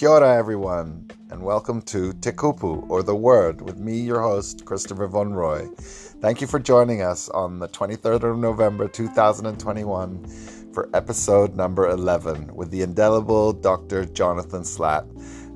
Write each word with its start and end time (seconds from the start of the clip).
Kia 0.00 0.08
ora, 0.08 0.34
everyone, 0.34 1.10
and 1.28 1.42
welcome 1.42 1.82
to 1.82 2.14
Te 2.14 2.30
Kupu, 2.30 2.88
or 2.88 3.02
The 3.02 3.14
Word, 3.14 3.60
with 3.60 3.76
me, 3.76 4.00
your 4.00 4.22
host, 4.22 4.64
Christopher 4.64 5.06
Von 5.06 5.34
Roy. 5.34 5.68
Thank 6.22 6.40
you 6.40 6.46
for 6.46 6.58
joining 6.58 7.02
us 7.02 7.28
on 7.28 7.58
the 7.58 7.68
23rd 7.68 8.22
of 8.22 8.38
November 8.38 8.88
2021 8.88 10.24
for 10.72 10.88
episode 10.94 11.54
number 11.54 11.86
11 11.86 12.54
with 12.54 12.70
the 12.70 12.80
indelible 12.80 13.52
Dr. 13.52 14.06
Jonathan 14.06 14.64
Slaght. 14.64 15.04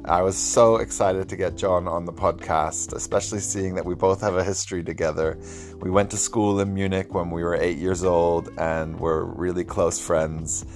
I 0.04 0.20
was 0.20 0.36
so 0.36 0.76
excited 0.76 1.30
to 1.30 1.36
get 1.36 1.56
John 1.56 1.88
on 1.88 2.04
the 2.04 2.12
podcast, 2.12 2.92
especially 2.92 3.40
seeing 3.40 3.74
that 3.76 3.86
we 3.86 3.94
both 3.94 4.20
have 4.20 4.36
a 4.36 4.44
history 4.44 4.84
together. 4.84 5.38
We 5.80 5.88
went 5.88 6.10
to 6.10 6.18
school 6.18 6.60
in 6.60 6.74
Munich 6.74 7.14
when 7.14 7.30
we 7.30 7.42
were 7.42 7.54
eight 7.54 7.78
years 7.78 8.04
old 8.04 8.50
and 8.58 9.00
were 9.00 9.24
really 9.24 9.64
close 9.64 9.98
friends. 9.98 10.66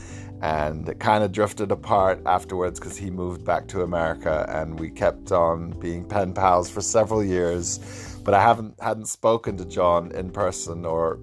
And 0.41 0.89
it 0.89 1.01
kind 1.01 1.25
of 1.25 1.33
drifted 1.33 1.73
apart 1.73 2.23
afterwards 2.27 2.79
because 2.79 2.97
he 2.97 3.11
moved 3.11 3.45
back 3.45 3.67
to 3.69 3.83
America, 3.83 4.47
and 4.49 4.79
we 4.79 4.91
kept 4.91 5.33
on 5.33 5.71
being 5.81 6.05
pen 6.05 6.33
pals 6.33 6.71
for 6.71 6.81
several 6.81 7.25
years. 7.25 7.81
But 8.25 8.35
I 8.35 8.43
haven't 8.43 8.75
hadn't 8.81 9.07
spoken 9.07 9.57
to 9.57 9.65
John 9.65 10.13
in 10.13 10.31
person 10.31 10.85
or 10.85 11.17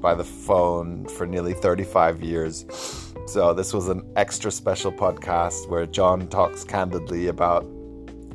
by 0.00 0.14
the 0.14 0.24
phone 0.24 1.06
for 1.06 1.26
nearly 1.26 1.54
35 1.54 2.22
years. 2.22 2.64
So, 3.26 3.52
this 3.52 3.74
was 3.74 3.88
an 3.88 4.02
extra 4.16 4.50
special 4.50 4.92
podcast 4.92 5.68
where 5.68 5.86
John 5.86 6.28
talks 6.28 6.64
candidly 6.64 7.26
about 7.26 7.66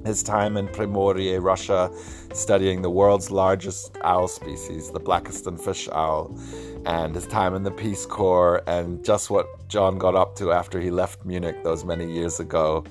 his 0.05 0.21
time 0.21 0.57
in 0.57 0.67
Primorye, 0.67 1.41
Russia, 1.41 1.89
studying 2.33 2.81
the 2.81 2.89
world's 2.89 3.31
largest 3.31 3.97
owl 4.03 4.27
species, 4.27 4.91
the 4.91 4.99
Blakiston 4.99 5.59
fish 5.59 5.87
owl, 5.91 6.37
and 6.85 7.15
his 7.15 7.27
time 7.27 7.55
in 7.55 7.63
the 7.63 7.71
Peace 7.71 8.05
Corps, 8.05 8.61
and 8.67 9.03
just 9.03 9.29
what 9.29 9.67
John 9.67 9.97
got 9.97 10.15
up 10.15 10.35
to 10.37 10.51
after 10.51 10.79
he 10.79 10.91
left 10.91 11.25
Munich 11.25 11.63
those 11.63 11.85
many 11.85 12.11
years 12.11 12.39
ago. 12.39 12.83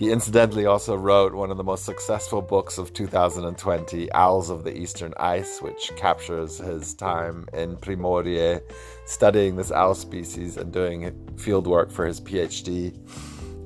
He 0.00 0.10
incidentally 0.10 0.64
also 0.64 0.96
wrote 0.96 1.34
one 1.34 1.50
of 1.50 1.58
the 1.58 1.62
most 1.62 1.84
successful 1.84 2.40
books 2.40 2.78
of 2.78 2.94
2020, 2.94 4.10
Owls 4.12 4.48
of 4.48 4.64
the 4.64 4.74
Eastern 4.74 5.12
Ice, 5.18 5.60
which 5.60 5.92
captures 5.94 6.56
his 6.56 6.94
time 6.94 7.46
in 7.52 7.76
Primorye 7.76 8.62
studying 9.04 9.56
this 9.56 9.70
owl 9.70 9.94
species 9.94 10.56
and 10.56 10.72
doing 10.72 11.12
field 11.36 11.66
work 11.66 11.90
for 11.90 12.06
his 12.06 12.18
PhD. 12.18 12.96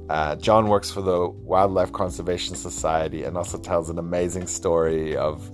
Uh, 0.09 0.35
John 0.35 0.67
works 0.67 0.91
for 0.91 1.03
the 1.03 1.29
Wildlife 1.29 1.93
Conservation 1.93 2.57
Society 2.57 3.23
and 3.23 3.37
also 3.37 3.57
tells 3.57 3.89
an 3.89 4.01
amazing 4.01 4.49
story 4.49 5.17
of 5.17 5.49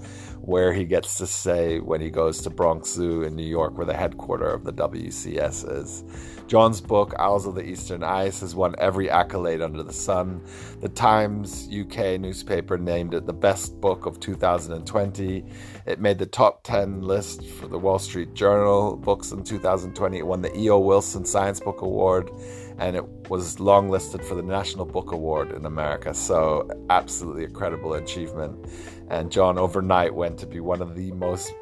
where 0.50 0.72
he 0.72 0.84
gets 0.84 1.14
to 1.14 1.26
say 1.28 1.78
when 1.78 2.00
he 2.00 2.10
goes 2.10 2.42
to 2.42 2.50
Bronx 2.50 2.90
Zoo 2.90 3.22
in 3.22 3.36
New 3.36 3.46
York, 3.46 3.76
where 3.76 3.86
the 3.86 3.94
headquarters 3.94 4.54
of 4.54 4.64
the 4.64 4.72
WCS 4.72 5.80
is. 5.80 6.04
John's 6.48 6.80
book, 6.80 7.14
Owls 7.16 7.46
of 7.46 7.54
the 7.54 7.62
Eastern 7.62 8.02
Ice, 8.02 8.40
has 8.40 8.56
won 8.56 8.74
every 8.78 9.08
accolade 9.08 9.62
under 9.62 9.84
the 9.84 9.92
sun. 9.92 10.44
The 10.80 10.88
Times 10.88 11.68
UK 11.72 12.20
newspaper 12.20 12.76
named 12.76 13.14
it 13.14 13.26
the 13.26 13.32
best 13.32 13.80
book 13.80 14.06
of 14.06 14.18
2020. 14.18 15.44
It 15.86 16.00
made 16.00 16.18
the 16.18 16.26
top 16.26 16.64
10 16.64 17.02
list 17.02 17.46
for 17.46 17.68
the 17.68 17.78
Wall 17.78 18.00
Street 18.00 18.34
Journal 18.34 18.96
books 18.96 19.30
in 19.30 19.44
2020. 19.44 20.18
It 20.18 20.26
won 20.26 20.42
the 20.42 20.58
E.O. 20.58 20.80
Wilson 20.80 21.24
Science 21.24 21.60
Book 21.60 21.82
Award 21.82 22.32
and 22.80 22.96
it 22.96 23.04
was 23.28 23.56
longlisted 23.56 24.24
for 24.24 24.34
the 24.34 24.42
National 24.42 24.86
Book 24.86 25.12
Award 25.12 25.52
in 25.52 25.66
America. 25.66 26.14
So, 26.14 26.68
absolutely 26.88 27.44
incredible 27.44 27.94
achievement. 27.94 28.66
And 29.10 29.30
John 29.30 29.58
overnight 29.58 30.14
went 30.14 30.38
to 30.38 30.46
be 30.46 30.60
one 30.60 30.80
of 30.80 30.96
the 30.96 31.12
most 31.12 31.52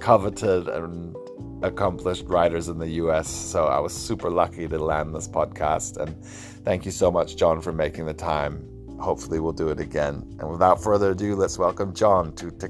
coveted 0.00 0.68
and 0.68 1.14
accomplished 1.62 2.24
writers 2.26 2.68
in 2.68 2.78
the 2.78 2.88
US. 2.88 3.28
So 3.28 3.66
I 3.66 3.78
was 3.80 3.92
super 3.92 4.30
lucky 4.30 4.68
to 4.68 4.78
land 4.78 5.14
this 5.14 5.28
podcast. 5.28 5.96
And 5.96 6.24
thank 6.64 6.84
you 6.84 6.90
so 6.90 7.10
much, 7.10 7.36
John, 7.36 7.60
for 7.60 7.72
making 7.72 8.06
the 8.06 8.14
time. 8.14 8.68
Hopefully, 9.00 9.40
we'll 9.40 9.52
do 9.52 9.68
it 9.68 9.80
again. 9.80 10.36
And 10.38 10.48
without 10.48 10.82
further 10.82 11.10
ado, 11.10 11.34
let's 11.34 11.58
welcome 11.58 11.92
John 11.92 12.34
to 12.36 12.50
Te 12.50 12.68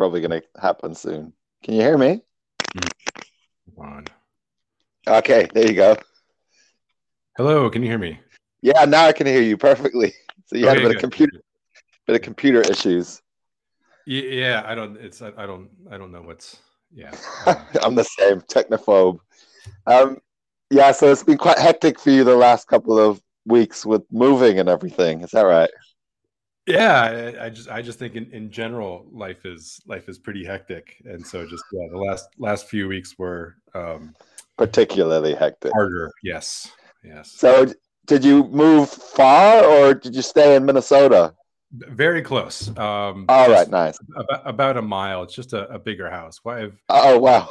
probably 0.00 0.22
going 0.22 0.40
to 0.40 0.42
happen 0.58 0.94
soon. 0.94 1.30
Can 1.62 1.74
you 1.74 1.82
hear 1.82 1.98
me? 1.98 2.22
Come 2.72 3.86
on. 3.86 4.06
Okay, 5.06 5.46
there 5.52 5.68
you 5.68 5.74
go. 5.74 5.94
Hello, 7.36 7.68
can 7.68 7.82
you 7.82 7.90
hear 7.90 7.98
me? 7.98 8.18
Yeah, 8.62 8.86
now 8.86 9.04
I 9.04 9.12
can 9.12 9.26
hear 9.26 9.42
you 9.42 9.58
perfectly. 9.58 10.14
So 10.46 10.56
you 10.56 10.66
had 10.66 10.78
a 10.78 10.80
bit 10.80 10.96
of 10.96 11.00
computer, 11.00 11.42
bit 12.08 12.16
of 12.16 12.22
computer 12.22 12.60
issues. 12.62 13.22
Yeah, 14.04 14.64
I 14.66 14.74
don't. 14.74 14.96
It's 14.96 15.22
I 15.22 15.30
I 15.36 15.46
don't. 15.46 15.70
I 15.92 15.96
don't 15.96 16.10
know 16.10 16.22
what's. 16.22 16.58
Yeah. 16.92 17.12
I'm 17.84 17.94
the 17.94 18.02
same 18.02 18.40
technophobe. 18.40 19.20
Um, 19.86 20.18
yeah, 20.70 20.90
so 20.90 21.12
it's 21.12 21.22
been 21.22 21.38
quite 21.38 21.58
hectic 21.58 22.00
for 22.00 22.10
you 22.10 22.24
the 22.24 22.34
last 22.34 22.66
couple 22.66 22.98
of 22.98 23.22
weeks 23.46 23.86
with 23.86 24.02
moving 24.10 24.58
and 24.58 24.68
everything. 24.68 25.20
Is 25.20 25.30
that 25.30 25.42
right? 25.42 25.70
Yeah, 26.70 27.34
I, 27.40 27.46
I 27.46 27.48
just 27.50 27.68
I 27.68 27.82
just 27.82 27.98
think 27.98 28.14
in, 28.14 28.30
in 28.32 28.50
general 28.50 29.06
life 29.12 29.44
is 29.44 29.80
life 29.86 30.08
is 30.08 30.18
pretty 30.18 30.44
hectic, 30.44 30.96
and 31.04 31.26
so 31.26 31.46
just 31.46 31.64
yeah, 31.72 31.86
the 31.90 31.98
last 31.98 32.28
last 32.38 32.68
few 32.68 32.88
weeks 32.88 33.18
were 33.18 33.56
um, 33.74 34.14
Particularly 34.56 35.34
hectic. 35.34 35.72
harder. 35.72 36.10
Yes, 36.22 36.70
yes. 37.02 37.30
So, 37.32 37.66
did 38.06 38.24
you 38.24 38.44
move 38.48 38.88
far 38.90 39.64
or 39.64 39.94
did 39.94 40.14
you 40.14 40.22
stay 40.22 40.54
in 40.56 40.64
Minnesota? 40.66 41.34
Very 41.72 42.20
close. 42.20 42.68
Um, 42.76 43.26
All 43.28 43.48
right, 43.48 43.68
nice. 43.70 43.96
About, 44.16 44.42
about 44.44 44.76
a 44.76 44.82
mile. 44.82 45.22
It's 45.22 45.34
just 45.34 45.52
a, 45.52 45.68
a 45.68 45.78
bigger 45.78 46.10
house. 46.10 46.40
Why 46.42 46.60
have 46.60 46.72
Oh, 46.88 47.18
wow. 47.18 47.48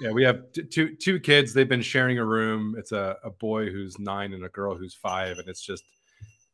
Yeah, 0.00 0.10
we 0.10 0.24
have 0.24 0.52
t- 0.52 0.64
two 0.64 0.94
two 0.96 1.18
kids. 1.20 1.54
They've 1.54 1.68
been 1.68 1.80
sharing 1.82 2.18
a 2.18 2.24
room. 2.24 2.74
It's 2.78 2.92
a, 2.92 3.16
a 3.24 3.30
boy 3.30 3.70
who's 3.70 3.98
nine 3.98 4.34
and 4.34 4.44
a 4.44 4.48
girl 4.48 4.74
who's 4.76 4.94
five, 4.94 5.38
and 5.38 5.48
it's 5.48 5.64
just 5.64 5.84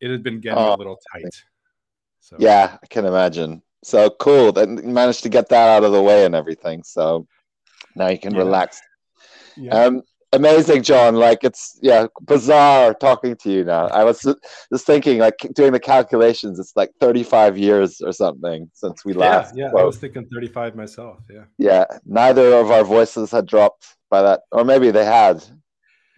it 0.00 0.10
had 0.10 0.22
been 0.22 0.40
getting 0.40 0.58
Oh, 0.58 0.74
a 0.74 0.76
little 0.76 0.98
tight. 1.12 1.42
So 2.20 2.36
Yeah, 2.38 2.76
I 2.82 2.86
can 2.86 3.04
imagine. 3.06 3.62
So 3.84 4.10
cool. 4.10 4.52
that 4.52 4.68
you 4.68 4.76
managed 4.92 5.22
to 5.22 5.28
get 5.28 5.48
that 5.50 5.68
out 5.76 5.84
of 5.84 5.92
the 5.92 6.02
way 6.02 6.24
and 6.24 6.34
everything. 6.34 6.82
So 6.82 7.26
now 7.94 8.08
you 8.08 8.18
can 8.18 8.32
Yeah. 8.34 8.38
relax. 8.40 8.80
yeah, 9.56 9.84
Um, 9.84 10.02
amazing, 10.32 10.82
John. 10.82 11.14
Like 11.14 11.42
it's 11.44 11.78
yeah, 11.82 12.06
bizarre 12.22 12.92
talking 12.94 13.36
to 13.36 13.50
you 13.50 13.64
now. 13.64 13.86
I 13.86 14.04
was 14.04 14.20
just 14.72 14.84
thinking, 14.86 15.18
like 15.18 15.36
doing 15.54 15.72
the 15.72 15.80
calculations. 15.80 16.58
It's 16.58 16.72
like 16.76 16.90
35 17.00 17.56
years 17.56 18.00
or 18.00 18.12
something 18.12 18.70
since 18.74 19.04
we 19.04 19.12
last. 19.14 19.56
yeah. 19.56 19.66
I 19.66 19.70
spoke. 19.70 19.86
was 19.86 19.98
thinking 19.98 20.26
thirty 20.32 20.48
five 20.48 20.74
myself. 20.76 21.18
Yeah, 21.30 21.44
Yeah, 21.56 21.84
neither 22.04 22.54
of 22.54 22.70
our 22.70 22.84
voices 22.84 23.30
had 23.30 23.46
dropped 23.46 23.86
by 24.10 24.22
that, 24.22 24.40
or 24.52 24.64
maybe 24.64 24.90
they 24.90 25.04
had 25.04 25.42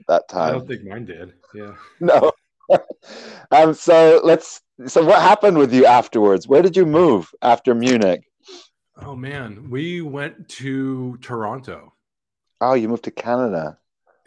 that 0.08 0.28
time. 0.28 0.48
I 0.48 0.52
don't 0.52 0.66
think 0.68 0.84
mine 0.84 1.04
did. 1.04 1.34
Yeah. 1.54 1.74
No. 2.00 2.32
um. 3.50 3.74
So 3.74 4.20
let's. 4.24 4.60
So 4.86 5.04
what 5.04 5.20
happened 5.20 5.58
with 5.58 5.72
you 5.74 5.84
afterwards? 5.84 6.48
Where 6.48 6.62
did 6.62 6.76
you 6.76 6.86
move 6.86 7.32
after 7.42 7.74
Munich? 7.74 8.22
Oh 8.96 9.14
man, 9.14 9.68
we 9.70 10.00
went 10.00 10.48
to 10.50 11.16
Toronto. 11.18 11.94
Oh, 12.60 12.74
you 12.74 12.88
moved 12.88 13.04
to 13.04 13.10
Canada. 13.10 13.78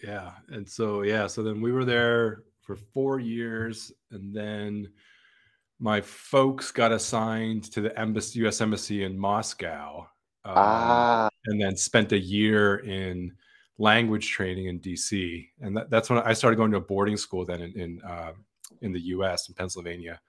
Yeah, 0.04 0.32
and 0.50 0.68
so 0.68 1.04
yeah, 1.04 1.28
so 1.28 1.44
then 1.44 1.62
we 1.62 1.72
were 1.72 1.86
there 1.86 2.44
for 2.62 2.76
four 2.76 3.20
years, 3.20 3.92
and 4.12 4.34
then 4.36 4.90
my 5.80 6.02
folks 6.02 6.72
got 6.72 6.92
assigned 6.92 7.66
to 7.72 7.82
the 7.82 7.98
embassy, 8.00 8.40
U.S. 8.40 8.62
embassy 8.62 9.04
in 9.04 9.18
Moscow. 9.18 10.08
um, 10.46 10.54
ah. 10.56 11.30
and 11.46 11.62
then 11.62 11.78
spent 11.78 12.12
a 12.12 12.20
year 12.20 12.78
in 12.78 13.32
language 13.78 14.30
training 14.30 14.68
in 14.68 14.80
DC. 14.80 15.48
And 15.62 15.78
that, 15.78 15.90
that's 15.90 16.10
when 16.10 16.20
I 16.20 16.34
started 16.34 16.58
going 16.58 16.72
to 16.72 16.78
a 16.78 16.82
boarding 16.82 17.18
school 17.18 17.46
then 17.46 17.62
in 17.62 17.80
in, 17.80 18.02
uh, 18.02 18.34
in 18.82 18.92
the 18.92 19.02
U.S. 19.16 19.48
in 19.50 19.56
Pennsylvania. 19.56 20.20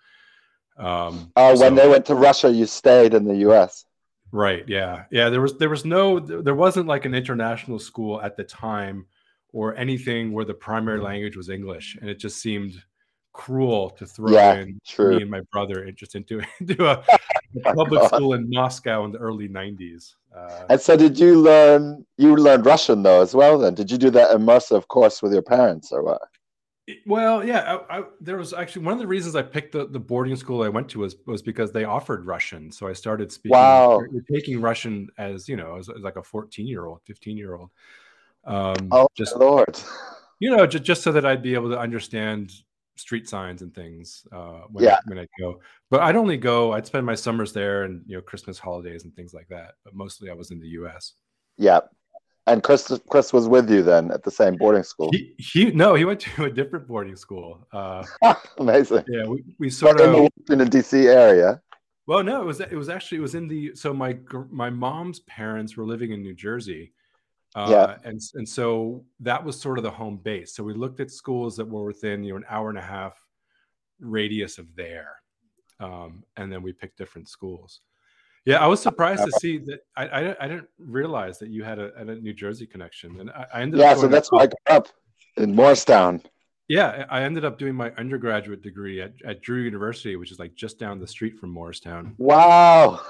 Um, 0.76 1.30
Oh, 1.36 1.50
when 1.60 1.76
so- 1.76 1.82
they 1.82 1.88
went 1.88 2.06
to 2.06 2.14
Russia, 2.14 2.50
you 2.50 2.66
stayed 2.66 3.14
in 3.14 3.24
the 3.24 3.36
U.S. 3.48 3.84
right, 4.32 4.64
yeah, 4.68 5.04
yeah. 5.10 5.28
There 5.30 5.40
was 5.40 5.56
there 5.58 5.70
was 5.70 5.84
no 5.84 6.18
there 6.20 6.54
wasn't 6.56 6.88
like 6.88 7.04
an 7.04 7.14
international 7.14 7.78
school 7.78 8.20
at 8.20 8.36
the 8.36 8.44
time 8.44 9.06
or 9.52 9.76
anything 9.76 10.32
where 10.32 10.44
the 10.44 10.54
primary 10.54 11.00
language 11.00 11.36
was 11.36 11.48
English, 11.48 11.96
and 12.00 12.10
it 12.10 12.18
just 12.18 12.42
seemed 12.42 12.74
cruel 13.32 13.90
to 13.90 14.06
throw 14.06 14.32
Yeah, 14.32 14.54
in 14.62 14.80
true. 14.86 15.16
me 15.16 15.22
and 15.22 15.30
my 15.30 15.40
brother 15.52 15.90
just 15.92 16.14
into 16.16 16.40
into 16.60 16.86
a, 16.86 17.04
a 17.66 17.74
public 17.74 18.02
school 18.04 18.34
in 18.34 18.48
Moscow 18.50 19.04
in 19.04 19.12
the 19.12 19.18
early 19.18 19.48
'90s. 19.48 20.14
Uh, 20.36 20.64
And 20.70 20.80
so, 20.80 20.96
did 20.96 21.16
you 21.18 21.40
learn? 21.40 22.04
You 22.16 22.34
learned 22.34 22.66
Russian 22.66 23.04
though, 23.04 23.22
as 23.22 23.32
well. 23.34 23.58
Then, 23.58 23.74
did 23.74 23.90
you 23.92 23.98
do 23.98 24.10
that 24.10 24.36
immersive 24.36 24.88
course 24.88 25.22
with 25.22 25.32
your 25.32 25.42
parents, 25.42 25.92
or 25.92 26.02
what? 26.02 26.22
Well, 27.06 27.42
yeah, 27.44 27.78
I, 27.88 27.98
I, 27.98 28.04
there 28.20 28.36
was 28.36 28.52
actually 28.52 28.84
one 28.84 28.92
of 28.92 28.98
the 28.98 29.06
reasons 29.06 29.34
I 29.36 29.42
picked 29.42 29.72
the, 29.72 29.86
the 29.86 29.98
boarding 29.98 30.36
school 30.36 30.62
I 30.62 30.68
went 30.68 30.88
to 30.90 30.98
was 30.98 31.16
was 31.26 31.40
because 31.40 31.72
they 31.72 31.84
offered 31.84 32.26
Russian, 32.26 32.70
so 32.70 32.86
I 32.86 32.92
started 32.92 33.32
speaking. 33.32 33.52
Wow. 33.58 34.02
taking 34.30 34.60
Russian 34.60 35.08
as 35.16 35.48
you 35.48 35.56
know, 35.56 35.76
as, 35.76 35.88
as 35.88 36.02
like 36.02 36.16
a 36.16 36.22
fourteen 36.22 36.66
year 36.66 36.84
old, 36.84 37.00
fifteen 37.06 37.38
year 37.38 37.54
old. 37.54 37.70
Um, 38.44 38.88
Oh, 38.92 39.08
just 39.16 39.34
Lord. 39.36 39.80
you 40.40 40.54
know, 40.54 40.66
just 40.66 40.84
just 40.84 41.02
so 41.02 41.10
that 41.12 41.24
I'd 41.24 41.42
be 41.42 41.54
able 41.54 41.70
to 41.70 41.78
understand 41.78 42.52
street 42.96 43.28
signs 43.28 43.62
and 43.62 43.74
things 43.74 44.26
uh, 44.30 44.62
when 44.70 44.84
Yeah. 44.84 44.96
I, 44.96 44.98
when 45.06 45.18
I 45.18 45.26
go. 45.40 45.60
But 45.90 46.02
I'd 46.02 46.16
only 46.16 46.36
go. 46.36 46.72
I'd 46.72 46.86
spend 46.86 47.06
my 47.06 47.14
summers 47.14 47.54
there 47.54 47.84
and 47.84 48.02
you 48.06 48.16
know 48.16 48.22
Christmas 48.22 48.58
holidays 48.58 49.04
and 49.04 49.16
things 49.16 49.32
like 49.32 49.48
that. 49.48 49.76
But 49.84 49.94
mostly 49.94 50.28
I 50.28 50.34
was 50.34 50.50
in 50.50 50.60
the 50.60 50.68
U.S. 50.68 51.14
Yeah. 51.56 51.80
And 52.46 52.62
Chris, 52.62 52.92
Chris 53.08 53.32
was 53.32 53.48
with 53.48 53.70
you 53.70 53.82
then 53.82 54.10
at 54.10 54.22
the 54.22 54.30
same 54.30 54.56
boarding 54.56 54.82
school. 54.82 55.08
He, 55.12 55.34
he 55.38 55.70
no, 55.70 55.94
he 55.94 56.04
went 56.04 56.20
to 56.20 56.44
a 56.44 56.50
different 56.50 56.86
boarding 56.86 57.16
school. 57.16 57.66
Uh, 57.72 58.04
Amazing. 58.58 59.04
Yeah, 59.08 59.24
we, 59.26 59.42
we 59.58 59.70
sort 59.70 59.96
but 59.96 60.08
of 60.08 60.30
in 60.50 60.58
the, 60.58 60.64
DC 60.66 61.06
area. 61.06 61.62
Well, 62.06 62.22
no, 62.22 62.42
it 62.42 62.44
was 62.44 62.60
it 62.60 62.72
was 62.72 62.90
actually 62.90 63.18
it 63.18 63.22
was 63.22 63.34
in 63.34 63.48
the 63.48 63.74
so 63.74 63.94
my 63.94 64.18
my 64.50 64.68
mom's 64.68 65.20
parents 65.20 65.74
were 65.76 65.86
living 65.86 66.12
in 66.12 66.20
New 66.20 66.34
Jersey, 66.34 66.92
uh, 67.54 67.68
Yeah. 67.70 68.08
and 68.08 68.20
and 68.34 68.46
so 68.46 69.06
that 69.20 69.42
was 69.42 69.58
sort 69.58 69.78
of 69.78 69.84
the 69.84 69.90
home 69.90 70.18
base. 70.18 70.54
So 70.54 70.62
we 70.62 70.74
looked 70.74 71.00
at 71.00 71.10
schools 71.10 71.56
that 71.56 71.66
were 71.66 71.86
within 71.86 72.22
you 72.22 72.32
know 72.32 72.36
an 72.36 72.44
hour 72.50 72.68
and 72.68 72.78
a 72.78 72.82
half 72.82 73.18
radius 74.00 74.58
of 74.58 74.66
there, 74.76 75.16
um, 75.80 76.24
and 76.36 76.52
then 76.52 76.62
we 76.62 76.74
picked 76.74 76.98
different 76.98 77.28
schools. 77.30 77.80
Yeah, 78.44 78.58
I 78.62 78.66
was 78.66 78.82
surprised 78.82 79.24
to 79.24 79.32
see 79.32 79.58
that. 79.58 79.80
I 79.96 80.06
I, 80.06 80.44
I 80.44 80.48
didn't 80.48 80.68
realize 80.78 81.38
that 81.38 81.48
you 81.48 81.64
had 81.64 81.78
a, 81.78 81.94
a 81.96 82.04
New 82.04 82.34
Jersey 82.34 82.66
connection, 82.66 83.20
and 83.20 83.30
I, 83.30 83.46
I 83.54 83.62
ended 83.62 83.80
Yeah, 83.80 83.90
up 83.90 83.98
so 84.00 84.08
that's 84.08 84.30
where 84.30 84.42
I 84.42 84.46
grew 84.46 84.76
up 84.76 84.88
in 85.36 85.54
Morristown. 85.54 86.22
yeah, 86.68 87.04
I 87.10 87.22
ended 87.22 87.44
up 87.44 87.58
doing 87.58 87.74
my 87.74 87.90
undergraduate 87.92 88.62
degree 88.62 89.00
at, 89.00 89.12
at 89.24 89.42
Drew 89.42 89.62
University, 89.62 90.16
which 90.16 90.32
is 90.32 90.38
like 90.38 90.54
just 90.54 90.78
down 90.78 90.98
the 90.98 91.06
street 91.06 91.38
from 91.38 91.50
Morristown. 91.50 92.16
Wow. 92.18 93.00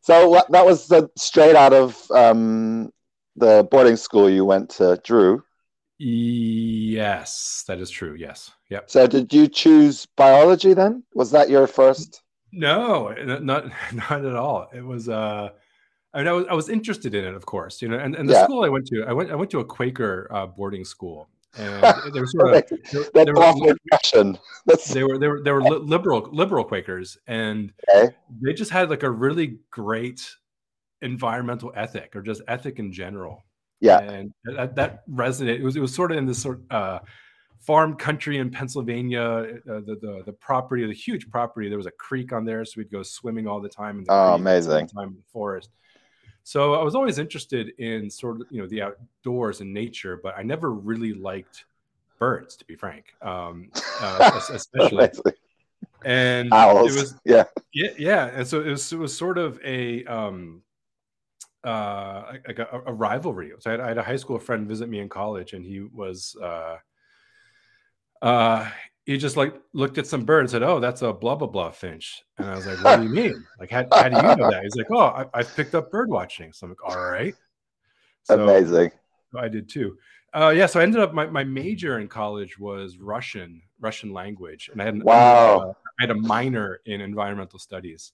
So 0.00 0.42
that 0.50 0.64
was 0.66 0.88
the, 0.88 1.08
straight 1.16 1.56
out 1.56 1.72
of 1.72 2.10
um, 2.10 2.92
the 3.36 3.66
boarding 3.70 3.96
school 3.96 4.28
you 4.28 4.44
went 4.44 4.70
to, 4.70 5.00
Drew. 5.04 5.42
Yes, 5.98 7.64
that 7.68 7.78
is 7.80 7.90
true. 7.90 8.14
Yes. 8.14 8.50
Yep. 8.70 8.90
So 8.90 9.08
did 9.08 9.32
you 9.32 9.48
choose 9.48 10.06
biology 10.16 10.72
then? 10.72 11.02
Was 11.14 11.32
that 11.32 11.50
your 11.50 11.66
first? 11.66 12.21
No, 12.52 13.12
not 13.40 13.66
not 13.92 14.24
at 14.24 14.36
all. 14.36 14.68
It 14.72 14.84
was 14.84 15.08
uh 15.08 15.50
I 16.14 16.18
mean 16.18 16.28
I 16.28 16.32
was 16.32 16.46
I 16.50 16.54
was 16.54 16.68
interested 16.68 17.14
in 17.14 17.24
it, 17.24 17.34
of 17.34 17.46
course, 17.46 17.80
you 17.82 17.88
know, 17.88 17.98
and, 17.98 18.14
and 18.14 18.28
the 18.28 18.34
Yeah. 18.34 18.44
school 18.44 18.64
I 18.64 18.68
went 18.68 18.86
to, 18.88 19.04
I 19.04 19.12
went 19.12 19.30
I 19.30 19.34
went 19.34 19.50
to 19.52 19.60
a 19.60 19.64
Quaker 19.64 20.28
uh, 20.30 20.46
boarding 20.46 20.84
school. 20.84 21.28
And 21.56 21.82
there 22.14 22.22
was 22.22 22.32
sort 22.32 22.54
of 22.54 22.64
there, 23.14 23.24
there 23.24 23.34
were. 23.34 23.74
That's 24.66 24.92
they 24.92 25.02
were 25.04 25.18
they 25.18 25.28
were 25.28 25.42
they 25.42 25.52
were 25.52 25.62
li- 25.62 25.80
liberal 25.84 26.28
liberal 26.32 26.64
Quakers 26.64 27.18
and 27.26 27.72
okay. 27.90 28.14
they 28.40 28.52
just 28.54 28.70
had 28.70 28.88
like 28.90 29.02
a 29.02 29.10
really 29.10 29.58
great 29.70 30.26
environmental 31.02 31.72
ethic 31.74 32.14
or 32.16 32.22
just 32.22 32.42
ethic 32.48 32.78
in 32.78 32.92
general. 32.92 33.42
Yeah. 33.80 33.98
and 33.98 34.32
that, 34.44 34.76
that 34.76 35.08
resonated. 35.08 35.58
It 35.58 35.62
was 35.64 35.76
it 35.76 35.80
was 35.80 35.94
sort 35.94 36.12
of 36.12 36.18
in 36.18 36.26
this 36.26 36.40
sort 36.40 36.60
of 36.70 36.70
uh, 36.70 37.00
farm 37.62 37.94
country 37.96 38.38
in 38.38 38.50
Pennsylvania. 38.50 39.22
Uh, 39.22 39.80
the, 39.86 39.98
the 40.00 40.22
the 40.26 40.32
property, 40.32 40.86
the 40.86 40.92
huge 40.92 41.30
property. 41.30 41.68
There 41.68 41.78
was 41.78 41.86
a 41.86 41.92
creek 41.92 42.32
on 42.32 42.44
there, 42.44 42.64
so 42.64 42.74
we'd 42.76 42.90
go 42.90 43.02
swimming 43.02 43.46
all 43.46 43.60
the 43.60 43.68
time 43.68 43.98
in 43.98 44.04
the 44.04 44.12
Oh, 44.12 44.34
amazing. 44.34 44.72
all 44.72 44.80
the 44.80 44.86
time 44.86 45.08
in 45.08 45.14
the 45.16 45.30
forest. 45.32 45.70
So 46.44 46.74
I 46.74 46.82
was 46.82 46.94
always 46.96 47.18
interested 47.18 47.70
in 47.78 48.10
sort 48.10 48.40
of 48.40 48.46
you 48.50 48.60
know 48.60 48.66
the 48.68 48.82
outdoors 48.82 49.60
and 49.60 49.72
nature, 49.72 50.18
but 50.22 50.34
I 50.36 50.42
never 50.42 50.72
really 50.72 51.14
liked 51.14 51.64
birds, 52.18 52.56
to 52.56 52.64
be 52.64 52.76
frank, 52.76 53.06
um, 53.22 53.70
uh, 54.00 54.40
especially. 54.50 55.10
And 56.04 56.52
Owls. 56.52 56.94
it 56.96 57.00
was 57.00 57.14
yeah. 57.24 57.44
yeah, 57.72 57.90
yeah, 57.98 58.26
and 58.34 58.46
so 58.46 58.60
it 58.60 58.70
was 58.70 58.92
it 58.92 58.98
was 58.98 59.16
sort 59.16 59.38
of 59.38 59.60
a 59.64 60.04
um 60.06 60.62
uh 61.64 62.24
like 62.46 62.58
a, 62.58 62.82
a 62.86 62.92
rivalry. 62.92 63.52
So 63.60 63.70
I 63.70 63.72
had, 63.72 63.80
I 63.80 63.88
had 63.88 63.98
a 63.98 64.02
high 64.02 64.16
school 64.16 64.38
friend 64.40 64.66
visit 64.66 64.88
me 64.88 64.98
in 64.98 65.08
college, 65.08 65.52
and 65.52 65.64
he 65.64 65.80
was 65.80 66.36
uh 66.42 66.78
uh 68.22 68.70
he 69.04 69.16
just 69.18 69.36
like 69.36 69.54
looked 69.72 69.98
at 69.98 70.06
some 70.06 70.24
bird 70.24 70.40
and 70.40 70.50
said, 70.50 70.62
"Oh, 70.62 70.78
that's 70.80 71.02
a 71.02 71.12
blah 71.12 71.34
blah 71.34 71.48
blah 71.48 71.72
finch," 71.72 72.22
and 72.38 72.48
I 72.48 72.54
was 72.54 72.66
like, 72.66 72.78
"What 72.78 72.96
do 72.96 73.02
you 73.02 73.10
mean? 73.10 73.44
Like, 73.58 73.70
how, 73.70 73.84
how 73.92 74.08
do 74.08 74.16
you 74.16 74.22
know 74.36 74.48
that?" 74.48 74.62
He's 74.62 74.76
like, 74.76 74.86
"Oh, 74.92 74.98
I, 75.00 75.26
I've 75.34 75.54
picked 75.56 75.74
up 75.74 75.90
bird 75.90 76.08
watching." 76.08 76.52
So 76.52 76.66
I'm 76.66 76.70
like, 76.70 76.84
"All 76.88 77.00
right." 77.00 77.34
So 78.22 78.44
Amazing. 78.44 78.92
I 79.36 79.48
did 79.48 79.68
too. 79.68 79.98
Uh, 80.34 80.52
yeah, 80.56 80.66
so 80.66 80.80
I 80.80 80.84
ended 80.84 81.00
up 81.00 81.12
my, 81.12 81.26
my 81.26 81.44
major 81.44 81.98
in 81.98 82.08
college 82.08 82.58
was 82.58 82.96
Russian, 82.98 83.60
Russian 83.80 84.12
language, 84.12 84.70
and 84.72 84.80
I 84.80 84.84
had 84.86 84.94
an, 84.94 85.02
Wow. 85.02 85.58
uh, 85.60 85.68
I 85.68 86.02
had 86.02 86.10
a 86.10 86.14
minor 86.14 86.80
in 86.86 87.00
environmental 87.00 87.58
studies. 87.58 88.12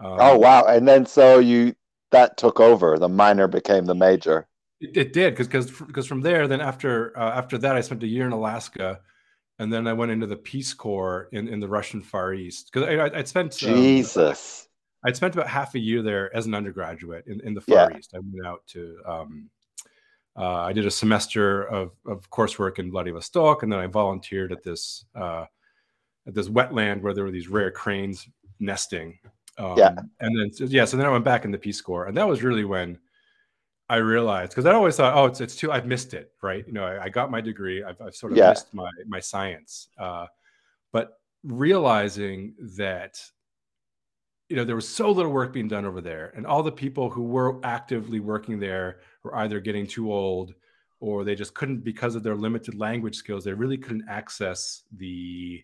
Um, 0.00 0.16
Oh 0.18 0.38
wow. 0.38 0.64
And 0.64 0.88
then 0.88 1.06
so 1.06 1.38
you 1.38 1.76
that 2.10 2.36
took 2.36 2.60
over. 2.60 2.98
The 2.98 3.08
minor 3.08 3.46
became 3.46 3.84
the 3.84 3.94
major. 3.94 4.48
It, 4.80 4.96
it 4.96 5.12
did 5.12 5.34
because 5.34 5.46
because 5.46 5.70
because 5.70 6.06
from 6.06 6.22
there, 6.22 6.48
then 6.48 6.60
after 6.60 7.16
uh, 7.16 7.32
after 7.32 7.58
that, 7.58 7.76
I 7.76 7.80
spent 7.82 8.02
a 8.02 8.08
year 8.08 8.26
in 8.26 8.32
Alaska, 8.32 9.00
and 9.58 9.72
then 9.72 9.86
I 9.86 9.92
went 9.92 10.10
into 10.10 10.26
the 10.26 10.36
Peace 10.36 10.74
Corps 10.74 11.28
in, 11.32 11.48
in 11.48 11.60
the 11.60 11.68
Russian 11.68 12.02
Far 12.02 12.34
East 12.34 12.70
because 12.72 12.88
I, 12.88 13.18
I'd 13.18 13.28
spent 13.28 13.62
um, 13.62 13.74
Jesus. 13.74 14.68
I'd 15.04 15.16
spent 15.16 15.34
about 15.34 15.48
half 15.48 15.74
a 15.74 15.78
year 15.78 16.02
there 16.02 16.34
as 16.34 16.46
an 16.46 16.54
undergraduate 16.54 17.26
in, 17.26 17.40
in 17.42 17.54
the 17.54 17.60
Far 17.60 17.90
Yeah. 17.90 17.98
East. 17.98 18.12
I 18.14 18.18
went 18.18 18.46
out 18.46 18.66
to 18.68 18.96
um, 19.06 19.50
uh, 20.36 20.62
I 20.62 20.72
did 20.72 20.86
a 20.86 20.90
semester 20.90 21.62
of, 21.62 21.92
of 22.06 22.28
coursework 22.30 22.78
in 22.80 22.90
Vladivostok, 22.90 23.62
and 23.62 23.70
then 23.70 23.78
I 23.78 23.86
volunteered 23.86 24.50
at 24.50 24.64
this 24.64 25.04
uh, 25.14 25.44
at 26.26 26.34
this 26.34 26.48
wetland 26.48 27.02
where 27.02 27.14
there 27.14 27.24
were 27.24 27.30
these 27.30 27.48
rare 27.48 27.70
cranes 27.70 28.26
nesting. 28.58 29.18
Um, 29.58 29.78
Yeah. 29.78 29.94
and 30.20 30.40
then 30.58 30.68
yeah, 30.68 30.84
so 30.84 30.96
then 30.96 31.06
I 31.06 31.10
went 31.10 31.24
back 31.24 31.44
in 31.44 31.52
the 31.52 31.58
Peace 31.58 31.80
Corps, 31.80 32.06
and 32.06 32.16
that 32.16 32.26
was 32.26 32.42
really 32.42 32.64
when 32.64 32.98
I 33.94 33.98
realized 33.98 34.50
because 34.50 34.66
I 34.66 34.72
always 34.72 34.96
thought, 34.96 35.14
oh, 35.14 35.26
it's 35.26 35.40
it's 35.40 35.54
too 35.54 35.70
I've 35.70 35.86
missed 35.86 36.14
it, 36.14 36.32
right? 36.42 36.66
You 36.66 36.72
know, 36.72 36.84
I, 36.84 37.04
I 37.04 37.08
got 37.08 37.30
my 37.30 37.40
degree, 37.40 37.84
I've, 37.84 38.00
I've 38.00 38.16
sort 38.16 38.32
of 38.32 38.38
Yeah. 38.38 38.48
missed 38.50 38.74
my 38.74 38.90
my 39.06 39.20
science, 39.20 39.88
uh, 39.98 40.26
but 40.92 41.20
realizing 41.44 42.54
that 42.76 43.20
you 44.48 44.56
know 44.56 44.64
there 44.64 44.74
was 44.74 44.88
so 44.88 45.10
little 45.12 45.30
work 45.30 45.52
being 45.52 45.68
done 45.68 45.84
over 45.84 46.00
there 46.00 46.32
and 46.36 46.44
all 46.44 46.62
the 46.62 46.72
people 46.72 47.08
who 47.08 47.22
were 47.22 47.64
actively 47.64 48.18
working 48.18 48.58
there 48.58 48.98
were 49.22 49.34
either 49.36 49.60
getting 49.60 49.86
too 49.86 50.12
old 50.12 50.54
or 51.00 51.22
they 51.22 51.34
just 51.34 51.54
couldn't 51.54 51.84
because 51.84 52.14
of 52.16 52.22
their 52.22 52.34
limited 52.34 52.74
language 52.74 53.16
skills 53.16 53.44
they 53.44 53.52
really 53.52 53.78
couldn't 53.78 54.04
access 54.08 54.82
the 54.96 55.62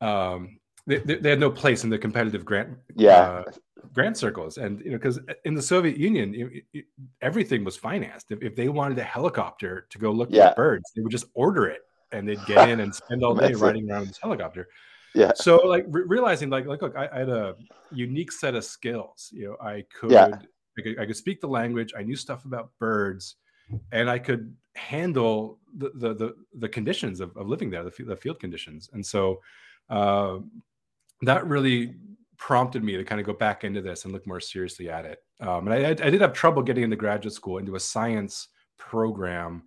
um 0.00 0.58
they, 0.88 1.16
they 1.22 1.30
had 1.30 1.40
no 1.40 1.50
place 1.50 1.84
in 1.84 1.90
the 1.90 1.98
competitive 1.98 2.44
grant 2.44 2.70
Yeah. 2.96 3.12
uh, 3.20 3.44
grant 3.92 4.16
circles 4.16 4.58
and 4.58 4.80
you 4.84 4.90
know 4.92 4.98
because 4.98 5.18
in 5.44 5.54
the 5.54 5.62
soviet 5.62 5.96
union 5.96 6.34
it- 6.34 6.64
it- 6.78 6.84
everything 7.22 7.64
was 7.64 7.76
financed 7.76 8.26
if, 8.30 8.42
if 8.42 8.54
they 8.56 8.68
wanted 8.68 8.98
a 8.98 9.02
helicopter 9.16 9.86
to 9.90 9.98
go 9.98 10.10
look 10.10 10.28
Yeah. 10.30 10.48
at 10.48 10.56
birds 10.56 10.86
they 10.94 11.02
would 11.02 11.12
just 11.18 11.26
order 11.34 11.66
it 11.66 11.82
and 12.12 12.28
they'd 12.28 12.44
get 12.46 12.68
in 12.68 12.80
and 12.80 12.94
spend 12.94 13.22
all 13.24 13.34
day 13.44 13.52
riding 13.54 13.90
around 13.90 14.02
in 14.02 14.08
this 14.08 14.18
helicopter 14.26 14.68
Yeah. 15.14 15.32
so 15.34 15.56
like 15.74 15.84
re- 15.88 16.04
realizing 16.16 16.48
like 16.50 16.66
like 16.66 16.82
look 16.82 16.96
I, 16.96 17.06
I 17.16 17.18
had 17.20 17.28
a 17.28 17.54
unique 17.92 18.32
set 18.32 18.54
of 18.54 18.64
skills 18.64 19.30
you 19.32 19.44
know 19.46 19.56
i 19.60 19.84
could, 19.96 20.10
Yeah. 20.10 20.28
I 20.78 20.80
could 20.82 20.98
i 21.00 21.06
could 21.06 21.16
speak 21.24 21.40
the 21.40 21.48
language 21.60 21.90
i 21.96 22.02
knew 22.02 22.16
stuff 22.16 22.44
about 22.44 22.70
birds 22.78 23.36
and 23.92 24.08
i 24.16 24.18
could 24.18 24.54
handle 24.76 25.58
the 25.76 25.90
the 26.02 26.10
the, 26.14 26.28
the 26.64 26.68
conditions 26.68 27.20
of, 27.20 27.36
of 27.36 27.44
living 27.48 27.68
there 27.70 27.84
the, 27.84 28.04
the 28.04 28.16
field 28.16 28.38
conditions 28.40 28.90
and 28.92 29.04
so 29.14 29.40
uh, 29.90 30.38
that 31.22 31.46
really 31.46 31.94
prompted 32.36 32.84
me 32.84 32.96
to 32.96 33.04
kind 33.04 33.20
of 33.20 33.26
go 33.26 33.32
back 33.32 33.64
into 33.64 33.80
this 33.82 34.04
and 34.04 34.12
look 34.12 34.26
more 34.26 34.40
seriously 34.40 34.88
at 34.88 35.04
it 35.04 35.18
um, 35.40 35.68
and 35.68 35.86
I, 35.86 35.90
I 35.90 36.10
did 36.10 36.20
have 36.20 36.32
trouble 36.32 36.62
getting 36.62 36.84
into 36.84 36.96
graduate 36.96 37.34
school 37.34 37.58
into 37.58 37.74
a 37.76 37.80
science 37.80 38.48
program 38.76 39.62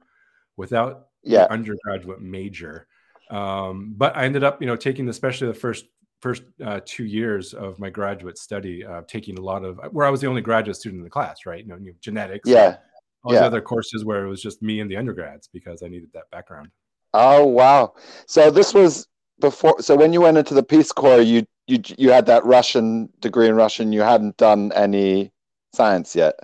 without 0.58 1.08
Yeah. 1.24 1.48
undergraduate 1.50 2.22
major. 2.22 2.88
Um, 3.30 3.94
but 3.96 4.16
I 4.18 4.26
ended 4.26 4.44
up, 4.44 4.62
you 4.62 4.68
know, 4.68 4.76
taking 4.76 5.08
especially 5.08 5.48
the 5.48 5.54
first 5.54 5.86
first 6.22 6.44
uh, 6.64 6.82
two 6.86 7.06
years 7.06 7.54
of 7.54 7.80
my 7.80 7.90
graduate 7.90 8.38
study, 8.38 8.86
uh, 8.86 9.02
taking 9.08 9.38
a 9.38 9.42
lot 9.42 9.64
of 9.64 9.80
where 9.92 10.06
I 10.06 10.10
was 10.10 10.22
the 10.22 10.28
only 10.28 10.42
graduate 10.42 10.76
student 10.76 11.00
in 11.00 11.04
the 11.04 11.10
class, 11.10 11.46
right? 11.46 11.64
You 11.64 11.70
know, 11.70 11.78
you 11.78 11.92
know, 11.92 11.98
genetics, 12.02 12.48
Yeah. 12.50 12.78
all 13.24 13.34
yeah. 13.34 13.40
other 13.46 13.62
courses 13.62 14.04
where 14.06 14.26
it 14.26 14.30
was 14.30 14.42
just 14.42 14.62
me 14.62 14.82
and 14.82 14.92
the 14.92 14.98
undergrads 14.98 15.48
because 15.48 15.82
I 15.84 15.88
needed 15.88 16.10
that 16.14 16.30
background. 16.32 16.70
Oh 17.14 17.46
wow! 17.46 17.94
So 18.28 18.52
this 18.52 18.74
was 18.74 19.08
before. 19.42 19.82
So 19.82 19.96
when 19.96 20.14
you 20.14 20.22
went 20.22 20.38
into 20.38 20.54
the 20.54 20.64
Peace 20.64 20.92
Corps, 20.92 21.22
you 21.22 21.46
you 21.68 21.82
you 21.98 22.12
had 22.12 22.26
that 22.28 22.46
Russian 22.46 23.10
degree 23.20 23.48
in 23.50 23.56
Russian. 23.56 23.92
You 23.94 24.02
hadn't 24.02 24.38
done 24.38 24.72
any 24.74 25.32
science 25.74 26.16
yet. 26.16 26.36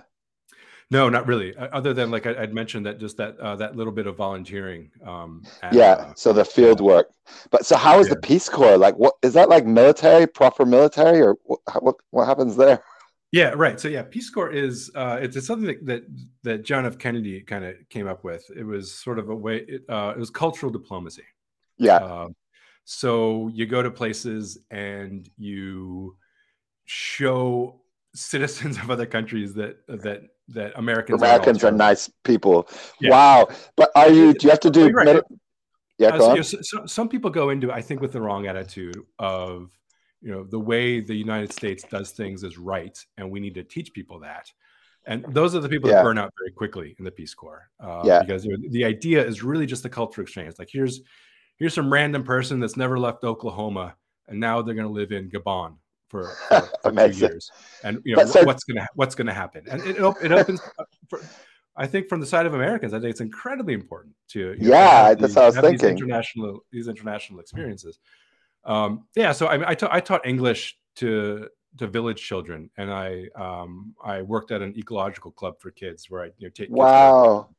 No, 0.90 1.10
not 1.10 1.26
really. 1.26 1.54
Uh, 1.54 1.68
Other 1.72 1.92
than 1.92 2.10
like 2.10 2.26
I, 2.26 2.42
I'd 2.42 2.54
mentioned 2.54 2.86
that 2.86 2.98
just 2.98 3.18
that 3.18 3.38
uh, 3.38 3.56
that 3.56 3.76
little 3.76 3.92
bit 3.92 4.06
of 4.06 4.16
volunteering. 4.16 4.90
Um, 5.04 5.44
at, 5.62 5.74
yeah. 5.74 5.92
uh, 5.92 6.12
So 6.16 6.32
the 6.32 6.44
field 6.44 6.80
work. 6.80 7.10
But 7.50 7.66
so 7.66 7.76
how 7.76 7.98
is 8.00 8.08
Yeah. 8.08 8.14
the 8.14 8.20
Peace 8.20 8.48
Corps? 8.48 8.78
Like, 8.78 8.96
what 8.96 9.14
is 9.22 9.34
that 9.34 9.48
like? 9.50 9.66
Military, 9.66 10.26
proper 10.26 10.64
military, 10.64 11.20
or 11.20 11.36
what? 11.44 11.60
What, 11.82 11.96
what 12.10 12.26
happens 12.26 12.56
there? 12.56 12.82
Yeah, 13.30 13.50
right. 13.50 13.78
So 13.78 13.88
yeah, 13.88 14.04
Peace 14.04 14.30
Corps 14.30 14.50
is 14.50 14.90
uh, 14.94 15.18
it's, 15.20 15.36
it's 15.36 15.46
something 15.46 15.66
that, 15.66 15.84
that 15.84 16.02
that 16.44 16.64
John 16.64 16.86
F. 16.86 16.96
Kennedy 16.96 17.42
kind 17.42 17.62
of 17.62 17.74
came 17.90 18.06
up 18.08 18.24
with. 18.24 18.50
It 18.56 18.64
was 18.64 18.90
sort 18.90 19.18
of 19.18 19.28
a 19.28 19.34
way. 19.34 19.58
It, 19.68 19.82
uh, 19.86 20.14
it 20.16 20.18
was 20.18 20.30
cultural 20.30 20.72
diplomacy. 20.72 21.24
Yeah. 21.76 21.96
Um, 21.96 22.34
so 22.90 23.48
you 23.52 23.66
go 23.66 23.82
to 23.82 23.90
places 23.90 24.56
and 24.70 25.28
you 25.36 26.16
show 26.86 27.82
citizens 28.14 28.78
of 28.82 28.90
other 28.90 29.04
countries 29.04 29.52
that 29.54 29.76
that 29.88 30.22
that 30.48 30.72
Americans 30.76 31.20
Americans 31.20 31.62
are, 31.62 31.68
are 31.68 31.70
nice 31.70 32.10
people. 32.24 32.66
Yeah. 32.98 33.10
Wow. 33.10 33.48
But 33.76 33.90
are 33.94 34.08
you? 34.10 34.32
Do 34.32 34.46
you 34.46 34.50
have 34.50 34.60
to 34.60 34.70
do? 34.70 34.88
Right. 34.88 35.06
mili- 35.06 35.22
yeah. 35.98 36.08
Uh, 36.08 36.18
so, 36.18 36.30
you 36.30 36.36
know, 36.36 36.42
so- 36.42 36.58
so- 36.62 36.86
some 36.86 37.08
people 37.10 37.28
go 37.30 37.50
into, 37.50 37.70
I 37.70 37.82
think, 37.82 38.00
with 38.00 38.12
the 38.12 38.22
wrong 38.22 38.46
attitude 38.46 38.96
of, 39.18 39.68
you 40.22 40.30
know, 40.30 40.44
the 40.44 40.58
way 40.58 41.00
the 41.00 41.14
United 41.14 41.52
States 41.52 41.84
does 41.90 42.12
things 42.12 42.42
is 42.42 42.56
right, 42.56 42.96
and 43.18 43.30
we 43.30 43.38
need 43.40 43.54
to 43.56 43.64
teach 43.64 43.92
people 43.92 44.20
that. 44.20 44.50
and 45.06 45.24
those 45.28 45.54
are 45.54 45.60
the 45.60 45.68
people 45.68 45.88
Yeah. 45.90 45.96
that 45.96 46.04
burn 46.04 46.18
out 46.18 46.32
very 46.38 46.52
quickly 46.52 46.94
in 46.98 47.04
the 47.04 47.10
Peace 47.10 47.34
Corps. 47.34 47.68
Uh, 47.80 48.02
Yeah. 48.04 48.20
because 48.20 48.44
you 48.46 48.50
know, 48.56 48.68
the 48.70 48.84
idea 48.84 49.20
is 49.24 49.42
really 49.42 49.66
just 49.66 49.82
the 49.82 49.88
culture 50.00 50.22
exchange. 50.22 50.54
Like 50.58 50.68
here's 50.72 51.00
here's 51.58 51.74
some 51.74 51.92
random 51.92 52.22
person 52.24 52.60
that's 52.60 52.76
never 52.76 52.98
left 52.98 53.24
Oklahoma, 53.24 53.96
and 54.28 54.38
now 54.40 54.62
they're 54.62 54.74
going 54.74 54.86
to 54.86 54.92
live 54.92 55.12
in 55.12 55.30
Gabon 55.30 55.74
for, 56.08 56.30
for, 56.48 56.60
for 56.82 56.92
two 56.92 57.18
years. 57.18 57.50
And 57.84 58.00
you 58.04 58.16
know 58.16 58.24
so- 58.24 58.44
what's 58.44 58.64
going 58.64 58.76
to 58.78 58.86
what's 58.94 59.14
going 59.14 59.26
to 59.26 59.34
happen, 59.34 59.64
and 59.70 59.82
it, 59.82 59.96
it, 59.96 60.32
opens. 60.32 60.60
For, 61.08 61.20
I 61.76 61.86
think 61.86 62.08
from 62.08 62.18
the 62.20 62.26
side 62.26 62.44
of 62.46 62.54
Americans, 62.54 62.92
I 62.92 62.98
think 62.98 63.10
it's 63.10 63.20
incredibly 63.20 63.72
important 63.74 64.14
to 64.30 64.54
know, 64.56 64.68
Yeah, 64.70 65.08
have 65.08 65.18
that's 65.20 65.30
these- 65.32 65.36
what 65.36 65.42
I 65.42 65.46
was 65.46 65.54
have 65.54 65.64
these 65.64 65.80
thinking. 65.80 65.96
international 65.98 66.60
these 66.72 66.88
international 66.88 67.40
experiences. 67.40 67.98
Um, 68.64 69.04
yeah, 69.14 69.32
so 69.32 69.46
I, 69.46 69.56
mean, 69.56 69.66
I, 69.68 69.74
ta- 69.74 69.88
I 69.90 70.00
taught 70.00 70.26
English 70.26 70.76
to 70.96 71.48
to 71.78 71.86
village 71.86 72.20
children, 72.20 72.70
and 72.76 72.90
I 72.92 73.26
um, 73.36 73.94
I 74.04 74.22
worked 74.22 74.50
at 74.50 74.60
an 74.62 74.74
ecological 74.76 75.30
club 75.30 75.54
for 75.60 75.70
kids 75.70 76.10
where 76.10 76.22
I 76.22 76.26
you 76.38 76.48
know 76.48 76.50
take 76.50 76.68
kids 76.68 76.70
Wow. 76.70 77.50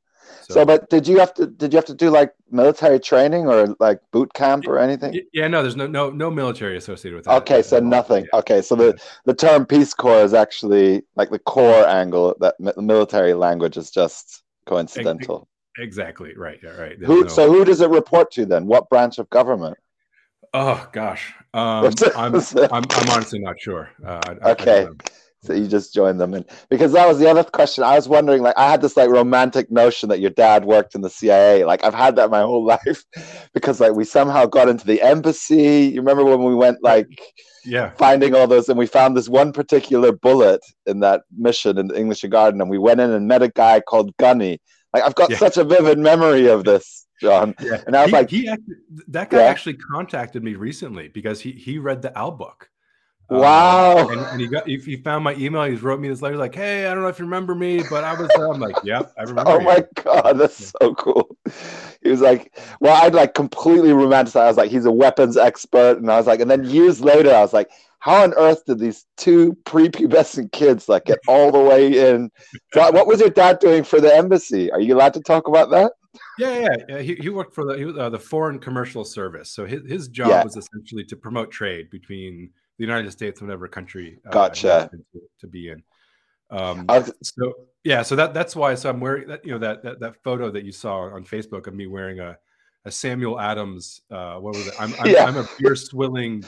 So, 0.41 0.53
So, 0.53 0.65
but 0.65 0.89
did 0.89 1.07
you 1.07 1.19
have 1.19 1.33
to 1.35 1.47
did 1.47 1.73
you 1.73 1.77
have 1.77 1.85
to 1.85 1.93
do 1.93 2.09
like 2.09 2.33
military 2.51 2.99
training 2.99 3.47
or 3.47 3.75
like 3.79 3.99
boot 4.11 4.33
camp 4.33 4.67
or 4.67 4.77
anything? 4.79 5.19
Yeah, 5.33 5.47
no, 5.47 5.61
there's 5.61 5.75
no 5.75 5.87
no 5.87 6.09
no 6.09 6.29
military 6.31 6.77
associated 6.77 7.15
with 7.15 7.25
that. 7.25 7.41
Okay, 7.41 7.61
so 7.61 7.79
nothing. 7.79 8.25
Yeah. 8.31 8.39
Okay, 8.39 8.61
so 8.61 8.75
the 8.75 8.99
the 9.25 9.33
term 9.33 9.65
Peace 9.65 9.93
Corps 9.93 10.23
is 10.23 10.33
actually 10.33 11.03
like 11.15 11.29
the 11.29 11.39
core 11.39 11.85
angle. 11.87 12.35
That 12.39 12.59
mi- 12.59 12.73
military 12.77 13.33
language 13.33 13.77
is 13.77 13.91
just 13.91 14.43
coincidental. 14.65 15.47
Exactly 15.77 16.33
right. 16.35 16.59
Yeah, 16.61 16.71
right. 16.71 16.97
Who? 16.97 17.21
no- 17.21 17.27
So 17.27 17.51
who 17.51 17.63
does 17.63 17.81
it 17.81 17.89
report 17.89 18.31
to 18.31 18.45
then? 18.45 18.65
What 18.65 18.89
branch 18.89 19.17
of 19.19 19.29
government? 19.29 19.77
oh 20.53 20.87
gosh, 20.91 21.33
um, 21.53 21.85
I'm, 22.15 22.35
I'm 22.35 22.83
I'm 22.89 23.09
honestly 23.11 23.39
not 23.39 23.59
sure. 23.59 23.89
Uh, 24.05 24.19
I- 24.27 24.31
I- 24.31 24.49
I 24.49 24.51
Okay. 24.51 24.83
know. 24.85 24.95
So 25.41 25.53
you 25.53 25.67
just 25.67 25.93
joined 25.93 26.19
them, 26.19 26.33
and 26.33 26.45
because 26.69 26.91
that 26.91 27.07
was 27.07 27.17
the 27.17 27.29
other 27.29 27.45
question 27.45 27.83
I 27.83 27.95
was 27.95 28.09
wondering. 28.09 28.41
Like, 28.41 28.57
I 28.57 28.69
had 28.69 28.81
this 28.81 28.97
like 28.97 29.09
romantic 29.09 29.71
notion 29.71 30.09
that 30.09 30.19
your 30.19 30.31
dad 30.31 30.65
worked 30.65 30.95
in 30.95 31.01
the 31.01 31.09
CIA. 31.09 31.63
Like, 31.63 31.81
I've 31.83 31.93
had 31.93 32.17
that 32.17 32.29
my 32.29 32.41
whole 32.41 32.65
life, 32.75 33.05
because 33.53 33.79
like 33.79 33.93
we 33.93 34.03
somehow 34.03 34.45
got 34.47 34.67
into 34.67 34.85
the 34.85 35.01
embassy. 35.01 35.91
You 35.93 36.01
remember 36.01 36.25
when 36.25 36.43
we 36.43 36.55
went 36.55 36.83
like 36.83 37.07
Yeah. 37.65 37.91
finding 37.91 38.35
all 38.35 38.47
those, 38.47 38.67
and 38.67 38.77
we 38.77 38.85
found 38.85 39.15
this 39.15 39.29
one 39.29 39.53
particular 39.53 40.11
bullet 40.11 40.59
in 40.85 40.99
that 41.01 41.21
mission 41.37 41.77
in 41.77 41.87
the 41.87 41.97
English 41.97 42.21
Garden, 42.23 42.59
and 42.59 42.69
we 42.69 42.77
went 42.77 42.99
in 42.99 43.09
and 43.11 43.27
met 43.27 43.41
a 43.41 43.49
guy 43.49 43.79
called 43.79 44.15
Gunny. 44.17 44.59
Like, 44.93 45.03
I've 45.03 45.15
got 45.15 45.29
Yeah. 45.29 45.37
such 45.37 45.55
a 45.57 45.63
vivid 45.63 45.99
memory 45.99 46.47
of 46.47 46.65
this, 46.65 47.07
John. 47.21 47.55
Yeah. 47.61 47.81
And 47.87 47.95
I 47.95 48.01
was 48.01 48.09
he, 48.11 48.17
like, 48.17 48.29
he 48.29 48.49
actually, 48.49 48.75
that 49.07 49.29
guy 49.29 49.37
Yeah. 49.37 49.43
actually 49.45 49.75
contacted 49.75 50.43
me 50.43 50.55
recently 50.55 51.07
because 51.07 51.39
he 51.41 51.51
he 51.53 51.77
read 51.77 52.01
the 52.01 52.17
owl 52.19 52.31
book. 52.31 52.68
Um, 53.31 53.39
Wow. 53.39 54.09
and, 54.09 54.21
and 54.21 54.41
he 54.41 54.47
got 54.47 54.67
if 54.67 54.85
he 54.85 54.97
found 54.97 55.23
my 55.23 55.35
email, 55.35 55.63
he 55.63 55.75
wrote 55.75 55.99
me 55.99 56.09
this 56.09 56.21
letter 56.21 56.37
like, 56.37 56.55
"Hey, 56.55 56.87
I 56.87 56.93
don't 56.93 57.03
know 57.03 57.09
if 57.09 57.19
you 57.19 57.25
remember 57.25 57.53
me, 57.53 57.83
but 57.83 58.03
I 58.03 58.13
was." 58.13 58.29
Uh, 58.35 58.49
I'm 58.49 58.59
like, 58.59 58.77
"Yep, 58.83 59.13
I 59.17 59.23
remember." 59.23 59.51
Oh 59.51 59.59
you." 59.59 59.65
my 59.65 59.85
god, 60.03 60.33
that's 60.33 60.73
so 60.79 60.93
cool. 60.95 61.37
He 62.01 62.09
was 62.09 62.21
like, 62.21 62.57
well, 62.79 63.01
I'd 63.03 63.13
like 63.13 63.33
completely 63.33 63.89
romanticized. 63.89 64.41
I 64.41 64.47
was 64.47 64.57
like, 64.57 64.71
he's 64.71 64.85
a 64.85 64.91
weapons 64.91 65.37
expert, 65.37 65.97
and 65.97 66.11
I 66.11 66.17
was 66.17 66.27
like, 66.27 66.39
and 66.39 66.49
then 66.49 66.63
years 66.63 67.01
later, 67.01 67.33
I 67.33 67.41
was 67.41 67.53
like, 67.53 67.69
how 67.99 68.23
on 68.23 68.33
earth 68.35 68.63
did 68.65 68.79
these 68.79 69.05
two 69.17 69.57
prepubescent 69.65 70.51
kids 70.51 70.87
like 70.87 71.05
get 71.05 71.19
all 71.27 71.51
the 71.51 71.59
way 71.59 72.11
in? 72.13 72.31
So, 72.73 72.89
what 72.91 73.07
was 73.07 73.19
your 73.19 73.29
dad 73.29 73.59
doing 73.59 73.83
for 73.83 73.99
the 73.99 74.15
embassy? 74.15 74.71
Are 74.71 74.79
you 74.79 74.95
allowed 74.95 75.13
to 75.15 75.21
talk 75.21 75.47
about 75.47 75.69
that? 75.71 75.91
Yeah, 76.39 76.59
yeah, 76.59 76.75
yeah. 76.87 76.99
He, 77.01 77.15
he 77.15 77.29
worked 77.29 77.53
for 77.53 77.65
the 77.65 77.85
was, 77.85 77.97
uh, 77.97 78.09
the 78.09 78.19
Foreign 78.19 78.59
Commercial 78.59 79.03
Service. 79.03 79.51
So 79.51 79.65
his, 79.65 79.81
his 79.85 80.07
job 80.07 80.29
Yeah. 80.29 80.43
was 80.43 80.55
essentially 80.55 81.03
to 81.05 81.15
promote 81.17 81.51
trade 81.51 81.89
between 81.89 82.51
the 82.79 82.83
United 82.85 83.11
States 83.11 83.39
whatever 83.41 83.67
country 83.67 84.17
uh, 84.25 84.31
Gotcha. 84.31 84.89
to, 85.13 85.21
to 85.41 85.47
be 85.47 85.69
in. 85.69 85.83
Um, 86.49 86.87
was- 86.87 87.13
so 87.21 87.53
yeah, 87.83 88.01
so 88.01 88.15
that 88.15 88.33
that's 88.33 88.55
why. 88.55 88.73
So 88.75 88.89
I'm 88.89 88.99
wearing 88.99 89.27
that 89.27 89.45
you 89.45 89.51
know 89.51 89.59
that 89.59 89.83
that, 89.83 89.99
that 89.99 90.15
photo 90.23 90.49
that 90.49 90.63
you 90.65 90.71
saw 90.71 91.13
on 91.13 91.23
Facebook 91.23 91.67
of 91.67 91.75
me 91.75 91.85
wearing 91.85 92.19
a 92.19 92.37
a 92.85 92.91
Samuel 92.91 93.39
Adams. 93.39 94.01
Uh, 94.09 94.35
what 94.35 94.55
was 94.55 94.67
it? 94.67 94.73
I'm 94.79 94.93
I'm, 94.99 95.09
Yeah. 95.11 95.25
I'm 95.25 95.37
a 95.37 95.47
beer 95.59 95.75
swilling 95.75 96.43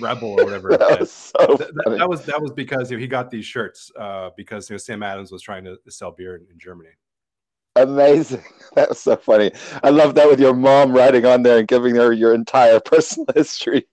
rebel 0.00 0.40
or 0.40 0.44
whatever. 0.44 0.70
that 0.78 1.00
was 1.00 1.10
so 1.12 1.46
Th- 1.46 1.58
th- 1.58 1.70
funny. 1.84 1.98
that 1.98 2.08
was 2.08 2.24
that 2.24 2.40
was 2.40 2.52
because 2.52 2.90
you 2.90 2.96
know, 2.96 3.00
he 3.00 3.06
got 3.08 3.30
these 3.30 3.44
shirts 3.44 3.90
uh, 3.98 4.30
because 4.36 4.70
you 4.70 4.74
know 4.74 4.78
Sam 4.78 5.02
Adams 5.02 5.30
was 5.32 5.42
trying 5.42 5.64
to 5.64 5.76
sell 5.88 6.12
beer 6.12 6.36
in, 6.36 6.46
in 6.50 6.58
Germany. 6.58 6.90
Amazing. 7.76 8.44
That 8.74 8.88
was 8.88 9.00
so 9.00 9.16
funny. 9.16 9.52
I 9.82 9.90
love 9.90 10.14
that 10.14 10.26
with 10.30 10.40
your 10.40 10.54
mom 10.54 10.92
writing 10.92 11.26
on 11.26 11.42
there 11.42 11.58
and 11.58 11.68
giving 11.68 11.94
her 11.96 12.10
your 12.10 12.32
entire 12.32 12.80
personal 12.84 13.26
history. 13.34 13.86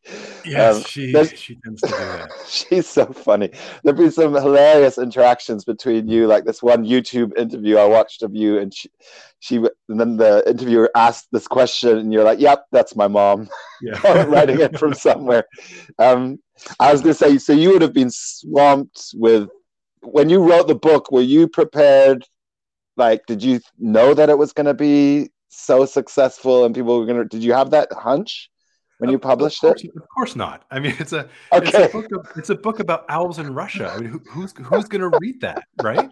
Yes, 0.45 0.77
Um, 0.77 0.83
she 0.83 1.11
she 1.35 1.55
tends 1.55 1.81
to 1.81 1.89
do 1.89 1.95
that. 1.95 2.29
She's 2.47 2.87
so 2.87 3.07
funny. 3.07 3.49
There've 3.83 3.97
be 3.97 4.09
some 4.09 4.33
hilarious 4.33 4.97
interactions 4.97 5.65
between 5.65 6.07
you, 6.07 6.27
like 6.27 6.45
this 6.45 6.63
one 6.63 6.85
YouTube 6.85 7.37
interview 7.37 7.75
I 7.75 7.87
watched 7.87 8.23
of 8.23 8.33
you, 8.33 8.57
and 8.59 8.73
she, 8.73 8.89
she, 9.39 9.57
and 9.57 9.99
then 9.99 10.15
the 10.15 10.49
interviewer 10.49 10.89
asked 10.95 11.27
this 11.33 11.45
question, 11.45 11.97
and 11.97 12.13
you're 12.13 12.23
like, 12.23 12.39
"Yep, 12.39 12.67
that's 12.71 12.95
my 12.95 13.09
mom," 13.09 13.49
Yeah, 13.81 13.99
writing 14.27 14.61
it 14.61 14.79
from 14.79 14.93
somewhere. 14.93 15.43
Um, 15.97 16.39
I 16.79 16.93
was 16.93 17.01
gonna 17.01 17.13
say, 17.15 17.37
so 17.37 17.51
you 17.51 17.73
would 17.73 17.81
have 17.81 17.93
been 17.93 18.11
swamped 18.11 19.13
with 19.15 19.49
when 20.03 20.29
you 20.29 20.41
wrote 20.41 20.69
the 20.69 20.75
book. 20.75 21.11
Were 21.11 21.19
you 21.19 21.49
prepared? 21.49 22.25
Like, 22.99 23.25
did 23.25 23.41
you 23.41 23.61
know 23.79 24.13
that 24.13 24.29
it 24.29 24.37
was 24.37 24.53
gonna 24.53 24.73
be 24.75 25.29
so 25.47 25.85
successful 25.85 26.65
and 26.65 26.75
people 26.75 26.99
were 26.99 27.05
gonna? 27.05 27.25
Did 27.25 27.43
you 27.43 27.53
have 27.53 27.71
that 27.71 27.91
hunch 27.93 28.49
when 28.99 29.09
you 29.09 29.15
Of- 29.15 29.21
of 29.23 29.29
published 29.29 29.61
course- 29.61 29.83
it? 29.83 29.91
Of 29.95 30.03
course 30.15 30.35
not. 30.35 30.63
I 30.69 30.79
mean, 30.79 30.93
it's 30.99 31.13
a 31.13 31.27
Okay. 31.53 31.67
it's 31.69 31.73
a 31.77 31.87
book. 31.97 32.07
Of, 32.11 32.27
it's 32.37 32.49
a 32.51 32.55
book 32.55 32.79
about 32.81 33.05
owls 33.09 33.39
in 33.39 33.53
Russia. 33.55 33.89
I 33.95 33.97
mean, 33.99 34.09
who, 34.11 34.19
who's 34.29 34.53
who's 34.57 34.85
going 34.89 35.01
to 35.11 35.17
read 35.21 35.39
that, 35.41 35.63
right? 35.81 36.09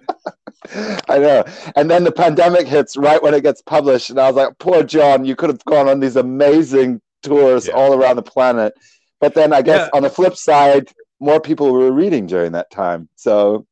I 1.10 1.20
know. 1.20 1.44
And 1.76 1.92
then 1.92 2.04
the 2.06 2.12
pandemic 2.12 2.68
hits 2.68 2.96
right 2.98 3.22
when 3.22 3.34
it 3.34 3.44
gets 3.44 3.62
published. 3.62 4.10
And 4.10 4.20
I 4.20 4.28
was 4.28 4.36
like, 4.38 4.58
poor 4.60 4.82
John, 4.84 5.24
you 5.26 5.36
could 5.36 5.50
have 5.50 5.64
gone 5.66 5.88
on 5.88 6.00
these 6.00 6.16
amazing 6.16 7.02
tours 7.22 7.68
Yeah. 7.68 7.74
all 7.74 7.94
around 7.94 8.16
the 8.16 8.24
planet. 8.24 8.74
But 9.20 9.34
then 9.34 9.52
I 9.54 9.62
guess 9.62 9.84
Yeah. 9.92 9.98
on 9.98 10.04
the 10.04 10.10
flip 10.10 10.36
side, 10.38 10.90
more 11.20 11.40
people 11.42 11.72
were 11.74 11.92
reading 11.92 12.28
during 12.28 12.54
that 12.54 12.72
time. 12.72 13.10
So, 13.16 13.66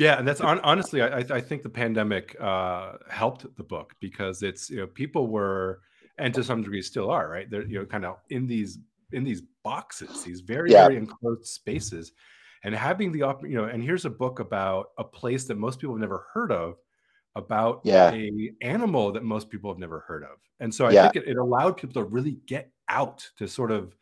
Yeah, 0.00 0.18
and 0.18 0.26
that's 0.26 0.40
on, 0.40 0.60
honestly, 0.60 1.02
I, 1.02 1.18
I- 1.20 1.26
I 1.38 1.40
think 1.48 1.62
the 1.62 1.68
pandemic 1.84 2.34
uh, 2.40 2.94
helped 3.10 3.42
the 3.56 3.62
book 3.74 3.94
because 4.00 4.42
it's 4.42 4.70
you 4.70 4.78
know 4.78 4.86
people 4.86 5.24
were 5.36 5.80
and 6.18 6.32
to 6.34 6.42
some 6.42 6.62
degree 6.62 6.82
still 6.82 7.10
are 7.10 7.28
right. 7.28 7.48
They're 7.50 7.66
you 7.72 7.78
know 7.78 7.86
kind 7.86 8.04
of 8.06 8.16
in 8.30 8.46
these 8.46 8.78
in 9.12 9.24
these 9.24 9.42
boxes, 9.62 10.24
these 10.24 10.40
very 10.40 10.70
Yeah. 10.72 10.84
very 10.88 10.96
enclosed 10.96 11.44
spaces, 11.46 12.12
and 12.64 12.74
having 12.74 13.12
the 13.12 13.22
op- 13.28 13.44
you 13.52 13.56
know. 13.58 13.64
And 13.72 13.82
here's 13.88 14.06
a 14.06 14.10
book 14.24 14.40
about 14.40 14.86
a 14.96 15.04
place 15.04 15.44
that 15.48 15.58
most 15.58 15.80
people 15.80 15.94
have 15.94 16.00
never 16.08 16.20
heard 16.32 16.50
of, 16.50 16.76
about 17.36 17.82
Yeah. 17.84 18.10
a 18.12 18.52
animal 18.62 19.12
that 19.12 19.22
most 19.34 19.50
people 19.50 19.70
have 19.70 19.78
never 19.86 20.00
heard 20.08 20.24
of, 20.24 20.36
and 20.60 20.74
so 20.74 20.86
I 20.86 20.92
Yeah. 20.92 21.02
think 21.10 21.16
it, 21.26 21.28
it 21.32 21.36
allowed 21.36 21.76
people 21.76 21.96
to 22.02 22.08
really 22.16 22.36
get 22.46 22.64
out 22.88 23.18
to 23.38 23.46
sort 23.46 23.70
of 23.70 23.94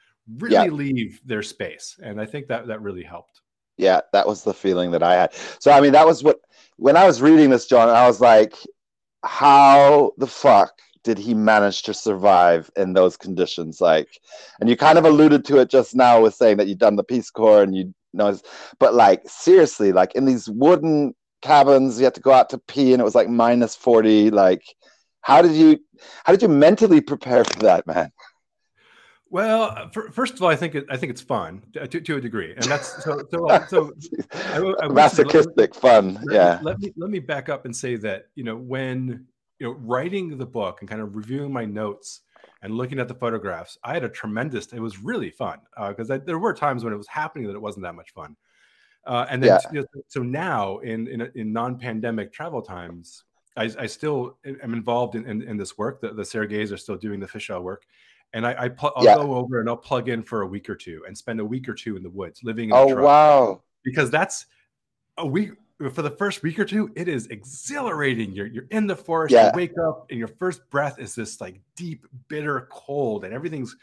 really 0.45 0.71
leave 0.71 1.21
their 1.25 1.43
space, 1.43 1.99
and 2.07 2.21
I 2.21 2.27
think 2.27 2.47
that 2.49 2.69
that 2.69 2.83
really 2.83 3.03
helped. 3.15 3.41
Yeah, 3.79 4.01
that 4.13 4.27
was 4.27 4.43
the 4.43 4.53
feeling 4.55 4.91
that 4.91 5.03
I 5.03 5.15
had. 5.15 5.35
So, 5.61 5.71
I 5.71 5.81
mean, 5.81 5.93
that 5.93 6.07
was 6.07 6.23
what, 6.23 6.41
when 6.77 6.97
I 6.97 7.07
was 7.07 7.23
reading 7.23 7.51
this, 7.51 7.67
John, 7.67 7.89
I 7.89 8.07
was 8.07 8.21
like, 8.21 8.55
how 9.25 10.13
the 10.19 10.27
fuck 10.27 10.73
did 11.05 11.19
he 11.19 11.35
manage 11.35 11.83
to 11.85 11.95
survive 11.95 12.71
in 12.77 12.93
those 12.93 13.17
conditions? 13.17 13.81
Like, 13.81 14.09
and 14.61 14.69
you 14.69 14.77
kind 14.77 14.99
of 14.99 15.05
alluded 15.05 15.45
to 15.47 15.59
it 15.59 15.71
just 15.71 15.95
now 15.95 16.21
with 16.21 16.35
saying 16.35 16.59
that 16.59 16.67
you'd 16.67 16.79
done 16.79 16.97
the 16.97 17.05
Peace 17.05 17.31
Corps 17.31 17.63
and 17.63 17.75
you 17.75 17.95
know, 18.13 18.39
but 18.79 18.95
like, 18.95 19.23
seriously, 19.27 19.93
like 19.93 20.15
in 20.15 20.25
these 20.25 20.49
wooden 20.49 21.15
cabins, 21.41 21.99
you 21.99 22.05
had 22.05 22.15
to 22.15 22.21
go 22.21 22.33
out 22.33 22.51
to 22.51 22.59
pee 22.59 22.93
and 22.93 23.01
it 23.01 23.05
was 23.05 23.15
like 23.15 23.29
minus 23.29 23.77
40. 23.77 24.31
Like, 24.31 24.63
how 25.21 25.43
did 25.43 25.53
you, 25.53 25.79
how 26.25 26.33
did 26.33 26.43
you 26.43 26.49
mentally 26.49 27.01
prepare 27.01 27.45
for 27.45 27.61
that, 27.61 27.87
man? 27.87 28.11
Well, 29.31 29.63
uh, 29.65 29.89
fir- 29.91 30.11
first 30.11 30.35
of 30.35 30.43
all, 30.43 30.49
I 30.49 30.57
think 30.57 30.75
it, 30.75 30.87
I 30.91 30.97
think 30.97 31.11
it's 31.11 31.21
fun 31.21 31.63
to, 31.75 31.87
to, 31.87 32.01
to 32.01 32.17
a 32.17 32.21
degree, 32.21 32.55
and 32.55 32.65
that's 32.65 33.03
so 33.05 33.23
so. 33.31 33.47
so 33.69 33.93
I, 34.33 34.57
I 34.57 34.61
will 34.61 34.77
say, 34.81 34.89
Masochistic 34.89 35.75
fun. 35.75 36.15
let, 36.25 36.35
Yeah. 36.35 36.59
Let 36.63 36.79
me 36.81 36.93
let 36.97 37.11
me 37.11 37.19
back 37.19 37.49
up 37.49 37.65
and 37.65 37.77
say 37.77 37.97
that 37.97 38.29
you 38.35 38.45
know 38.45 38.57
when 38.57 39.27
you 39.59 39.67
know 39.67 39.73
writing 39.81 40.39
the 40.39 40.47
book 40.47 40.81
and 40.81 40.89
kind 40.89 41.03
of 41.03 41.15
reviewing 41.15 41.53
my 41.53 41.65
notes 41.67 42.23
and 42.63 42.75
looking 42.75 42.99
at 42.99 43.07
the 43.09 43.15
photographs, 43.15 43.77
I 43.85 43.93
had 43.93 44.03
a 44.05 44.09
tremendous. 44.09 44.73
It 44.73 44.81
was 44.81 44.99
really 44.99 45.31
fun 45.31 45.59
because 45.89 46.09
there 46.09 46.39
were 46.39 46.55
times 46.55 46.83
when 46.83 46.93
it 46.93 46.97
was 46.97 47.09
happening 47.09 47.47
that 47.49 47.55
it 47.55 47.61
wasn't 47.63 47.85
that 47.85 47.95
much 47.95 48.13
fun. 48.13 48.35
Uh, 49.07 49.27
and 49.31 49.43
then 49.43 49.51
Yeah. 49.63 49.71
you 49.73 49.81
know, 49.81 50.03
so 50.09 50.23
now 50.23 50.79
in 50.79 51.07
in, 51.07 51.31
in 51.35 51.53
non-pandemic 51.53 52.33
travel 52.33 52.63
times, 52.63 53.25
I, 53.57 53.71
I 53.79 53.87
still 53.87 54.39
am 54.45 54.73
involved 54.73 55.15
in, 55.17 55.27
in, 55.27 55.43
in 55.43 55.57
this 55.57 55.77
work. 55.77 56.01
The, 56.01 56.13
the 56.15 56.23
Sergeys 56.23 56.73
are 56.73 56.77
still 56.77 56.97
doing 56.97 57.21
the 57.21 57.29
fish 57.29 57.51
owl 57.51 57.63
work. 57.63 57.85
And 58.35 58.47
I, 58.47 58.65
I 58.65 58.69
pl- 58.69 58.93
I'll 58.97 59.05
Yeah. 59.05 59.15
go 59.17 59.35
over 59.35 59.61
and 59.61 59.69
I'll 59.69 59.77
plug 59.77 60.09
in 60.09 60.23
for 60.23 60.43
a 60.43 60.47
week 60.47 60.69
or 60.69 60.75
two 60.75 61.03
and 61.07 61.17
spend 61.17 61.41
a 61.41 61.45
week 61.45 61.69
or 61.69 61.75
two 61.75 61.97
in 61.97 62.03
the 62.03 62.11
woods, 62.11 62.41
living 62.45 62.69
in 62.71 62.75
Oh, 62.77 62.95
wow. 62.95 63.63
because 63.83 64.11
that's 64.11 64.47
a 65.17 65.27
week 65.27 65.53
for 65.93 66.03
the 66.03 66.11
first 66.11 66.43
week 66.43 66.59
or 66.59 66.65
two. 66.65 66.91
It 66.95 67.09
is 67.09 67.27
exhilarating. 67.29 68.33
You're 68.33 68.47
you're 68.47 68.67
in 68.71 68.87
the 68.87 68.97
forest. 68.97 69.33
Yeah. 69.33 69.47
You 69.47 69.53
wake 69.55 69.79
up 69.79 70.07
and 70.11 70.19
your 70.19 70.29
first 70.29 70.69
breath 70.71 70.99
is 70.99 71.15
this 71.15 71.41
like 71.41 71.61
deep, 71.77 72.07
bitter 72.29 72.69
cold, 72.71 73.25
and 73.25 73.33
everything's 73.33 73.77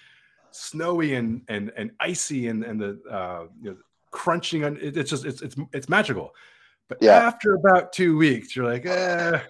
snowy 0.52 1.16
and 1.16 1.42
and 1.48 1.72
and 1.76 1.92
icy, 2.00 2.48
and 2.50 2.64
and 2.64 2.80
the 2.80 3.00
uh, 3.10 3.48
you 3.62 3.72
know, 3.72 3.78
crunching. 4.12 4.64
On 4.64 4.78
it, 4.78 4.96
it's 4.98 5.10
just 5.10 5.26
it's 5.26 5.42
it's 5.42 5.56
it's 5.74 5.90
magical. 5.90 6.36
But 6.88 7.00
yeah. 7.02 7.14
after 7.18 7.56
about 7.56 7.94
two 7.94 8.16
weeks, 8.16 8.56
you're 8.56 8.72
like, 8.72 8.86
eh. 8.86 9.40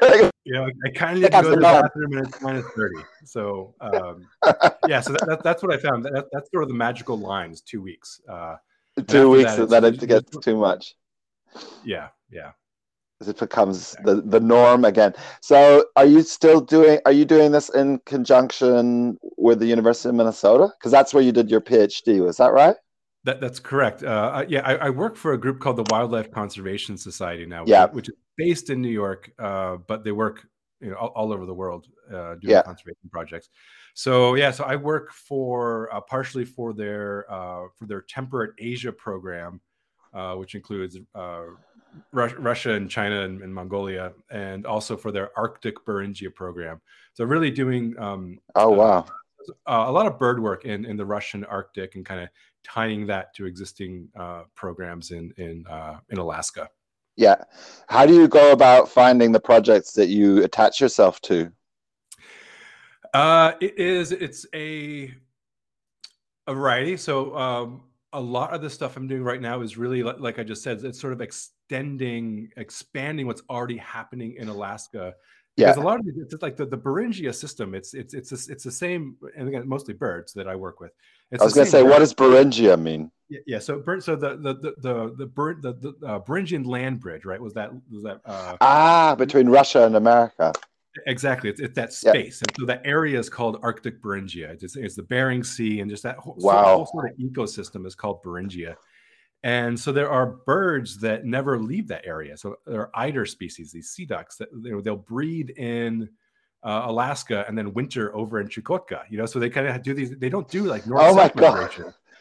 you 0.44 0.52
know, 0.54 0.68
I 0.84 0.90
kind 0.90 1.16
of 1.16 1.22
need 1.22 1.32
to 1.32 1.42
go 1.42 1.42
to 1.42 1.50
the 1.50 1.60
bathroom 1.60 2.16
and 2.16 2.26
it's 2.26 2.40
minus 2.40 2.66
30. 2.74 2.94
So, 3.24 3.74
um, 3.80 4.26
yeah, 4.88 5.00
so 5.00 5.12
that, 5.12 5.26
that, 5.26 5.42
that's 5.42 5.62
what 5.62 5.72
I 5.72 5.76
found. 5.76 6.04
That, 6.04 6.26
that's 6.32 6.50
sort 6.50 6.62
of 6.62 6.68
the 6.68 6.74
magical 6.74 7.18
lines 7.18 7.60
two 7.60 7.82
weeks. 7.82 8.20
Uh, 8.28 8.56
two 9.06 9.30
weeks 9.30 9.56
that, 9.56 9.68
that 9.70 9.84
it 9.84 10.06
gets 10.06 10.36
too 10.38 10.56
much. 10.56 10.94
Yeah, 11.84 12.08
yeah. 12.30 12.52
As 13.20 13.28
it 13.28 13.38
becomes 13.38 13.94
the, 14.04 14.22
the 14.22 14.40
norm 14.40 14.84
again. 14.84 15.14
So, 15.40 15.84
are 15.94 16.06
you 16.06 16.22
still 16.22 16.60
doing? 16.60 16.98
Are 17.06 17.12
you 17.12 17.24
doing 17.24 17.52
this 17.52 17.68
in 17.68 17.98
conjunction 18.04 19.18
with 19.36 19.60
the 19.60 19.66
University 19.66 20.08
of 20.08 20.16
Minnesota? 20.16 20.70
Because 20.78 20.90
that's 20.90 21.14
where 21.14 21.22
you 21.22 21.30
did 21.30 21.48
your 21.48 21.60
PhD. 21.60 22.24
Was 22.24 22.38
that 22.38 22.52
right? 22.52 22.74
That, 23.24 23.40
that's 23.40 23.60
correct. 23.60 24.02
Uh, 24.02 24.44
yeah, 24.48 24.62
I, 24.66 24.74
I, 24.74 24.90
work 24.90 25.14
for 25.14 25.32
a 25.32 25.38
group 25.38 25.60
called 25.60 25.76
the 25.76 25.84
Wildlife 25.90 26.32
Conservation 26.32 26.96
Society 26.96 27.46
now, 27.46 27.62
yeah. 27.66 27.84
which, 27.84 27.94
which 27.94 28.08
is 28.08 28.14
based 28.36 28.70
in 28.70 28.80
New 28.80 28.90
York, 28.90 29.30
uh, 29.38 29.76
but 29.86 30.04
they 30.04 30.12
work 30.12 30.46
you 30.80 30.90
know 30.90 30.96
all, 30.96 31.08
all 31.08 31.32
over 31.32 31.46
the 31.46 31.54
world 31.54 31.86
uh, 32.10 32.34
doing 32.36 32.52
yeah. 32.52 32.62
conservation 32.62 33.08
projects. 33.10 33.48
So 33.94 34.34
yeah, 34.34 34.50
so 34.50 34.64
I 34.64 34.76
work 34.76 35.12
for 35.12 35.92
uh, 35.94 36.00
partially 36.00 36.44
for 36.44 36.72
their 36.72 37.30
uh, 37.30 37.68
for 37.76 37.86
their 37.86 38.02
temperate 38.02 38.52
Asia 38.58 38.92
program, 38.92 39.60
uh, 40.14 40.34
which 40.34 40.54
includes 40.54 40.98
Russia 42.10 42.72
and 42.72 42.90
China 42.90 43.20
and, 43.20 43.42
and, 43.42 43.54
Mongolia, 43.54 44.12
and 44.30 44.64
also 44.64 44.96
for 44.96 45.12
their 45.12 45.30
Arctic 45.38 45.74
Beringia 45.84 46.34
program. 46.34 46.80
So 47.12 47.24
really 47.24 47.50
doing 47.50 47.98
um, 47.98 48.38
oh 48.54 48.70
wow 48.70 49.06
a 49.66 49.90
lot 49.90 50.06
of 50.06 50.18
bird 50.18 50.42
work 50.42 50.64
in 50.64 50.84
in 50.84 50.96
the 50.96 51.04
Russian 51.04 51.44
Arctic 51.44 51.94
and 51.94 52.04
kind 52.04 52.20
of 52.20 52.28
tying 52.64 53.06
that 53.06 53.34
to 53.34 53.46
existing 53.46 54.08
uh, 54.18 54.44
programs 54.54 55.10
in 55.10 55.32
in 55.36 55.64
uh, 55.66 55.98
in 56.10 56.18
Alaska. 56.18 56.68
Yeah, 57.16 57.36
how 57.88 58.06
do 58.06 58.14
you 58.14 58.28
go 58.28 58.52
about 58.52 58.88
finding 58.88 59.32
the 59.32 59.40
projects 59.40 59.92
that 59.92 60.08
you 60.08 60.42
attach 60.42 60.80
yourself 60.80 61.20
to? 61.22 61.52
Uh, 63.12 63.52
it 63.60 63.78
is 63.78 64.12
it's 64.12 64.46
a 64.54 65.12
a 66.46 66.54
variety. 66.54 66.96
So 66.96 67.36
um, 67.36 67.82
a 68.12 68.20
lot 68.20 68.54
of 68.54 68.62
the 68.62 68.70
stuff 68.70 68.96
I'm 68.96 69.06
doing 69.06 69.22
right 69.22 69.40
now 69.40 69.60
is 69.60 69.76
really 69.76 70.02
like 70.02 70.38
I 70.38 70.42
just 70.42 70.62
said, 70.62 70.82
it's 70.84 71.00
sort 71.00 71.12
of 71.12 71.20
extending, 71.20 72.50
expanding 72.56 73.26
what's 73.26 73.42
already 73.50 73.76
happening 73.76 74.36
in 74.38 74.48
Alaska 74.48 75.14
yeah. 75.56 75.68
Because 75.68 75.82
a 75.82 75.86
lot 75.86 76.00
of 76.00 76.06
it, 76.06 76.14
it's 76.16 76.42
like 76.42 76.56
the, 76.56 76.66
the 76.66 76.78
Beringia 76.78 77.34
system. 77.34 77.74
It's 77.74 77.94
it's 77.94 78.14
it's 78.14 78.32
a, 78.32 78.52
it's 78.52 78.64
the 78.64 78.70
same, 78.70 79.16
and 79.36 79.48
again, 79.48 79.68
mostly 79.68 79.94
birds 79.94 80.32
that 80.32 80.48
I 80.48 80.56
work 80.56 80.80
with. 80.80 80.92
It's 81.32 81.40
I 81.40 81.44
was 81.44 81.54
going 81.54 81.64
to 81.64 81.70
say, 81.70 81.82
what 81.82 82.00
does 82.00 82.12
Beringia 82.12 82.80
mean? 82.80 83.10
Yeah, 83.30 83.40
yeah. 83.46 83.58
So, 83.58 83.82
so 84.00 84.14
the 84.14 84.36
the 84.36 84.54
the 84.54 84.74
the 84.78 85.14
the, 85.16 85.72
the, 85.72 85.96
the 85.98 86.06
uh, 86.06 86.20
Beringian 86.20 86.66
land 86.66 87.00
bridge, 87.00 87.24
right? 87.24 87.40
Was 87.40 87.54
that 87.54 87.72
was 87.90 88.02
that? 88.02 88.20
Uh, 88.26 88.56
ah, 88.60 89.14
between 89.16 89.48
Russia 89.48 89.86
and 89.86 89.96
America. 89.96 90.52
Exactly, 91.06 91.48
it's, 91.48 91.58
it's 91.58 91.74
that 91.74 91.94
space, 91.94 92.42
and 92.42 92.52
so 92.60 92.66
that 92.66 92.82
area 92.84 93.18
is 93.18 93.30
called 93.30 93.58
Arctic 93.62 94.02
Beringia. 94.02 94.62
It's, 94.62 94.76
it's 94.76 94.94
the 94.94 95.02
Bering 95.02 95.42
Sea, 95.42 95.80
and 95.80 95.90
just 95.90 96.02
that 96.02 96.18
whole, 96.18 96.36
wow. 96.38 96.76
whole 96.76 96.86
sort 96.86 97.10
of 97.10 97.16
ecosystem 97.16 97.86
is 97.86 97.94
called 97.94 98.22
Beringia. 98.22 98.76
And 99.42 99.80
so 99.80 99.90
there 99.90 100.10
are 100.10 100.26
birds 100.46 100.98
that 100.98 101.24
never 101.24 101.58
leave 101.58 101.88
that 101.88 102.06
area. 102.06 102.36
So 102.36 102.56
there 102.66 102.80
are 102.82 102.90
eider 102.94 103.24
species, 103.24 103.72
these 103.72 103.88
sea 103.88 104.04
ducks 104.04 104.36
that 104.36 104.48
you 104.52 104.72
know, 104.72 104.80
they'll 104.82 104.96
breed 104.96 105.50
in 105.56 106.10
uh, 106.64 106.82
Alaska 106.86 107.44
and 107.48 107.56
then 107.56 107.72
winter 107.74 108.14
over 108.14 108.40
in 108.40 108.48
Chukotka. 108.48 109.02
You 109.10 109.18
know, 109.18 109.26
so 109.26 109.38
they 109.38 109.50
kind 109.50 109.66
of 109.66 109.82
do 109.82 109.94
these. 109.94 110.10
They 110.16 110.28
don't 110.28 110.48
do 110.48 110.64
like 110.64 110.86
north 110.86 111.02
oh 111.02 111.14
my 111.14 111.28
god. 111.28 111.70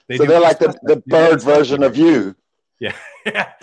They 0.08 0.18
so 0.18 0.26
they're 0.26 0.42
like 0.42 0.60
the, 0.60 0.78
the 0.84 1.04
bird 1.08 1.42
version 1.42 1.84
of 1.84 1.96
you. 1.96 2.36
Yeah, 2.80 2.96
yeah, 3.26 3.54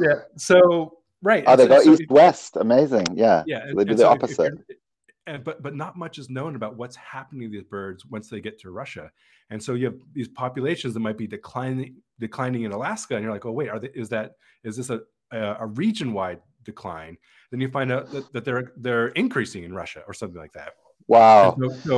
yeah. 0.00 0.14
So 0.36 0.98
right. 1.22 1.44
Oh, 1.46 1.56
they 1.56 1.64
so, 1.64 1.68
go 1.68 1.82
so 1.82 1.92
east 1.92 2.10
west. 2.10 2.56
Amazing. 2.56 3.06
Yeah. 3.14 3.42
Yeah. 3.46 3.66
they 3.74 3.84
do 3.84 3.94
the 3.94 4.02
so 4.02 4.08
opposite. 4.08 4.54
If, 4.54 4.60
if 4.68 4.76
and 5.26 5.44
but 5.44 5.62
but 5.62 5.74
not 5.74 5.96
much 5.96 6.18
is 6.18 6.30
known 6.30 6.56
about 6.56 6.76
what's 6.76 6.96
happening 6.96 7.50
to 7.50 7.58
these 7.58 7.68
birds 7.68 8.04
once 8.06 8.28
they 8.28 8.40
get 8.40 8.58
to 8.60 8.70
Russia. 8.70 9.10
And 9.50 9.62
so 9.62 9.74
you 9.74 9.86
have 9.86 9.96
these 10.12 10.28
populations 10.28 10.94
that 10.94 11.00
might 11.00 11.18
be 11.18 11.26
declining 11.26 11.96
declining 12.18 12.64
in 12.64 12.72
Alaska, 12.72 13.14
and 13.14 13.22
you're 13.22 13.32
like, 13.32 13.46
oh 13.46 13.52
wait, 13.52 13.68
are 13.68 13.78
they, 13.78 13.90
is 13.94 14.08
that 14.10 14.32
is 14.64 14.76
this 14.76 14.90
a 14.90 15.00
a, 15.30 15.66
region 15.66 16.12
wide 16.12 16.40
decline? 16.72 17.14
Then 17.50 17.60
you 17.62 17.70
find 17.78 17.90
out 17.94 18.04
that, 18.12 18.24
that 18.32 18.44
they're 18.46 18.66
they're 18.84 19.08
increasing 19.22 19.62
in 19.68 19.72
Russia 19.82 20.02
or 20.08 20.14
something 20.20 20.40
like 20.44 20.54
that. 20.60 20.72
Wow. 21.14 21.56
So, 21.58 21.68
so 21.88 21.96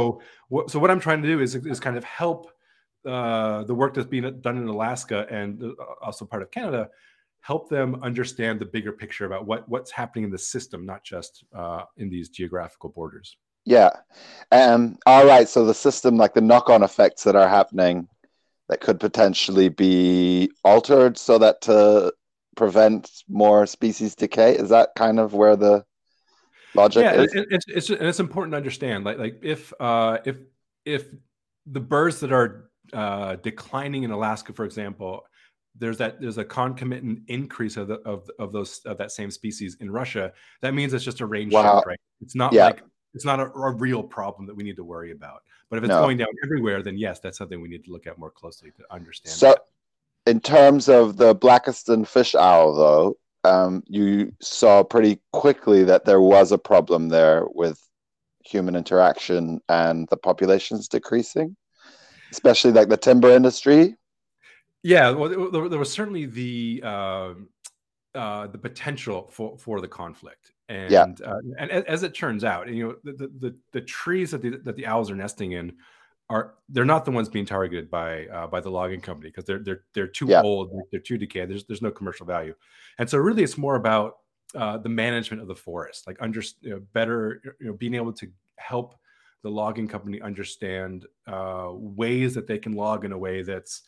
what, 0.52 0.70
so 0.70 0.76
what 0.82 0.90
I'm 0.92 1.02
trying 1.06 1.22
to 1.22 1.28
do 1.32 1.38
is 1.44 1.50
is 1.54 1.80
kind 1.86 1.96
of 2.00 2.04
help 2.04 2.40
uh, 3.14 3.64
the 3.64 3.76
work 3.80 3.94
that's 3.94 4.12
being 4.16 4.26
done 4.40 4.56
in 4.62 4.68
Alaska 4.76 5.18
and 5.38 5.50
uh, 5.62 6.06
also 6.06 6.24
part 6.24 6.42
of 6.42 6.50
Canada 6.50 6.82
help 7.42 7.70
them 7.70 7.88
understand 8.02 8.60
the 8.60 8.66
bigger 8.66 8.92
picture 8.92 9.24
about 9.24 9.46
what 9.46 9.68
what's 9.68 9.90
happening 9.90 10.24
in 10.24 10.30
the 10.30 10.38
system, 10.54 10.84
not 10.84 11.02
just 11.02 11.44
uh, 11.60 11.82
in 11.96 12.10
these 12.10 12.28
geographical 12.28 12.90
borders. 12.90 13.36
Yeah. 13.64 13.90
Um, 14.52 14.98
all 15.06 15.26
right. 15.26 15.48
So 15.48 15.64
the 15.64 15.74
system, 15.74 16.16
like 16.16 16.34
the 16.34 16.40
knock-on 16.40 16.82
effects 16.82 17.24
that 17.24 17.36
are 17.36 17.48
happening, 17.48 18.08
that 18.68 18.80
could 18.80 19.00
potentially 19.00 19.68
be 19.68 20.50
altered 20.64 21.18
so 21.18 21.38
that 21.38 21.60
to 21.62 22.12
prevent 22.60 23.10
more 23.26 23.66
species 23.66 24.14
decay. 24.14 24.54
Is 24.54 24.68
that 24.68 24.90
kind 24.94 25.18
of 25.18 25.32
where 25.32 25.56
the 25.56 25.82
logic 26.74 27.04
yeah, 27.04 27.22
is? 27.22 27.32
It's, 27.34 27.64
it's 27.68 27.88
and 27.88 28.06
it's 28.06 28.20
important 28.20 28.52
to 28.52 28.58
understand. 28.58 29.04
Like 29.04 29.16
like 29.18 29.38
if 29.42 29.72
uh, 29.80 30.18
if 30.26 30.36
if 30.84 31.06
the 31.64 31.80
birds 31.80 32.20
that 32.20 32.32
are 32.32 32.70
uh, 32.92 33.36
declining 33.36 34.02
in 34.02 34.10
Alaska, 34.10 34.52
for 34.52 34.66
example, 34.66 35.24
there's 35.74 35.96
that 35.98 36.20
there's 36.20 36.36
a 36.36 36.44
concomitant 36.44 37.20
increase 37.28 37.78
of 37.78 37.88
the 37.88 37.94
of, 38.00 38.28
of 38.38 38.52
those 38.52 38.80
of 38.84 38.98
that 38.98 39.10
same 39.10 39.30
species 39.30 39.78
in 39.80 39.90
Russia. 39.90 40.30
That 40.60 40.74
means 40.74 40.92
it's 40.92 41.04
just 41.04 41.22
a 41.22 41.26
range 41.26 41.54
wow. 41.54 41.76
shift, 41.76 41.86
right? 41.86 42.00
It's 42.20 42.34
not 42.34 42.52
yeah. 42.52 42.66
like 42.66 42.82
it's 43.14 43.24
not 43.24 43.40
a, 43.40 43.46
a, 43.46 43.72
real 43.72 44.02
problem 44.02 44.46
that 44.46 44.54
we 44.54 44.64
need 44.64 44.76
to 44.76 44.84
worry 44.84 45.12
about. 45.12 45.40
But 45.70 45.78
if 45.78 45.84
it's 45.84 45.88
no. 45.88 46.02
going 46.02 46.18
down 46.18 46.28
everywhere, 46.44 46.82
then 46.82 46.98
yes, 46.98 47.20
that's 47.20 47.38
something 47.38 47.60
we 47.60 47.68
need 47.68 47.84
to 47.86 47.90
look 47.90 48.06
at 48.06 48.18
more 48.18 48.30
closely 48.30 48.70
to 48.72 48.82
understand. 48.90 49.34
So, 49.34 49.48
that. 49.48 49.62
In 50.26 50.40
terms 50.40 50.88
of 50.88 51.16
the 51.16 51.34
Blakiston 51.34 52.06
fish 52.06 52.34
owl, 52.34 52.74
though, 52.74 53.16
um, 53.44 53.82
you 53.86 54.32
saw 54.40 54.84
pretty 54.84 55.20
quickly 55.32 55.84
that 55.84 56.04
there 56.04 56.20
was 56.20 56.52
a 56.52 56.58
problem 56.58 57.08
there 57.08 57.44
with 57.54 57.80
human 58.44 58.76
interaction 58.76 59.60
and 59.68 60.08
the 60.08 60.16
populations 60.16 60.88
decreasing, 60.88 61.56
especially 62.32 62.72
like 62.72 62.88
the 62.88 62.96
timber 62.96 63.30
industry. 63.30 63.96
Yeah, 64.82 65.10
well, 65.10 65.50
there, 65.50 65.78
was 65.78 65.92
certainly 65.92 66.26
the 66.26 66.82
uh, 66.84 67.34
uh, 68.14 68.46
the 68.46 68.58
potential 68.58 69.28
for 69.30 69.58
for 69.58 69.80
the 69.80 69.88
conflict, 69.88 70.52
and 70.70 70.90
yeah. 70.90 71.06
uh, 71.24 71.40
and 71.58 71.70
as 71.70 72.02
it 72.02 72.14
turns 72.14 72.44
out, 72.44 72.68
you 72.68 72.88
know, 72.88 72.94
the 73.04 73.28
the, 73.38 73.56
the 73.72 73.80
trees 73.82 74.30
that 74.30 74.40
the 74.40 74.56
that 74.64 74.76
the 74.76 74.86
owls 74.86 75.10
are 75.10 75.16
nesting 75.16 75.52
in 75.52 75.76
are 76.30 76.54
they're 76.68 76.84
not 76.84 77.04
the 77.04 77.10
ones 77.10 77.28
being 77.28 77.44
targeted 77.44 77.90
by 77.90 78.26
uh, 78.28 78.46
by 78.46 78.60
the 78.60 78.70
logging 78.70 79.00
company 79.00 79.28
because 79.28 79.44
they're 79.44 79.58
they're 79.58 79.82
they're 79.94 80.06
too 80.06 80.26
yeah. 80.26 80.40
old, 80.40 80.70
they're 80.90 81.00
too 81.00 81.18
decayed. 81.18 81.50
There's 81.50 81.64
there's 81.64 81.82
no 81.82 81.90
commercial 81.90 82.24
value, 82.24 82.54
and 82.98 83.10
so 83.10 83.18
really 83.18 83.42
it's 83.42 83.58
more 83.58 83.74
about 83.74 84.18
uh, 84.54 84.78
the 84.78 84.88
management 84.88 85.42
of 85.42 85.48
the 85.48 85.56
forest, 85.56 86.06
like 86.06 86.16
under 86.20 86.40
you 86.60 86.70
know, 86.70 86.80
better 86.92 87.42
you 87.60 87.66
know 87.66 87.72
being 87.74 87.94
able 87.94 88.12
to 88.14 88.28
help 88.56 88.94
the 89.42 89.50
logging 89.50 89.88
company 89.88 90.20
understand 90.22 91.06
uh, 91.26 91.70
ways 91.72 92.34
that 92.34 92.46
they 92.46 92.58
can 92.58 92.72
log 92.72 93.04
in 93.04 93.12
a 93.12 93.18
way 93.18 93.42
that's 93.42 93.82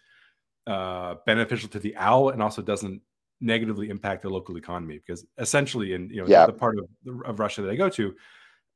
uh, 0.67 1.15
beneficial 1.25 1.69
to 1.69 1.79
the 1.79 1.97
owl 1.97 2.31
and 2.31 2.43
also 2.43 2.61
doesn't 2.61 3.01
negatively 3.41 3.89
impact 3.89 4.23
the 4.23 4.31
local 4.31 4.57
economy 4.57 4.99
because 4.99 5.27
essentially 5.39 5.95
in 5.95 6.09
you 6.11 6.23
know 6.23 6.29
yeah. 6.29 6.47
the 6.47 6.53
part 6.53 6.77
of, 6.79 6.87
of 7.25 7.39
Russia 7.39 7.63
that 7.63 7.71
I 7.71 7.77
go 7.77 7.89
to, 7.89 8.15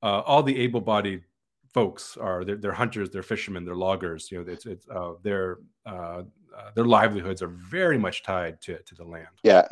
uh, 0.02 0.20
all 0.20 0.44
the 0.44 0.56
able-bodied 0.60 1.24
folks 1.72 2.16
are 2.16 2.44
they're, 2.44 2.56
they're, 2.56 2.72
hunters, 2.72 3.10
they're 3.10 3.22
fishermen, 3.22 3.64
they're 3.64 3.74
loggers. 3.74 4.30
You 4.30 4.44
know, 4.44 4.52
it's 4.52 4.66
it's 4.66 4.88
uh, 4.88 5.12
their 5.22 5.58
uh, 5.86 6.22
uh, 6.56 6.70
their 6.74 6.84
livelihoods 6.84 7.42
are 7.42 7.48
very 7.48 7.98
much 7.98 8.22
tied 8.22 8.60
to 8.62 8.78
to 8.78 8.94
the 8.94 9.04
land. 9.04 9.28
Yeah, 9.42 9.66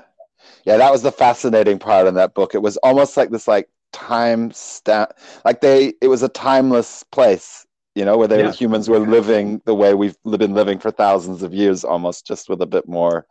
yeah, 0.65 0.77
that 0.77 0.93
was 0.93 1.03
the 1.03 1.13
fascinating 1.13 1.79
part 1.79 2.07
in 2.07 2.15
that 2.15 2.35
book. 2.35 2.55
It 2.55 2.63
was 2.63 2.77
almost 2.79 3.17
like 3.17 3.31
this 3.31 3.49
like 3.49 3.69
time 3.93 4.51
stamp, 4.53 5.13
like 5.45 5.61
they 5.61 5.95
it 6.01 6.09
was 6.09 6.23
a 6.23 6.29
timeless 6.29 7.03
place 7.05 7.67
you 7.95 8.05
know, 8.05 8.19
where 8.19 8.29
the 8.29 8.39
yeah. 8.39 8.53
humans 8.53 8.89
were 8.89 8.99
living 8.99 9.63
the 9.67 9.75
way 9.75 9.95
we've 9.95 10.17
been 10.25 10.55
living 10.55 10.81
for 10.81 10.91
thousands 10.91 11.43
of 11.45 11.55
years, 11.55 11.85
almost 11.85 12.27
just 12.27 12.49
with 12.49 12.61
a 12.61 12.67
bit 12.67 12.89
more 12.89 13.25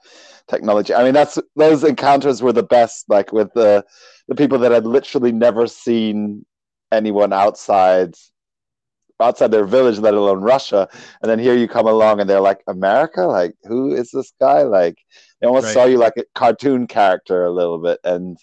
technology. 0.48 0.94
I 0.94 1.04
mean, 1.04 1.14
that's 1.14 1.38
those 1.56 1.84
encounters 1.84 2.42
were 2.42 2.54
the 2.54 2.64
best, 2.64 3.06
like 3.10 3.34
with 3.34 3.54
the 3.54 3.84
the 4.30 4.36
people 4.36 4.58
that 4.60 4.72
had 4.72 4.86
literally 4.86 5.34
never 5.34 5.68
seen 5.68 6.46
anyone 6.94 7.34
outside 7.34 8.16
outside 9.20 9.52
their 9.52 9.66
village, 9.66 10.00
let 10.00 10.14
alone 10.14 10.42
Russia. 10.42 10.88
And 11.22 11.30
then 11.30 11.40
here 11.40 11.56
you 11.56 11.68
come 11.68 11.88
along 11.88 12.20
and 12.20 12.30
they're 12.30 12.42
like, 12.42 12.62
America? 12.68 13.22
Like, 13.22 13.56
who 13.64 13.94
is 13.94 14.12
this 14.12 14.34
guy? 14.40 14.64
Like, 14.64 14.98
they 15.40 15.48
almost 15.48 15.68
right. 15.68 15.74
saw 15.74 15.86
you 15.86 15.98
like 15.98 16.18
a 16.18 16.24
cartoon 16.36 16.88
character 16.88 17.46
a 17.46 17.52
little 17.52 17.78
bit. 17.78 18.00
And 18.04 18.38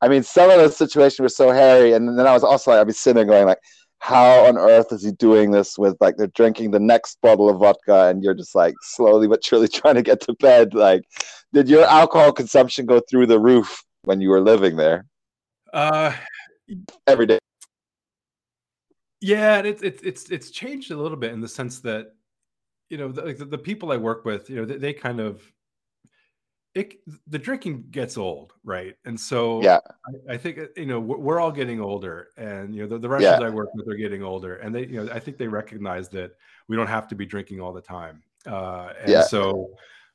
I 0.00 0.08
mean, 0.08 0.22
some 0.22 0.50
of 0.50 0.58
the 0.58 0.70
situations 0.70 1.20
were 1.20 1.28
so 1.28 1.50
hairy. 1.50 1.92
And 1.92 2.18
then 2.18 2.26
I 2.26 2.32
was 2.32 2.44
also 2.44 2.70
like, 2.70 2.80
I'd 2.80 2.86
be 2.86 2.92
sitting 2.92 3.16
there 3.16 3.24
going 3.24 3.46
like, 3.46 3.60
how 3.98 4.46
on 4.46 4.58
earth 4.58 4.90
is 4.90 5.04
he 5.04 5.12
doing 5.12 5.52
this 5.52 5.78
with 5.78 5.96
like 6.00 6.16
they're 6.16 6.26
drinking 6.26 6.72
the 6.72 6.80
next 6.80 7.20
bottle 7.22 7.48
of 7.48 7.60
vodka 7.60 8.08
and 8.08 8.20
you're 8.20 8.34
just 8.34 8.52
like 8.52 8.74
slowly 8.82 9.28
but 9.28 9.44
surely 9.44 9.68
trying 9.72 9.94
to 9.94 10.02
get 10.02 10.20
to 10.20 10.34
bed 10.40 10.74
like 10.74 11.04
did 11.52 11.68
your 11.68 11.84
alcohol 11.84 12.32
consumption 12.32 12.86
go 12.86 13.00
through 13.08 13.26
the 13.26 13.38
roof 13.38 13.84
when 14.04 14.20
you 14.20 14.30
were 14.30 14.40
living 14.40 14.76
there? 14.76 15.06
Uh, 15.72 16.12
every 17.06 17.26
day. 17.26 17.38
Yeah, 19.22 19.60
it's 19.60 19.82
it's 19.82 20.02
it's 20.02 20.30
it's 20.30 20.50
changed 20.50 20.90
a 20.90 20.96
little 20.96 21.16
bit 21.16 21.32
in 21.32 21.40
the 21.40 21.48
sense 21.48 21.78
that 21.80 22.14
you 22.90 22.98
know 22.98 23.12
the, 23.12 23.32
the, 23.32 23.44
the 23.44 23.58
people 23.58 23.92
I 23.92 23.96
work 23.96 24.24
with, 24.24 24.50
you 24.50 24.56
know, 24.56 24.64
they, 24.64 24.76
they 24.76 24.92
kind 24.92 25.20
of 25.20 25.40
it 26.74 26.94
the 27.28 27.38
drinking 27.38 27.84
gets 27.90 28.18
old, 28.18 28.54
right? 28.64 28.94
And 29.04 29.18
so 29.18 29.62
yeah, 29.62 29.78
I, 30.28 30.34
I 30.34 30.36
think 30.36 30.58
uh, 30.58 30.66
you 30.76 30.86
know 30.86 30.98
we're, 30.98 31.18
we're, 31.18 31.40
all 31.40 31.52
getting 31.52 31.80
older, 31.80 32.30
and 32.36 32.74
you 32.74 32.82
know 32.82 32.88
the, 32.88 32.98
the 32.98 33.08
Russians 33.08 33.40
yeah. 33.40 33.46
I 33.46 33.50
work 33.50 33.68
with 33.74 33.86
are 33.88 33.96
getting 33.96 34.24
older, 34.24 34.56
and 34.56 34.74
they 34.74 34.86
you 34.86 35.04
know 35.04 35.12
I 35.12 35.20
think 35.20 35.36
they 35.36 35.48
recognize 35.48 36.08
that 36.10 36.32
we 36.68 36.76
don't 36.76 36.88
have 36.88 37.06
to 37.08 37.14
be 37.14 37.26
drinking 37.26 37.60
all 37.60 37.72
the 37.72 37.80
time, 37.80 38.22
uh, 38.46 38.92
and 39.00 39.10
yeah. 39.10 39.22
so 39.22 39.70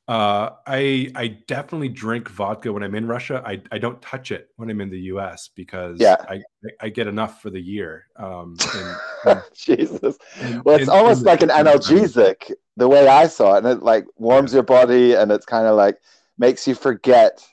uh, 0.08 0.52
I 0.65 1.12
I 1.15 1.28
definitely 1.48 1.89
drink 1.89 2.30
vodka 2.30 2.72
when 2.72 2.82
I'm 2.82 2.96
in 2.96 3.06
Russia. 3.08 3.43
I, 3.46 3.62
I 3.72 3.78
don't 3.78 4.02
touch 4.02 4.32
it 4.32 4.50
when 4.56 4.70
I'm 4.70 4.80
in 4.80 4.89
the 4.89 5.00
U.S. 5.12 5.50
because 5.54 6.00
yeah. 6.00 6.15
I 6.30 6.41
I 6.80 6.88
get 6.89 7.08
enough 7.08 7.41
for 7.41 7.50
the 7.50 7.60
year. 7.60 8.06
Um, 8.15 8.56
and, 8.74 8.98
and, 9.26 9.41
Jesus, 9.54 10.17
well, 10.63 10.80
it's 10.80 10.88
almost 10.88 11.24
like 11.24 11.41
an 11.41 11.50
analgesic 11.50 12.54
the 12.78 12.88
way 12.88 13.08
I 13.08 13.28
saw 13.28 13.56
it, 13.56 13.65
and 13.65 13.67
it 13.67 13.84
like 13.84 14.06
warms 14.15 14.54
yeah. 14.54 14.58
your 14.58 14.63
body, 14.63 15.13
and 15.13 15.30
it's 15.30 15.46
kind 15.46 15.67
of 15.67 15.76
like 15.76 15.98
makes 16.38 16.65
you 16.65 16.76
forget 16.76 17.46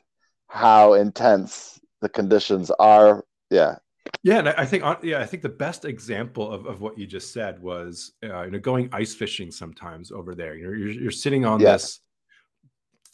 how 0.47 0.95
intense 0.95 1.81
the 2.03 2.09
conditions 2.09 2.71
are. 2.79 3.25
Yeah, 3.51 3.77
yeah, 4.23 4.39
and 4.39 4.49
I 4.51 4.65
think 4.65 4.85
yeah, 5.03 5.21
I 5.21 5.27
think 5.27 5.43
the 5.43 5.49
best 5.49 5.85
example 5.85 6.53
of, 6.53 6.67
of 6.67 6.81
what 6.81 6.97
you 6.97 7.07
just 7.07 7.33
said 7.33 7.61
was 7.61 8.13
uh, 8.23 8.43
you 8.43 8.53
know 8.53 8.61
going 8.61 8.89
ice 8.93 9.15
fishing 9.15 9.51
sometimes 9.51 10.13
over 10.13 10.37
there. 10.37 10.55
You 10.55 10.65
know, 10.65 10.73
you're, 10.73 10.91
you're 10.91 11.11
sitting 11.11 11.45
on 11.45 11.59
yeah. 11.59 11.73
this 11.73 12.01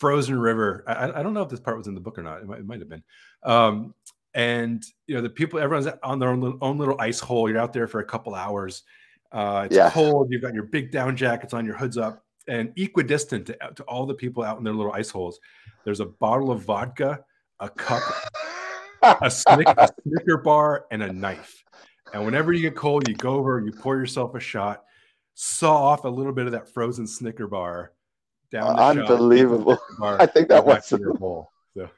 frozen 0.00 0.40
river. 0.40 0.82
I, 0.86 1.20
I, 1.20 1.22
don't 1.22 1.34
know 1.34 1.42
if 1.42 1.50
this 1.50 1.60
part 1.60 1.76
was 1.76 1.86
in 1.86 1.94
the 1.94 2.00
book 2.00 2.18
or 2.18 2.22
not. 2.22 2.40
It 2.40 2.46
might, 2.46 2.60
it 2.60 2.66
might 2.66 2.80
have 2.80 2.88
been. 2.88 3.04
Um, 3.42 3.94
and 4.34 4.82
you 5.06 5.14
know, 5.14 5.20
the 5.20 5.28
people, 5.28 5.60
everyone's 5.60 5.88
on 6.02 6.18
their 6.18 6.30
own, 6.30 6.58
own 6.62 6.78
little 6.78 6.98
ice 6.98 7.20
hole. 7.20 7.48
You're 7.48 7.58
out 7.58 7.72
there 7.72 7.86
for 7.86 8.00
a 8.00 8.04
couple 8.04 8.34
hours. 8.34 8.82
Uh, 9.30 9.64
it's 9.66 9.76
yeah. 9.76 9.90
cold. 9.90 10.28
You've 10.30 10.42
got 10.42 10.54
your 10.54 10.64
big 10.64 10.90
down 10.90 11.16
jackets 11.16 11.52
on, 11.52 11.66
your 11.66 11.76
hoods 11.76 11.98
up, 11.98 12.24
and 12.48 12.72
equidistant 12.76 13.46
to, 13.46 13.58
to 13.76 13.82
all 13.84 14.06
the 14.06 14.14
people 14.14 14.42
out 14.42 14.58
in 14.58 14.64
their 14.64 14.74
little 14.74 14.92
ice 14.92 15.10
holes. 15.10 15.38
There's 15.84 16.00
a 16.00 16.06
bottle 16.06 16.50
of 16.50 16.62
vodka, 16.62 17.24
a 17.60 17.68
cup, 17.68 18.02
a, 19.02 19.30
snick, 19.30 19.68
a 19.68 19.88
Snicker 20.02 20.38
bar, 20.38 20.86
and 20.90 21.02
a 21.02 21.12
knife. 21.12 21.62
And 22.12 22.24
whenever 22.24 22.52
you 22.52 22.62
get 22.62 22.74
cold, 22.74 23.06
you 23.06 23.14
go 23.14 23.34
over, 23.34 23.60
you 23.60 23.72
pour 23.72 23.96
yourself 23.96 24.34
a 24.34 24.40
shot, 24.40 24.82
saw 25.34 25.76
off 25.76 26.04
a 26.04 26.08
little 26.08 26.32
bit 26.32 26.46
of 26.46 26.52
that 26.52 26.72
frozen 26.72 27.06
Snicker 27.06 27.46
bar, 27.46 27.92
down 28.50 28.78
unbelievable. 28.78 29.78
I 30.02 30.26
think 30.26 30.48
that 30.48 30.64
was 30.64 30.90
your 30.92 31.16
hole. 31.18 31.50
So. 31.74 31.88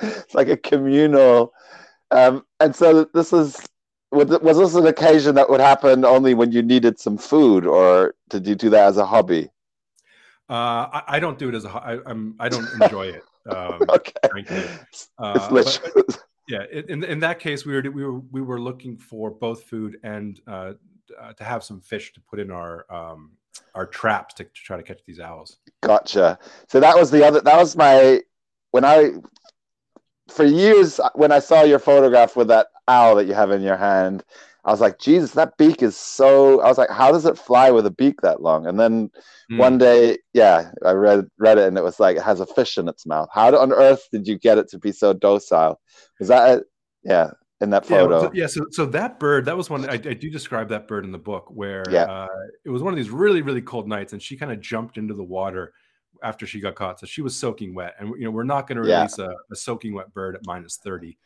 it's 0.00 0.34
like 0.34 0.48
a 0.48 0.56
communal, 0.56 1.52
um, 2.10 2.44
and 2.60 2.74
so 2.74 3.04
this 3.14 3.32
is 3.32 3.66
was 4.10 4.58
this 4.58 4.74
an 4.74 4.86
occasion 4.86 5.34
that 5.34 5.50
would 5.50 5.60
happen 5.60 6.04
only 6.04 6.34
when 6.34 6.52
you 6.52 6.62
needed 6.62 6.98
some 7.00 7.18
food, 7.18 7.66
or 7.66 8.14
did 8.28 8.46
you 8.46 8.54
do 8.54 8.70
that 8.70 8.86
as 8.86 8.96
a 8.96 9.06
hobby? 9.06 9.50
Uh, 10.48 10.52
I, 10.92 11.02
I, 11.08 11.18
don't 11.20 11.38
do 11.38 11.48
it 11.48 11.54
as 11.54 11.64
a. 11.64 11.70
I, 11.70 11.98
I'm. 12.06 12.36
I 12.38 12.48
don't 12.48 12.66
enjoy 12.80 13.08
it. 13.08 13.22
Um, 13.48 13.80
okay. 13.88 14.12
Uh, 15.18 15.50
but, 15.50 15.80
but, 15.94 16.18
yeah. 16.48 16.64
In 16.70 17.02
in 17.02 17.20
that 17.20 17.38
case, 17.38 17.64
we 17.64 17.74
were 17.74 17.90
we 17.90 18.04
were 18.04 18.20
we 18.20 18.42
were 18.42 18.60
looking 18.60 18.98
for 18.98 19.30
both 19.30 19.64
food 19.64 19.98
and 20.02 20.40
uh, 20.46 20.74
uh, 21.20 21.32
to 21.32 21.44
have 21.44 21.64
some 21.64 21.80
fish 21.80 22.12
to 22.12 22.20
put 22.20 22.38
in 22.40 22.50
our 22.50 22.86
um, 22.92 23.32
our 23.74 23.86
traps 23.86 24.34
to, 24.34 24.44
to 24.44 24.50
try 24.54 24.76
to 24.76 24.82
catch 24.82 25.00
these 25.06 25.20
owls. 25.20 25.58
Gotcha. 25.82 26.38
So 26.68 26.80
that 26.80 26.96
was 26.96 27.10
the 27.10 27.26
other. 27.26 27.40
That 27.40 27.56
was 27.56 27.76
my 27.76 28.20
when 28.70 28.84
I 28.84 29.12
for 30.30 30.44
years 30.44 31.00
when 31.14 31.32
I 31.32 31.38
saw 31.38 31.62
your 31.62 31.78
photograph 31.78 32.36
with 32.36 32.48
that 32.48 32.68
owl 32.88 33.16
that 33.16 33.26
you 33.26 33.34
have 33.34 33.50
in 33.50 33.62
your 33.62 33.76
hand. 33.76 34.24
I 34.66 34.70
was 34.70 34.80
like, 34.80 34.98
Jesus, 34.98 35.32
that 35.32 35.58
beak 35.58 35.82
is 35.82 35.94
so. 35.94 36.62
I 36.62 36.68
was 36.68 36.78
like, 36.78 36.88
how 36.88 37.12
does 37.12 37.26
it 37.26 37.36
fly 37.36 37.70
with 37.70 37.84
a 37.84 37.90
beak 37.90 38.22
that 38.22 38.40
long? 38.40 38.66
And 38.66 38.80
then 38.80 39.10
mm. 39.52 39.58
one 39.58 39.76
day, 39.76 40.18
yeah, 40.32 40.70
I 40.82 40.92
read 40.92 41.26
read 41.38 41.58
it, 41.58 41.68
and 41.68 41.76
it 41.76 41.84
was 41.84 42.00
like 42.00 42.16
it 42.16 42.22
has 42.22 42.40
a 42.40 42.46
fish 42.46 42.78
in 42.78 42.88
its 42.88 43.04
mouth. 43.04 43.28
How 43.30 43.54
on 43.58 43.72
earth 43.72 44.08
did 44.10 44.26
you 44.26 44.38
get 44.38 44.56
it 44.56 44.70
to 44.70 44.78
be 44.78 44.90
so 44.90 45.12
docile? 45.12 45.78
Was 46.18 46.28
that, 46.28 46.58
a, 46.58 46.64
yeah, 47.02 47.32
in 47.60 47.70
that 47.70 47.86
photo. 47.86 48.14
Yeah, 48.14 48.20
so, 48.20 48.30
yeah, 48.34 48.46
so, 48.46 48.66
so 48.70 48.86
that 48.86 49.18
bird, 49.18 49.44
that 49.46 49.56
was 49.56 49.70
one 49.70 49.88
I, 49.88 49.94
I, 49.94 49.96
do 49.96 50.30
describe 50.30 50.68
that 50.70 50.88
bird 50.88 51.04
in 51.04 51.12
the 51.12 51.18
book 51.18 51.46
where 51.48 51.84
yeah. 51.90 52.04
uh, 52.04 52.28
it 52.64 52.70
was 52.70 52.82
one 52.82 52.92
of 52.92 52.96
these 52.96 53.10
really, 53.10 53.42
really 53.42 53.62
cold 53.62 53.88
nights, 53.88 54.12
and 54.12 54.20
she 54.20 54.36
kind 54.36 54.52
of 54.52 54.60
jumped 54.60 54.98
into 54.98 55.14
the 55.14 55.24
water 55.24 55.72
after 56.22 56.46
she 56.46 56.60
got 56.60 56.74
caught. 56.74 57.00
So 57.00 57.06
she 57.06 57.22
was 57.22 57.36
soaking 57.36 57.74
wet, 57.74 57.94
and 57.98 58.10
you 58.18 58.24
know 58.24 58.30
we're 58.30 58.44
not 58.44 58.66
going 58.66 58.76
to 58.76 58.82
release 58.82 59.18
yeah. 59.18 59.26
a, 59.26 59.52
a, 59.52 59.56
soaking 59.56 59.94
wet 59.94 60.12
bird 60.12 60.34
at 60.34 60.42
minus 60.46 60.76
thirty. 60.76 61.16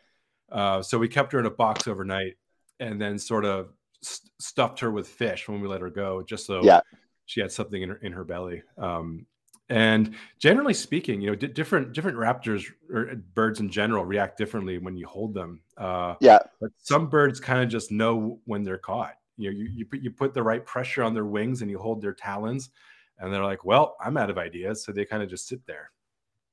Uh, 0.50 0.82
so 0.82 0.98
we 0.98 1.08
kept 1.08 1.32
her 1.32 1.38
in 1.38 1.46
a 1.46 1.50
box 1.50 1.88
overnight, 1.88 2.34
and 2.80 3.00
then 3.00 3.18
sort 3.18 3.44
of 3.44 3.70
st- 4.02 4.30
stuffed 4.38 4.80
her 4.80 4.90
with 4.90 5.08
fish 5.08 5.48
when 5.48 5.60
we 5.60 5.68
let 5.68 5.80
her 5.80 5.90
go, 5.90 6.22
just 6.22 6.46
so 6.46 6.62
yeah. 6.62 6.80
she 7.26 7.40
had 7.40 7.52
something 7.52 7.82
in 7.82 7.88
her 7.90 7.96
in 7.96 8.12
her 8.12 8.24
belly. 8.24 8.62
Um, 8.76 9.26
and 9.70 10.14
generally 10.38 10.74
speaking, 10.74 11.20
you 11.20 11.30
know, 11.30 11.36
d- 11.36 11.48
different 11.48 11.92
different 11.92 12.16
raptors 12.16 12.64
or 12.92 13.14
birds 13.34 13.60
in 13.60 13.68
general 13.68 14.04
react 14.04 14.38
differently 14.38 14.78
when 14.78 14.96
you 14.96 15.06
hold 15.06 15.34
them. 15.34 15.60
Uh, 15.76 16.14
yeah. 16.20 16.38
But 16.60 16.70
some 16.78 17.08
birds 17.08 17.38
kind 17.38 17.62
of 17.62 17.68
just 17.68 17.90
know 17.90 18.40
when 18.44 18.64
they're 18.64 18.78
caught. 18.78 19.14
You 19.36 19.50
know, 19.50 19.58
you, 19.58 19.68
you 19.72 19.84
put 19.84 20.00
you 20.00 20.10
put 20.10 20.34
the 20.34 20.42
right 20.42 20.64
pressure 20.64 21.02
on 21.02 21.14
their 21.14 21.26
wings 21.26 21.62
and 21.62 21.70
you 21.70 21.78
hold 21.78 22.00
their 22.00 22.14
talons, 22.14 22.70
and 23.18 23.32
they're 23.32 23.44
like, 23.44 23.64
"Well, 23.64 23.96
I'm 24.00 24.16
out 24.16 24.30
of 24.30 24.38
ideas," 24.38 24.84
so 24.84 24.92
they 24.92 25.04
kind 25.04 25.22
of 25.22 25.28
just 25.28 25.46
sit 25.46 25.60
there. 25.66 25.90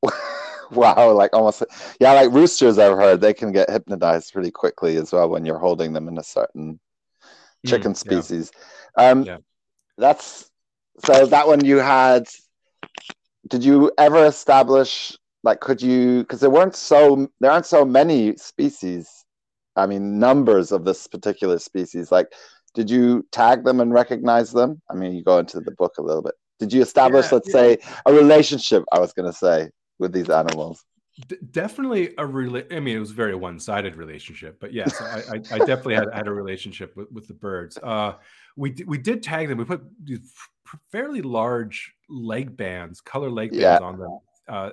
wow, 0.72 1.12
like 1.12 1.34
almost 1.34 1.64
yeah, 2.00 2.12
like 2.14 2.32
roosters. 2.32 2.78
I've 2.78 2.98
heard 2.98 3.22
they 3.22 3.34
can 3.34 3.52
get 3.52 3.70
hypnotized 3.70 4.34
pretty 4.34 4.52
quickly 4.52 4.98
as 4.98 5.12
well 5.12 5.30
when 5.30 5.46
you're 5.46 5.58
holding 5.58 5.94
them 5.94 6.08
in 6.08 6.18
a 6.18 6.24
certain 6.24 6.80
mm, 7.66 7.70
chicken 7.70 7.94
mm, 7.94 7.98
species. 7.98 8.52
Yeah. 8.98 9.10
Um, 9.10 9.24
yeah. 9.24 9.38
That's 9.98 10.52
so 11.04 11.26
that 11.26 11.48
one 11.48 11.64
you 11.64 11.78
had 11.78 12.28
did 13.48 13.64
you 13.64 13.92
ever 13.98 14.26
establish 14.26 15.18
like 15.44 15.60
could 15.60 15.82
you 15.82 16.22
because 16.22 16.40
there 16.40 16.50
weren't 16.50 16.76
so 16.76 17.28
there 17.40 17.52
aren't 17.52 17.66
so 17.66 17.86
many 17.86 18.36
species 18.38 19.26
i 19.76 19.86
mean 19.86 20.20
numbers 20.20 20.72
of 20.72 20.86
this 20.86 21.08
particular 21.08 21.60
species 21.60 22.12
like 22.12 22.28
did 22.74 22.90
you 22.90 23.26
tag 23.32 23.64
them 23.64 23.80
and 23.80 23.94
recognize 23.94 24.52
them 24.52 24.82
i 24.90 24.96
mean 24.96 25.14
you 25.14 25.24
go 25.24 25.38
into 25.40 25.60
the 25.62 25.72
book 25.72 25.94
a 25.98 26.02
little 26.02 26.22
bit 26.22 26.34
did 26.60 26.74
you 26.74 26.82
establish 26.82 27.26
yeah, 27.26 27.36
let's 27.36 27.50
yeah. 27.50 27.54
say 27.54 27.78
a 28.06 28.14
relationship 28.14 28.84
i 28.92 29.00
was 29.00 29.14
going 29.14 29.32
to 29.32 29.38
say 29.38 29.70
with 30.00 30.12
these 30.12 30.30
animals 30.30 30.84
D- 31.30 31.38
definitely 31.52 32.08
a 32.18 32.26
rela- 32.26 32.76
I 32.76 32.82
mean, 32.82 32.98
it 32.98 33.00
was 33.00 33.12
a 33.12 33.14
very 33.14 33.36
one-sided 33.36 33.96
relationship, 33.96 34.58
but 34.60 34.74
yes, 34.74 35.00
I, 35.00 35.36
I, 35.36 35.36
I 35.36 35.58
definitely 35.60 35.96
had, 35.96 36.14
had 36.14 36.28
a 36.28 36.34
relationship 36.34 36.94
with, 36.98 37.10
with 37.10 37.26
the 37.30 37.34
birds. 37.34 37.78
Uh, 37.82 38.16
we 38.58 38.72
d- 38.72 38.84
we 38.84 38.98
did 38.98 39.24
tag 39.24 39.48
them. 39.48 39.60
We 39.60 39.64
put 39.64 39.82
fairly 40.92 41.22
large 41.22 41.95
leg 42.10 42.56
bands, 42.56 43.02
color 43.02 43.30
leg 43.30 43.52
bands 43.52 43.62
yeah. 43.62 43.80
on 43.80 44.00
them, 44.00 44.20
uh, 44.48 44.70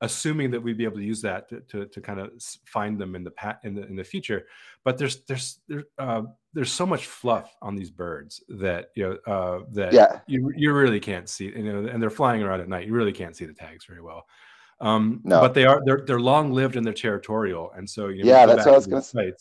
assuming 0.00 0.50
that 0.50 0.60
we'd 0.60 0.76
be 0.76 0.84
able 0.84 0.96
to 0.96 1.04
use 1.04 1.22
that 1.22 1.48
to, 1.48 1.60
to, 1.60 1.86
to 1.86 2.00
kind 2.00 2.20
of 2.20 2.30
find 2.64 2.98
them 2.98 3.14
in 3.14 3.24
the 3.24 3.30
pat 3.30 3.60
in 3.64 3.74
the 3.74 3.86
in 3.86 3.96
the 3.96 4.04
future. 4.04 4.46
But 4.84 4.98
there's 4.98 5.24
there's 5.24 5.60
there, 5.68 5.84
uh, 5.98 6.22
there's 6.52 6.72
so 6.72 6.86
much 6.86 7.06
fluff 7.06 7.54
on 7.62 7.74
these 7.74 7.90
birds 7.90 8.42
that 8.48 8.90
you 8.94 9.04
know 9.26 9.32
uh, 9.32 9.64
that 9.72 9.92
yeah. 9.92 10.20
you 10.26 10.52
you 10.56 10.72
really 10.72 11.00
can't 11.00 11.28
see. 11.28 11.46
You 11.46 11.72
know, 11.72 11.88
and 11.88 12.02
they're 12.02 12.10
flying 12.10 12.42
around 12.42 12.60
at 12.60 12.68
night. 12.68 12.86
You 12.86 12.94
really 12.94 13.12
can't 13.12 13.36
see 13.36 13.46
the 13.46 13.54
tags 13.54 13.84
very 13.84 14.02
well. 14.02 14.26
Um, 14.78 15.22
no. 15.24 15.40
but 15.40 15.54
they 15.54 15.64
are 15.64 15.82
they're 15.86 16.02
they're 16.06 16.20
long 16.20 16.52
lived 16.52 16.76
and 16.76 16.84
they're 16.84 16.92
territorial, 16.92 17.72
and 17.76 17.88
so 17.88 18.08
you 18.08 18.24
know, 18.24 18.30
yeah, 18.30 18.44
that's 18.44 18.66
what 18.66 18.74
I 18.74 18.76
was 18.76 18.86
going 18.86 19.02
to 19.02 19.08
say. 19.08 19.32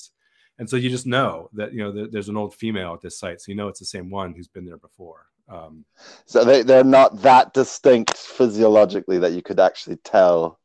And 0.58 0.70
so 0.70 0.78
you 0.78 0.90
just 0.90 1.06
know 1.06 1.50
that 1.54 1.74
you 1.74 1.80
know 1.80 2.08
there's 2.08 2.30
an 2.30 2.38
old 2.38 2.56
female 2.56 2.94
at 2.94 3.02
this 3.02 3.20
site, 3.20 3.42
so 3.42 3.52
you 3.52 3.56
know 3.56 3.68
it's 3.68 3.80
the 3.80 3.86
same 3.86 4.10
one 4.10 4.34
who's 4.34 4.48
been 4.48 4.66
there 4.66 4.78
before. 4.78 5.26
Um, 5.48 5.86
so 6.26 6.44
they, 6.44 6.64
they're 6.64 6.84
not 6.84 7.22
that 7.22 7.54
distinct 7.54 8.18
physiologically 8.18 9.20
that 9.20 9.34
you 9.34 9.42
could 9.42 9.60
actually 9.60 9.98
tell. 9.98 10.60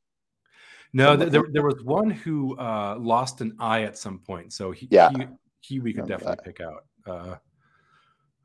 No, 0.93 1.17
there, 1.17 1.45
there 1.53 1.63
was 1.63 1.83
one 1.85 2.11
who 2.11 2.57
uh, 2.59 2.97
lost 2.99 3.41
an 3.41 3.55
eye 3.61 3.83
at 3.83 3.97
some 3.97 4.19
point. 4.19 4.53
So 4.53 4.73
he, 4.73 4.89
yeah. 4.91 5.11
he, 5.11 5.27
he 5.61 5.81
we 5.81 5.93
could 5.93 6.07
definitely 6.07 6.37
that. 6.37 6.45
pick 6.45 6.61
out. 6.61 6.85
Uh, 7.07 7.37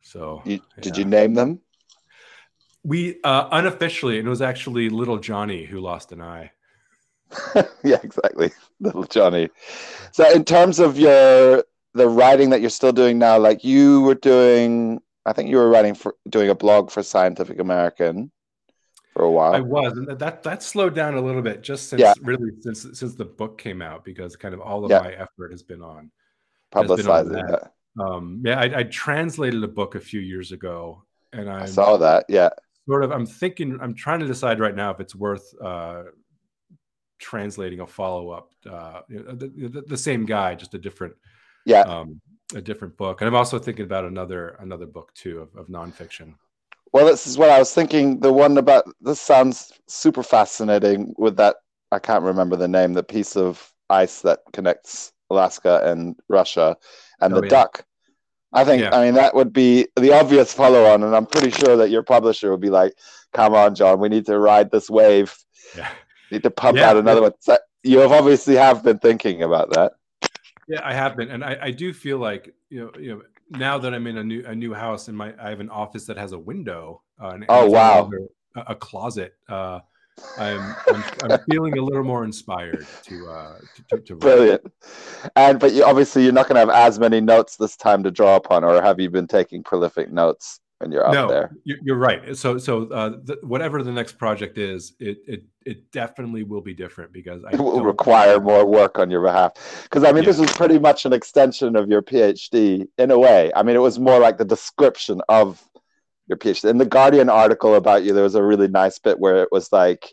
so 0.01 0.41
you, 0.45 0.59
did 0.81 0.97
you 0.97 1.05
name 1.05 1.33
them? 1.33 1.61
We 2.83 3.19
uh, 3.23 3.47
unofficially, 3.51 4.19
it 4.19 4.25
was 4.25 4.41
actually 4.43 4.89
little 4.89 5.17
Johnny 5.17 5.65
who 5.65 5.79
lost 5.79 6.11
an 6.11 6.21
eye. 6.21 6.51
yeah, 7.83 7.99
exactly, 8.03 8.51
little 8.79 9.03
Johnny. 9.03 9.49
So, 10.11 10.29
in 10.31 10.45
terms 10.45 10.79
of 10.79 10.97
your 10.99 11.63
the 11.93 12.09
writing 12.09 12.49
that 12.49 12.61
you're 12.61 12.69
still 12.69 12.91
doing 12.91 13.17
now, 13.17 13.37
like 13.37 13.63
you 13.63 14.01
were 14.01 14.15
doing 14.15 15.01
I 15.25 15.33
think 15.33 15.49
you 15.49 15.57
were 15.57 15.69
writing 15.69 15.95
for 15.95 16.15
doing 16.29 16.49
a 16.49 16.55
blog 16.55 16.91
for 16.91 17.01
Scientific 17.01 17.59
American 17.59 18.31
for 19.13 19.23
a 19.23 19.31
while. 19.31 19.55
I 19.55 19.59
was, 19.59 19.97
and 19.97 20.07
that 20.19 20.43
that 20.43 20.61
slowed 20.61 20.93
down 20.93 21.15
a 21.15 21.21
little 21.21 21.41
bit 21.41 21.63
just 21.63 21.89
since 21.89 22.01
yeah. 22.01 22.13
really 22.21 22.51
since 22.59 22.85
since 22.93 23.15
the 23.15 23.25
book 23.25 23.57
came 23.57 23.81
out 23.81 24.05
because 24.05 24.35
kind 24.35 24.53
of 24.53 24.61
all 24.61 24.85
of 24.85 24.91
yeah. 24.91 24.99
my 24.99 25.13
effort 25.13 25.51
has 25.51 25.63
been 25.63 25.81
on 25.81 26.11
publicizing 26.73 27.29
been 27.29 27.39
on 27.39 27.47
that. 27.51 27.71
Um, 27.97 28.43
yeah, 28.45 28.59
I, 28.59 28.79
I, 28.79 28.83
translated 28.83 29.63
a 29.63 29.69
book 29.69 29.95
a 29.95 30.01
few 30.01 30.19
years 30.19 30.51
ago, 30.51 31.03
and 31.31 31.49
I'm, 31.49 31.63
i 31.63 31.65
saw 31.65 31.95
that. 31.95 32.25
Yeah, 32.27 32.49
sort 32.87 33.03
of. 33.03 33.11
I'm 33.11 33.25
thinking. 33.25 33.79
I'm 33.81 33.95
trying 33.95 34.19
to 34.19 34.27
decide 34.27 34.59
right 34.59 34.75
now 34.75 34.91
if 34.91 34.99
it's 34.99 35.15
worth 35.15 35.49
uh, 35.63 36.03
translating 37.19 37.79
a 37.79 37.87
follow 37.87 38.29
up. 38.29 38.51
Uh, 38.69 39.01
the, 39.09 39.69
the, 39.69 39.83
the, 39.87 39.97
same 39.97 40.25
guy, 40.25 40.55
just 40.55 40.73
a 40.73 40.77
different. 40.77 41.15
Yeah. 41.65 41.81
Um, 41.81 42.21
a 42.53 42.61
different 42.61 42.95
book, 42.95 43.21
and 43.21 43.27
I'm 43.27 43.35
also 43.35 43.57
thinking 43.57 43.85
about 43.85 44.05
another 44.05 44.49
another 44.59 44.85
book 44.85 45.11
too 45.15 45.39
of, 45.39 45.55
of 45.55 45.67
nonfiction. 45.67 46.35
Well, 46.93 47.05
this 47.05 47.25
is 47.25 47.37
what 47.37 47.49
I 47.49 47.57
was 47.57 47.73
thinking. 47.73 48.19
The 48.19 48.31
one 48.31 48.57
about 48.57 48.85
this 49.01 49.19
sounds 49.19 49.73
super 49.87 50.21
fascinating 50.21 51.13
with 51.17 51.37
that. 51.37 51.57
I 51.91 51.99
can't 51.99 52.23
remember 52.23 52.55
the 52.55 52.67
name. 52.67 52.93
The 52.93 53.03
piece 53.03 53.35
of 53.35 53.73
ice 53.89 54.21
that 54.21 54.39
connects 54.53 55.11
Alaska 55.29 55.81
and 55.85 56.15
Russia, 56.29 56.77
and 57.19 57.33
oh, 57.33 57.41
the 57.41 57.47
yeah. 57.47 57.49
duck. 57.49 57.85
I 58.53 58.63
think. 58.63 58.83
Yeah. 58.83 58.95
I 58.95 59.05
mean, 59.05 59.15
that 59.15 59.35
would 59.35 59.51
be 59.51 59.87
the 59.95 60.13
obvious 60.13 60.53
follow-on, 60.53 61.03
and 61.03 61.15
I'm 61.15 61.25
pretty 61.25 61.51
sure 61.51 61.75
that 61.77 61.89
your 61.89 62.03
publisher 62.03 62.51
would 62.51 62.61
be 62.61 62.69
like, 62.69 62.93
"Come 63.33 63.55
on, 63.55 63.75
John, 63.75 63.99
we 63.99 64.07
need 64.07 64.27
to 64.27 64.39
ride 64.39 64.71
this 64.71 64.89
wave. 64.89 65.35
Yeah. 65.75 65.89
Need 66.31 66.43
to 66.43 66.51
pump 66.51 66.77
yeah, 66.77 66.89
out 66.89 66.97
another 66.97 67.21
one." 67.21 67.33
So 67.39 67.57
you 67.83 67.99
have 67.99 68.11
obviously 68.11 68.55
have 68.55 68.83
been 68.83 68.99
thinking 68.99 69.43
about 69.43 69.71
that. 69.71 69.93
Yeah, 70.67 70.81
I 70.83 70.93
have 70.93 71.15
been, 71.15 71.29
and 71.29 71.43
I, 71.43 71.57
I 71.61 71.71
do 71.71 71.93
feel 71.93 72.17
like 72.17 72.53
you 72.69 72.85
know, 72.85 72.91
you 72.99 73.15
know, 73.15 73.21
now 73.51 73.77
that 73.77 73.93
I'm 73.93 74.07
in 74.07 74.17
a 74.17 74.23
new 74.23 74.43
a 74.45 74.55
new 74.55 74.73
house, 74.73 75.07
and 75.07 75.17
my 75.17 75.33
I 75.39 75.49
have 75.49 75.59
an 75.59 75.69
office 75.69 76.05
that 76.07 76.17
has 76.17 76.31
a 76.31 76.39
window. 76.39 77.01
Uh, 77.21 77.29
and 77.29 77.45
oh 77.49 77.69
wow! 77.69 78.09
A, 78.55 78.61
a 78.67 78.75
closet. 78.75 79.33
Uh, 79.47 79.79
I'm, 80.37 80.75
I'm, 80.87 81.03
I'm 81.23 81.39
feeling 81.49 81.77
a 81.77 81.81
little 81.81 82.03
more 82.03 82.23
inspired 82.23 82.87
to 83.03 83.27
uh 83.27 83.57
to, 83.89 83.99
to 83.99 84.15
brilliant 84.15 84.61
and 85.35 85.59
but 85.59 85.73
you, 85.73 85.83
obviously 85.83 86.23
you're 86.23 86.31
not 86.31 86.47
going 86.47 86.55
to 86.55 86.59
have 86.61 86.69
as 86.69 86.99
many 86.99 87.19
notes 87.19 87.57
this 87.57 87.75
time 87.75 88.01
to 88.03 88.11
draw 88.11 88.37
upon 88.37 88.63
or 88.63 88.81
have 88.81 88.99
you 88.99 89.09
been 89.09 89.27
taking 89.27 89.61
prolific 89.61 90.11
notes 90.11 90.61
when 90.85 90.91
you're 90.91 91.11
no, 91.11 91.27
there 91.27 91.51
you're 91.63 91.97
right 91.97 92.37
so 92.37 92.59
so 92.59 92.87
uh 92.89 93.09
the, 93.23 93.39
whatever 93.41 93.81
the 93.81 93.91
next 93.91 94.19
project 94.19 94.59
is 94.59 94.93
it 94.99 95.17
it 95.27 95.43
it 95.65 95.91
definitely 95.91 96.43
will 96.43 96.61
be 96.61 96.75
different 96.75 97.11
because 97.11 97.43
I 97.43 97.53
it 97.53 97.59
will 97.59 97.83
require 97.83 98.39
more 98.39 98.65
work 98.65 98.99
on 98.99 99.09
your 99.09 99.23
behalf 99.23 99.53
because 99.83 100.03
i 100.03 100.11
mean 100.11 100.23
yeah. 100.23 100.29
this 100.29 100.39
is 100.39 100.51
pretty 100.51 100.77
much 100.77 101.05
an 101.05 101.13
extension 101.13 101.75
of 101.75 101.89
your 101.89 102.03
phd 102.03 102.87
in 102.99 103.11
a 103.11 103.17
way 103.17 103.51
i 103.55 103.63
mean 103.63 103.75
it 103.75 103.79
was 103.79 103.97
more 103.97 104.19
like 104.19 104.37
the 104.37 104.45
description 104.45 105.21
of 105.27 105.67
your 106.27 106.37
PhD. 106.37 106.69
In 106.69 106.79
the 106.79 106.85
Guardian 106.85 107.29
article 107.29 107.75
about 107.75 108.03
you, 108.03 108.11
there 108.11 108.23
was 108.23 108.33
a 108.33 108.41
really 108.41 108.67
nice 108.67 108.97
bit 108.97 109.19
where 109.19 109.43
it 109.43 109.49
was 109.51 109.71
like 109.71 110.11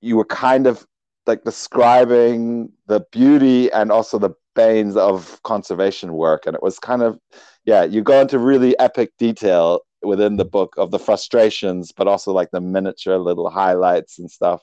you 0.00 0.16
were 0.16 0.24
kind 0.24 0.66
of 0.66 0.84
like 1.24 1.44
describing 1.44 2.72
the 2.86 3.04
beauty 3.12 3.70
and 3.70 3.92
also 3.92 4.18
the 4.18 4.30
banes 4.54 4.96
of 4.96 5.42
conservation 5.42 6.14
work. 6.14 6.46
And 6.46 6.54
it 6.54 6.62
was 6.62 6.78
kind 6.78 7.02
of, 7.02 7.18
yeah, 7.64 7.84
you 7.84 8.02
go 8.02 8.20
into 8.20 8.38
really 8.38 8.78
epic 8.78 9.12
detail 9.18 9.80
within 10.02 10.36
the 10.36 10.44
book 10.44 10.74
of 10.76 10.90
the 10.90 10.98
frustrations, 10.98 11.92
but 11.92 12.08
also 12.08 12.32
like 12.32 12.50
the 12.50 12.60
miniature 12.60 13.18
little 13.18 13.50
highlights 13.50 14.18
and 14.18 14.30
stuff. 14.30 14.62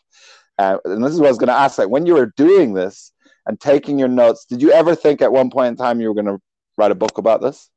Uh, 0.57 0.77
and 0.85 1.03
this 1.03 1.13
is 1.13 1.19
what 1.19 1.27
I 1.27 1.31
was 1.31 1.37
going 1.37 1.47
to 1.47 1.53
ask: 1.53 1.77
like 1.77 1.89
when 1.89 2.05
you 2.05 2.13
were 2.13 2.33
doing 2.37 2.73
this 2.73 3.11
and 3.47 3.59
taking 3.59 3.97
your 3.97 4.07
notes, 4.07 4.45
did 4.45 4.61
you 4.61 4.71
ever 4.71 4.95
think 4.95 5.21
at 5.21 5.31
one 5.31 5.49
point 5.49 5.69
in 5.69 5.75
time 5.75 5.99
you 5.99 6.07
were 6.07 6.13
going 6.13 6.25
to 6.25 6.39
write 6.77 6.91
a 6.91 6.95
book 6.95 7.17
about 7.17 7.41
this? 7.41 7.69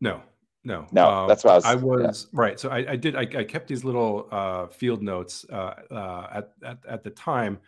No, 0.00 0.22
no, 0.64 0.86
no, 0.92 1.08
um, 1.08 1.28
that's 1.28 1.44
what 1.44 1.52
I 1.52 1.56
was. 1.56 1.64
I 1.64 1.74
was 1.74 2.28
yeah. 2.32 2.40
right. 2.40 2.60
So 2.60 2.68
I, 2.68 2.92
I 2.92 2.96
did. 2.96 3.16
I, 3.16 3.22
I, 3.22 3.44
kept 3.44 3.68
these 3.68 3.84
little 3.84 4.28
uh, 4.30 4.66
field 4.66 5.02
notes 5.02 5.44
uh, 5.50 5.74
uh, 5.90 6.26
at, 6.32 6.50
at 6.62 6.78
at 6.86 7.04
the 7.04 7.10
time, 7.10 7.58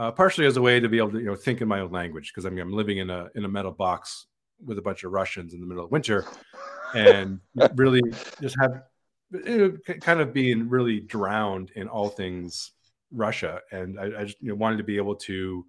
uh, 0.00 0.10
partially 0.10 0.46
as 0.46 0.56
a 0.56 0.62
way 0.62 0.80
to 0.80 0.88
be 0.88 0.96
able 0.96 1.10
to 1.10 1.18
you 1.18 1.26
know 1.26 1.36
think 1.36 1.60
in 1.60 1.68
my 1.68 1.80
own 1.80 1.92
language 1.92 2.32
because 2.32 2.46
I 2.46 2.50
mean 2.50 2.60
I'm 2.60 2.72
living 2.72 2.98
in 2.98 3.10
a 3.10 3.28
in 3.34 3.44
a 3.44 3.48
metal 3.48 3.70
box 3.70 4.26
with 4.64 4.78
a 4.78 4.82
bunch 4.82 5.04
of 5.04 5.12
Russians 5.12 5.52
in 5.52 5.60
the 5.60 5.66
middle 5.66 5.84
of 5.84 5.90
winter, 5.90 6.24
and 6.94 7.38
really 7.74 8.00
just 8.40 8.56
have 8.58 8.82
kind 10.00 10.20
of 10.20 10.32
being 10.32 10.70
really 10.70 11.00
drowned 11.00 11.70
in 11.76 11.86
all 11.86 12.08
things 12.08 12.72
Russia, 13.12 13.60
and 13.72 14.00
I, 14.00 14.20
I 14.20 14.24
just 14.24 14.40
you 14.40 14.48
know, 14.48 14.54
wanted 14.54 14.78
to 14.78 14.84
be 14.84 14.96
able 14.96 15.16
to 15.16 15.66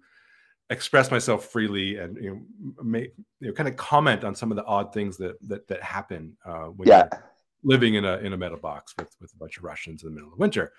express 0.70 1.10
myself 1.10 1.44
freely 1.46 1.98
and 1.98 2.16
you 2.16 2.30
know 2.30 2.82
make 2.82 3.12
you 3.40 3.48
know 3.48 3.52
kind 3.52 3.68
of 3.68 3.76
comment 3.76 4.24
on 4.24 4.34
some 4.34 4.50
of 4.50 4.56
the 4.56 4.64
odd 4.64 4.94
things 4.94 5.18
that 5.18 5.36
that 5.46 5.68
that 5.68 5.82
happen 5.82 6.34
uh, 6.46 6.68
when 6.78 6.88
yeah. 6.88 7.06
you're 7.12 7.22
living 7.64 7.94
in 7.94 8.06
a 8.06 8.16
in 8.18 8.32
a 8.32 8.36
metal 8.38 8.58
box 8.58 8.94
with 8.98 9.14
with 9.20 9.30
a 9.34 9.36
bunch 9.36 9.58
of 9.58 9.64
Russians 9.64 10.02
in 10.02 10.08
the 10.08 10.14
middle 10.14 10.32
of 10.32 10.38
winter. 10.38 10.72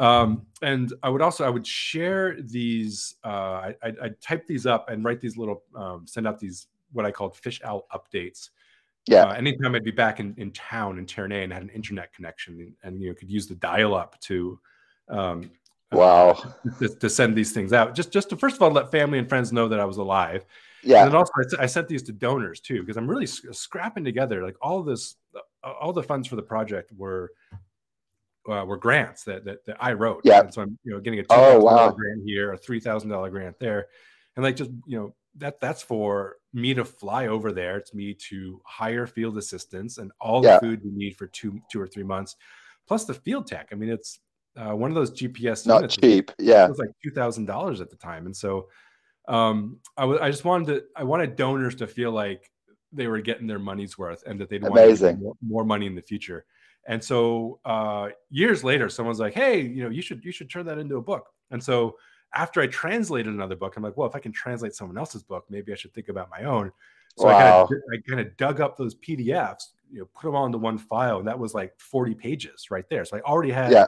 Um, 0.00 0.46
and 0.62 0.92
I 1.02 1.10
would 1.10 1.22
also 1.22 1.44
I 1.44 1.50
would 1.50 1.66
share 1.66 2.36
these. 2.40 3.16
Uh, 3.22 3.72
I 3.82 3.94
I 4.02 4.08
type 4.20 4.46
these 4.46 4.66
up 4.66 4.88
and 4.88 5.04
write 5.04 5.20
these 5.20 5.36
little 5.36 5.62
um, 5.76 6.06
send 6.06 6.26
out 6.26 6.38
these 6.38 6.66
what 6.92 7.04
I 7.06 7.10
called 7.10 7.36
fish 7.36 7.60
owl 7.64 7.86
updates. 7.92 8.50
Yeah. 9.06 9.24
Uh, 9.24 9.32
anytime 9.32 9.74
I'd 9.74 9.84
be 9.84 9.90
back 9.90 10.20
in, 10.20 10.34
in 10.36 10.50
town 10.52 10.98
in 10.98 11.06
Terney 11.06 11.44
and 11.44 11.52
had 11.52 11.62
an 11.62 11.70
internet 11.70 12.12
connection 12.12 12.60
and, 12.60 12.74
and 12.82 13.02
you 13.02 13.08
know 13.08 13.14
could 13.14 13.30
use 13.30 13.46
the 13.46 13.54
dial 13.54 13.94
up 13.94 14.18
to 14.22 14.58
um, 15.08 15.50
Wow. 15.92 16.54
To, 16.78 16.88
to, 16.88 17.10
send 17.10 17.34
these 17.34 17.52
things 17.52 17.72
out, 17.72 17.94
just 17.94 18.12
just 18.12 18.30
to 18.30 18.36
first 18.36 18.56
of 18.56 18.62
all 18.62 18.70
let 18.70 18.90
family 18.90 19.18
and 19.18 19.28
friends 19.28 19.52
know 19.52 19.68
that 19.68 19.80
I 19.80 19.84
was 19.84 19.96
alive. 19.96 20.44
Yeah. 20.82 21.02
And 21.02 21.10
then 21.10 21.16
also 21.16 21.32
I, 21.58 21.64
I 21.64 21.66
sent 21.66 21.88
these 21.88 22.02
to 22.04 22.12
donors 22.12 22.60
too 22.60 22.80
because 22.80 22.96
I'm 22.96 23.10
really 23.10 23.26
scrapping 23.26 24.04
together 24.04 24.42
like 24.42 24.56
all 24.62 24.82
this, 24.82 25.16
all 25.62 25.92
the 25.92 26.02
funds 26.02 26.28
for 26.28 26.36
the 26.36 26.42
project 26.42 26.92
were 26.96 27.32
uh, 28.48 28.64
were 28.64 28.76
grants 28.76 29.24
that, 29.24 29.44
that, 29.44 29.64
that 29.66 29.76
I 29.80 29.92
wrote. 29.92 30.22
Yeah. 30.24 30.40
And 30.40 30.52
so 30.52 30.62
I'm 30.62 30.78
you 30.84 30.92
know 30.92 31.00
getting 31.00 31.20
a 31.20 31.22
two 31.22 31.28
thousand 31.28 31.62
oh, 31.62 31.64
wow. 31.64 31.90
grant 31.90 32.22
here, 32.24 32.52
a 32.52 32.58
three 32.58 32.80
thousand 32.80 33.10
dollar 33.10 33.30
grant 33.30 33.58
there, 33.58 33.88
and 34.36 34.44
like 34.44 34.56
just 34.56 34.70
you 34.86 34.98
know 34.98 35.14
that 35.36 35.60
that's 35.60 35.82
for 35.82 36.36
me 36.52 36.74
to 36.74 36.84
fly 36.84 37.28
over 37.28 37.52
there. 37.52 37.76
It's 37.76 37.94
me 37.94 38.14
to 38.28 38.60
hire 38.64 39.06
field 39.06 39.38
assistants 39.38 39.98
and 39.98 40.10
all 40.20 40.40
the 40.40 40.58
food 40.60 40.80
we 40.84 40.90
need 40.90 41.16
for 41.16 41.26
two 41.26 41.60
two 41.70 41.80
or 41.80 41.86
three 41.86 42.02
months, 42.02 42.36
plus 42.86 43.04
the 43.04 43.14
field 43.14 43.46
tech. 43.46 43.68
I 43.72 43.74
mean, 43.74 43.90
it's 43.90 44.18
uh, 44.56 44.74
one 44.74 44.90
of 44.90 44.94
those 44.94 45.12
GPS 45.12 45.66
not 45.66 45.76
units 45.76 45.96
cheap. 45.96 46.32
Yeah, 46.38 46.64
it 46.64 46.70
was 46.70 46.78
like 46.78 46.90
two 47.02 47.10
thousand 47.10 47.46
dollars 47.46 47.80
at 47.80 47.90
the 47.90 47.96
time, 47.96 48.26
and 48.26 48.36
so 48.36 48.68
um, 49.28 49.78
I 49.96 50.04
was 50.04 50.18
I 50.20 50.30
just 50.30 50.44
wanted 50.44 50.66
to 50.68 50.84
I 50.96 51.04
wanted 51.04 51.36
donors 51.36 51.76
to 51.76 51.86
feel 51.86 52.10
like 52.10 52.50
they 52.92 53.06
were 53.06 53.20
getting 53.20 53.46
their 53.46 53.58
money's 53.58 53.96
worth 53.96 54.24
and 54.26 54.40
that 54.40 54.50
they'd 54.50 54.62
want 54.62 55.20
more, 55.20 55.36
more, 55.40 55.64
money 55.64 55.86
in 55.86 55.94
the 55.94 56.02
future. 56.02 56.44
And 56.86 57.02
so 57.02 57.60
uh, 57.64 58.08
years 58.30 58.64
later, 58.64 58.88
someone's 58.88 59.20
like, 59.20 59.34
"Hey, 59.34 59.60
you 59.60 59.84
know, 59.84 59.90
you 59.90 60.02
should 60.02 60.24
you 60.24 60.32
should 60.32 60.50
turn 60.50 60.66
that 60.66 60.78
into 60.78 60.96
a 60.96 61.02
book." 61.02 61.28
And 61.50 61.62
so 61.62 61.96
after 62.34 62.60
I 62.60 62.66
translated 62.66 63.32
another 63.32 63.56
book, 63.56 63.76
I'm 63.76 63.82
like, 63.82 63.96
"Well, 63.96 64.08
if 64.08 64.16
I 64.16 64.20
can 64.20 64.32
translate 64.32 64.74
someone 64.74 64.98
else's 64.98 65.22
book, 65.22 65.44
maybe 65.50 65.72
I 65.72 65.76
should 65.76 65.94
think 65.94 66.08
about 66.08 66.30
my 66.30 66.44
own." 66.44 66.72
So 67.18 67.26
wow. 67.26 67.68
I 67.92 67.96
kind 68.08 68.20
of 68.20 68.36
dug 68.36 68.60
up 68.60 68.76
those 68.76 68.94
PDFs, 68.94 69.64
you 69.90 69.98
know, 69.98 70.08
put 70.14 70.28
them 70.28 70.34
all 70.34 70.46
into 70.46 70.58
one 70.58 70.78
file, 70.78 71.18
and 71.18 71.28
that 71.28 71.38
was 71.38 71.54
like 71.54 71.72
40 71.78 72.14
pages 72.14 72.70
right 72.70 72.88
there. 72.88 73.04
So 73.04 73.16
I 73.16 73.20
already 73.20 73.50
had 73.50 73.72
yeah 73.72 73.86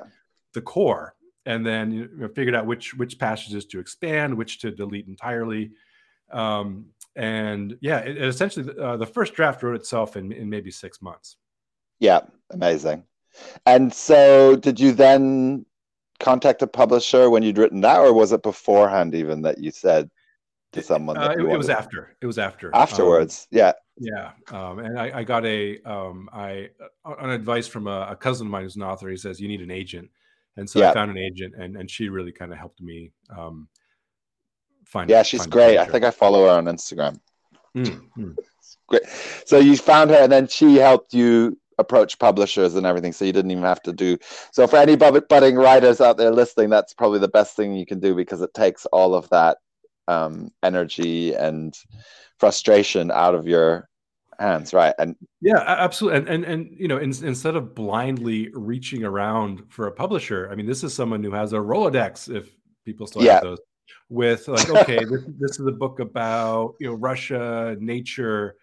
the 0.52 0.60
core 0.60 1.14
and 1.44 1.66
then 1.66 1.92
you 1.92 2.08
know, 2.16 2.28
figured 2.28 2.54
out 2.54 2.66
which 2.66 2.94
which 2.94 3.18
passages 3.18 3.64
to 3.66 3.80
expand, 3.80 4.36
which 4.36 4.60
to 4.60 4.70
delete 4.70 5.08
entirely. 5.08 5.72
Um, 6.30 6.86
and 7.16 7.76
yeah, 7.80 7.98
it, 7.98 8.16
it 8.16 8.22
essentially 8.22 8.72
uh, 8.78 8.96
the 8.96 9.06
first 9.06 9.34
draft 9.34 9.62
wrote 9.62 9.74
itself 9.74 10.16
in, 10.16 10.32
in 10.32 10.48
maybe 10.48 10.70
six 10.70 11.02
months. 11.02 11.36
Yeah, 12.02 12.22
amazing. 12.50 13.04
And 13.64 13.94
so, 13.94 14.56
did 14.56 14.80
you 14.80 14.90
then 14.90 15.64
contact 16.18 16.60
a 16.60 16.66
publisher 16.66 17.30
when 17.30 17.44
you'd 17.44 17.58
written 17.58 17.80
that, 17.82 18.00
or 18.00 18.12
was 18.12 18.32
it 18.32 18.42
beforehand 18.42 19.14
even 19.14 19.42
that 19.42 19.58
you 19.58 19.70
said 19.70 20.10
to 20.72 20.82
someone? 20.82 21.16
Uh, 21.16 21.30
it, 21.38 21.38
it, 21.38 21.56
was 21.56 21.70
after. 21.70 22.16
It 22.20 22.26
was 22.26 22.40
after. 22.40 22.74
Afterwards, 22.74 23.46
um, 23.52 23.58
yeah. 23.58 23.72
Yeah, 23.98 24.32
um, 24.50 24.80
and 24.80 24.98
I, 24.98 25.20
I, 25.20 25.22
got 25.22 25.46
a 25.46 25.80
um, 25.82 26.28
I 26.32 26.70
uh, 27.04 27.14
on 27.20 27.30
advice 27.30 27.68
from 27.68 27.86
a, 27.86 28.08
a, 28.10 28.16
cousin 28.16 28.48
of 28.48 28.50
mine 28.50 28.64
who's 28.64 28.74
an 28.74 28.82
author. 28.82 29.08
He 29.08 29.16
says 29.16 29.40
you 29.40 29.46
need 29.46 29.60
an 29.60 29.70
agent, 29.70 30.10
and 30.56 30.68
so 30.68 30.80
yeah. 30.80 30.90
I 30.90 30.94
found 30.94 31.12
an 31.12 31.18
agent, 31.18 31.54
and 31.56 31.76
and 31.76 31.88
she 31.88 32.08
really 32.08 32.32
kind 32.32 32.50
of 32.50 32.58
helped 32.58 32.80
me 32.80 33.12
um, 33.30 33.68
find. 34.86 35.08
Yeah, 35.08 35.22
she's 35.22 35.42
find 35.42 35.52
great. 35.52 35.78
I 35.78 35.84
think 35.84 36.04
I 36.04 36.10
follow 36.10 36.46
her 36.46 36.50
on 36.50 36.64
Instagram. 36.64 37.20
Mm, 37.76 38.36
Great. 38.88 39.02
So 39.46 39.58
you 39.58 39.76
found 39.76 40.10
her, 40.10 40.16
and 40.16 40.32
then 40.32 40.48
she 40.48 40.76
helped 40.76 41.14
you 41.14 41.58
approach 41.78 42.18
publishers 42.18 42.74
and 42.74 42.86
everything. 42.86 43.12
So 43.12 43.24
you 43.24 43.32
didn't 43.32 43.50
even 43.50 43.64
have 43.64 43.82
to 43.82 43.92
do. 43.92 44.18
So 44.52 44.66
for 44.66 44.76
any 44.76 44.96
budding 44.96 45.56
writers 45.56 46.00
out 46.00 46.16
there 46.16 46.30
listening, 46.30 46.70
that's 46.70 46.94
probably 46.94 47.18
the 47.18 47.28
best 47.28 47.56
thing 47.56 47.74
you 47.74 47.86
can 47.86 48.00
do 48.00 48.14
because 48.14 48.40
it 48.42 48.54
takes 48.54 48.86
all 48.86 49.14
of 49.14 49.28
that 49.30 49.58
um, 50.08 50.50
energy 50.62 51.34
and 51.34 51.76
frustration 52.38 53.10
out 53.10 53.34
of 53.34 53.46
your 53.46 53.88
hands 54.40 54.74
right 54.74 54.94
and 54.98 55.14
yeah 55.40 55.62
absolutely 55.66 56.18
and 56.18 56.28
and, 56.28 56.44
and 56.44 56.76
you 56.76 56.88
know 56.88 56.96
in, 56.96 57.12
instead 57.24 57.54
of 57.54 57.74
blindly 57.74 58.50
reaching 58.54 59.04
around 59.04 59.62
for 59.68 59.86
a 59.86 59.92
publisher 59.92 60.48
i 60.50 60.54
mean 60.54 60.66
this 60.66 60.82
is 60.82 60.92
someone 60.92 61.22
who 61.22 61.30
has 61.30 61.52
a 61.52 61.56
rolodex 61.56 62.34
if 62.34 62.50
people 62.84 63.06
still 63.06 63.22
yeah. 63.22 63.34
have 63.34 63.42
those 63.42 63.58
with 64.08 64.48
like 64.48 64.68
okay 64.70 65.04
this, 65.04 65.22
this 65.38 65.60
is 65.60 65.66
a 65.66 65.72
book 65.72 66.00
about 66.00 66.74
you 66.80 66.88
know 66.88 66.94
russia 66.94 67.76
nature 67.78 68.56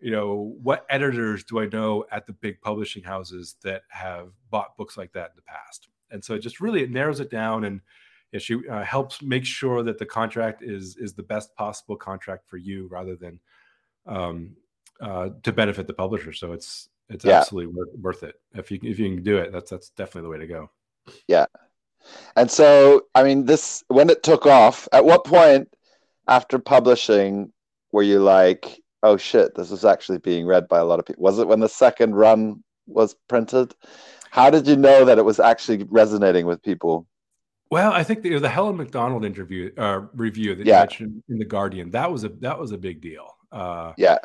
you 0.00 0.10
know 0.10 0.54
what 0.62 0.86
editors 0.90 1.44
do 1.44 1.58
i 1.58 1.66
know 1.66 2.04
at 2.10 2.26
the 2.26 2.32
big 2.32 2.60
publishing 2.60 3.02
houses 3.02 3.56
that 3.62 3.82
have 3.88 4.28
bought 4.50 4.76
books 4.76 4.96
like 4.96 5.12
that 5.12 5.30
in 5.30 5.36
the 5.36 5.42
past 5.42 5.88
and 6.10 6.24
so 6.24 6.34
it 6.34 6.40
just 6.40 6.60
really 6.60 6.82
it 6.82 6.90
narrows 6.90 7.20
it 7.20 7.30
down 7.30 7.64
and 7.64 7.80
yeah, 8.32 8.40
she 8.40 8.68
uh, 8.68 8.82
helps 8.82 9.22
make 9.22 9.44
sure 9.44 9.82
that 9.84 9.98
the 9.98 10.06
contract 10.06 10.62
is 10.62 10.96
is 10.96 11.14
the 11.14 11.22
best 11.22 11.54
possible 11.54 11.96
contract 11.96 12.48
for 12.48 12.56
you 12.56 12.88
rather 12.90 13.14
than 13.14 13.38
um, 14.06 14.56
uh, 15.00 15.30
to 15.42 15.52
benefit 15.52 15.86
the 15.86 15.94
publisher. 15.94 16.32
So 16.32 16.52
it's 16.52 16.88
It's 17.08 17.24
yeah. 17.24 17.38
absolutely 17.38 17.72
worth, 17.72 17.94
worth 18.00 18.22
it. 18.22 18.34
If 18.54 18.70
you 18.70 18.78
if 18.82 18.98
you 18.98 19.14
can 19.14 19.22
do 19.22 19.38
it, 19.38 19.52
that's 19.52 19.70
that's 19.70 19.90
definitely 19.90 20.22
the 20.22 20.28
way 20.30 20.38
to 20.38 20.46
go. 20.46 20.70
Yeah. 21.28 21.46
And 22.36 22.50
so, 22.50 23.02
I 23.14 23.22
mean, 23.22 23.46
this 23.46 23.84
when 23.88 24.10
it 24.10 24.22
took 24.22 24.46
off, 24.46 24.88
at 24.92 25.04
what 25.04 25.24
point 25.24 25.72
after 26.28 26.58
publishing 26.58 27.52
were 27.92 28.02
you 28.02 28.20
like, 28.20 28.82
oh 29.06 29.16
shit, 29.16 29.54
this 29.54 29.70
is 29.70 29.84
actually 29.84 30.18
being 30.18 30.46
read 30.46 30.68
by 30.68 30.78
a 30.78 30.84
lot 30.84 30.98
of 30.98 31.06
people? 31.06 31.22
Was 31.22 31.38
it 31.38 31.48
when 31.48 31.60
the 31.60 31.68
second 31.68 32.14
run 32.14 32.62
was 32.86 33.14
printed? 33.28 33.74
How 34.30 34.50
did 34.50 34.66
you 34.66 34.76
know 34.76 35.04
that 35.04 35.18
it 35.18 35.24
was 35.24 35.40
actually 35.40 35.84
resonating 35.84 36.46
with 36.46 36.62
people? 36.62 37.06
Well, 37.70 37.92
I 37.92 38.04
think 38.04 38.22
the, 38.22 38.38
the 38.38 38.48
Helen 38.48 38.76
Macdonald 38.76 39.24
interview 39.24 39.72
uh, 39.76 40.02
review 40.14 40.54
that 40.54 40.66
yeah. 40.66 40.74
you 40.74 40.80
mentioned 40.80 41.22
in 41.28 41.38
the 41.38 41.44
Guardian 41.44 41.90
that 41.92 42.10
was 42.10 42.24
a 42.24 42.28
that 42.40 42.58
was 42.58 42.72
a 42.72 42.78
big 42.78 43.00
deal. 43.00 43.28
Uh, 43.50 43.92
yeah, 43.96 44.18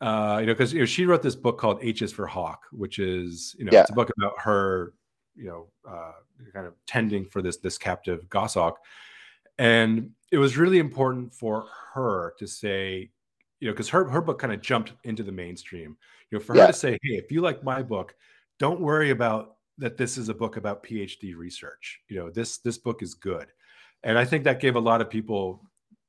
uh, 0.00 0.38
you 0.40 0.46
know, 0.46 0.52
because 0.52 0.72
you 0.72 0.80
know 0.80 0.86
she 0.86 1.06
wrote 1.06 1.22
this 1.22 1.36
book 1.36 1.58
called 1.58 1.78
H 1.82 2.02
is 2.02 2.12
for 2.12 2.26
Hawk, 2.26 2.62
which 2.72 2.98
is 2.98 3.54
you 3.58 3.64
know 3.64 3.70
yeah. 3.72 3.82
it's 3.82 3.90
a 3.90 3.94
book 3.94 4.10
about 4.16 4.32
her, 4.38 4.92
you 5.36 5.46
know, 5.46 5.68
uh, 5.88 6.12
kind 6.52 6.66
of 6.66 6.74
tending 6.86 7.24
for 7.24 7.42
this 7.42 7.58
this 7.58 7.78
captive 7.78 8.28
goshawk, 8.28 8.78
and 9.58 10.10
it 10.32 10.38
was 10.38 10.56
really 10.56 10.78
important 10.78 11.32
for 11.32 11.66
her 11.94 12.34
to 12.38 12.46
say, 12.46 13.10
you 13.64 13.70
know, 13.70 13.72
because 13.72 13.88
her 13.88 14.06
her 14.10 14.20
book 14.20 14.38
kind 14.38 14.52
of 14.52 14.60
jumped 14.60 14.92
into 15.04 15.22
the 15.22 15.32
mainstream. 15.32 15.96
You 16.30 16.36
know, 16.36 16.44
for 16.44 16.54
yeah. 16.54 16.66
her 16.66 16.66
to 16.66 16.72
say, 16.74 16.98
hey, 17.02 17.14
if 17.14 17.32
you 17.32 17.40
like 17.40 17.64
my 17.64 17.82
book, 17.82 18.14
don't 18.58 18.78
worry 18.78 19.08
about 19.08 19.56
that. 19.78 19.96
This 19.96 20.18
is 20.18 20.28
a 20.28 20.34
book 20.34 20.58
about 20.58 20.84
PhD 20.84 21.34
research. 21.34 21.98
You 22.10 22.18
know, 22.18 22.30
this 22.30 22.58
this 22.58 22.76
book 22.76 23.02
is 23.02 23.14
good, 23.14 23.46
and 24.02 24.18
I 24.18 24.26
think 24.26 24.44
that 24.44 24.60
gave 24.60 24.76
a 24.76 24.80
lot 24.80 25.00
of 25.00 25.08
people 25.08 25.62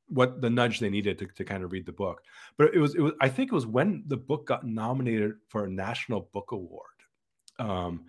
what 0.09 0.41
the 0.41 0.49
nudge 0.49 0.81
they 0.81 0.89
needed 0.89 1.17
to, 1.19 1.27
to 1.27 1.45
kind 1.45 1.63
of 1.63 1.71
read 1.71 1.85
the 1.85 1.93
book. 1.93 2.23
But 2.57 2.75
it 2.75 2.79
was 2.79 2.93
it 2.93 2.99
was 2.99 3.13
I 3.21 3.29
think 3.29 3.53
it 3.53 3.55
was 3.55 3.65
when 3.65 4.03
the 4.07 4.17
book 4.17 4.45
got 4.47 4.67
nominated 4.67 5.35
for 5.47 5.63
a 5.63 5.69
national 5.69 6.29
book 6.33 6.51
award 6.51 6.89
um, 7.57 8.03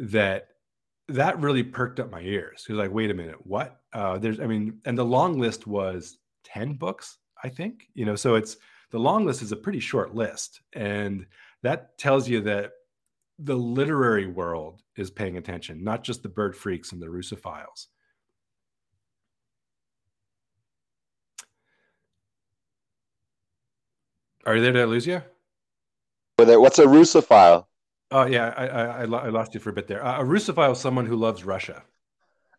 that 0.00 0.48
that 1.08 1.40
really 1.40 1.62
perked 1.62 1.98
up 1.98 2.10
my 2.10 2.20
ears. 2.20 2.64
Because 2.66 2.76
like, 2.76 2.92
wait 2.92 3.10
a 3.10 3.14
minute, 3.14 3.38
what? 3.46 3.80
Uh, 3.94 4.18
there's 4.18 4.38
I 4.38 4.46
mean, 4.46 4.80
and 4.84 4.98
the 4.98 5.02
long 5.02 5.38
list 5.38 5.66
was 5.66 6.18
ten 6.44 6.74
books, 6.74 7.16
I 7.42 7.48
think. 7.48 7.88
You 7.94 8.04
know, 8.04 8.16
so 8.16 8.34
it's 8.34 8.58
the 8.92 8.98
long 8.98 9.24
list 9.24 9.42
is 9.42 9.52
a 9.52 9.56
pretty 9.56 9.80
short 9.80 10.14
list, 10.14 10.60
and 10.74 11.26
that 11.62 11.98
tells 11.98 12.28
you 12.28 12.42
that 12.42 12.72
the 13.38 13.54
literary 13.56 14.26
world 14.26 14.82
is 14.96 15.10
paying 15.10 15.36
attention, 15.38 15.82
not 15.82 16.04
just 16.04 16.22
the 16.22 16.28
bird 16.28 16.54
freaks 16.54 16.92
and 16.92 17.02
the 17.02 17.06
Russophiles. 17.06 17.86
Are 24.44 24.56
you 24.56 24.62
there? 24.62 24.72
Did 24.72 24.82
I 24.82 24.84
lose 24.84 25.06
you? 25.06 25.22
What's 26.36 26.78
a 26.78 26.84
Russophile? 26.84 27.66
Oh 28.10 28.26
yeah, 28.26 28.52
I, 28.56 28.66
I, 28.66 29.02
I 29.04 29.28
lost 29.28 29.54
you 29.54 29.60
for 29.60 29.70
a 29.70 29.72
bit 29.72 29.86
there. 29.86 30.04
Uh, 30.04 30.20
a 30.20 30.24
Russophile 30.24 30.72
is 30.72 30.78
someone 30.78 31.06
who 31.06 31.16
loves 31.16 31.44
Russia. 31.44 31.82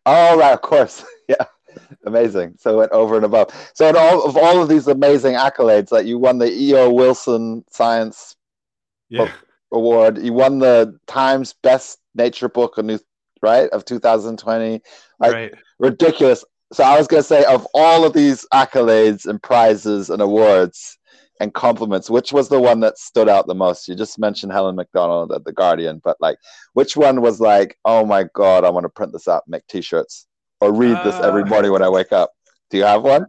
Oh 0.06 0.38
right, 0.38 0.52
of 0.52 0.62
course, 0.62 1.04
yeah, 1.28 1.44
amazing. 2.06 2.54
So 2.58 2.74
it 2.74 2.76
went 2.76 2.92
over 2.92 3.16
and 3.16 3.24
above. 3.24 3.50
So 3.74 3.88
in 3.88 3.96
all 3.96 4.24
of 4.24 4.36
all 4.36 4.62
of 4.62 4.68
these 4.68 4.86
amazing 4.88 5.34
accolades, 5.34 5.92
like 5.92 6.06
you 6.06 6.18
won 6.18 6.38
the 6.38 6.50
E.O. 6.50 6.92
Wilson 6.92 7.64
Science 7.70 8.36
yeah. 9.08 9.30
Award, 9.72 10.18
you 10.18 10.32
won 10.32 10.58
the 10.58 10.98
Times 11.06 11.54
Best 11.62 11.98
Nature 12.14 12.48
Book 12.48 12.78
of 12.78 12.84
New 12.84 12.98
right 13.42 13.68
of 13.70 13.84
2020. 13.84 14.80
Like, 15.20 15.32
right, 15.32 15.54
ridiculous. 15.78 16.44
So 16.72 16.82
I 16.82 16.98
was 16.98 17.06
gonna 17.06 17.22
say, 17.22 17.44
of 17.44 17.66
all 17.74 18.04
of 18.04 18.12
these 18.12 18.46
accolades 18.52 19.26
and 19.26 19.42
prizes 19.42 20.10
and 20.10 20.20
awards, 20.20 20.98
and 21.40 21.52
compliments. 21.52 22.10
Which 22.10 22.32
was 22.32 22.48
the 22.48 22.60
one 22.60 22.80
that 22.80 22.98
stood 22.98 23.28
out 23.28 23.46
the 23.46 23.54
most? 23.54 23.88
You 23.88 23.94
just 23.94 24.18
mentioned 24.18 24.52
Helen 24.52 24.76
Macdonald 24.76 25.32
at 25.32 25.44
the 25.44 25.52
Guardian, 25.52 26.00
but 26.02 26.16
like, 26.20 26.38
which 26.74 26.96
one 26.96 27.20
was 27.20 27.40
like, 27.40 27.78
oh 27.84 28.04
my 28.04 28.26
god, 28.34 28.64
I 28.64 28.70
want 28.70 28.84
to 28.84 28.90
print 28.90 29.12
this 29.12 29.28
out, 29.28 29.44
make 29.46 29.66
T-shirts, 29.66 30.26
or 30.64 30.72
read 30.72 30.96
this 31.04 31.14
every 31.16 31.42
uh, 31.42 31.46
morning 31.46 31.72
when 31.72 31.82
I 31.82 31.88
wake 31.88 32.12
up? 32.12 32.32
Do 32.70 32.78
you 32.78 32.84
have 32.84 33.02
one? 33.02 33.26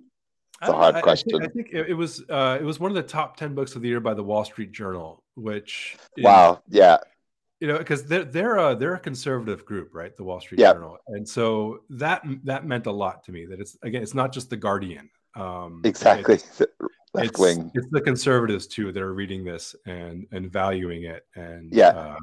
It's 0.62 0.70
a 0.70 0.74
hard 0.74 0.96
I, 0.96 1.02
question. 1.02 1.36
I 1.36 1.48
think, 1.48 1.68
I 1.70 1.72
think, 1.72 1.90
it 1.90 1.94
was 1.94 2.24
uh, 2.30 2.58
it 2.60 2.64
was 2.64 2.80
one 2.80 2.90
of 2.90 2.96
the 2.96 3.04
top 3.04 3.38
ten 3.38 3.54
books 3.54 3.76
of 3.76 3.82
the 3.82 3.90
year 3.90 4.00
by 4.00 4.14
the 4.14 4.24
Wall 4.24 4.46
Street 4.46 4.72
Journal, 4.72 5.22
which 5.36 5.98
is, 6.18 6.24
wow, 6.24 6.62
yeah, 6.70 6.98
you 7.60 7.68
know, 7.68 7.78
because 7.78 8.06
they're 8.06 8.24
they're 8.24 8.58
a 8.58 8.76
they're 8.76 8.96
a 8.96 9.00
conservative 9.00 9.66
group, 9.66 9.94
right? 9.94 10.16
The 10.16 10.24
Wall 10.24 10.40
Street. 10.40 10.60
Journal, 10.60 10.98
and 11.08 11.28
so 11.28 11.82
that 11.92 12.24
that 12.46 12.66
meant 12.66 12.86
a 12.86 12.92
lot 12.92 13.26
to 13.26 13.32
me. 13.32 13.46
That 13.46 13.60
it's 13.60 13.78
again, 13.84 14.02
it's 14.02 14.14
not 14.14 14.32
just 14.32 14.50
the 14.50 14.58
Guardian. 14.58 15.10
Um, 15.36 15.82
exactly. 15.84 16.40
left 17.14 17.30
it's, 17.32 17.40
wing. 17.40 17.72
It's 17.74 17.88
the 17.92 18.02
conservatives 18.02 18.68
too 18.68 18.92
that 18.92 19.02
are 19.02 19.14
reading 19.14 19.44
this 19.44 19.76
and 19.86 20.26
and 20.32 20.52
valuing 20.52 21.04
it 21.04 21.26
and 21.36 21.72
yeah. 21.74 21.90
Uh, 21.90 22.18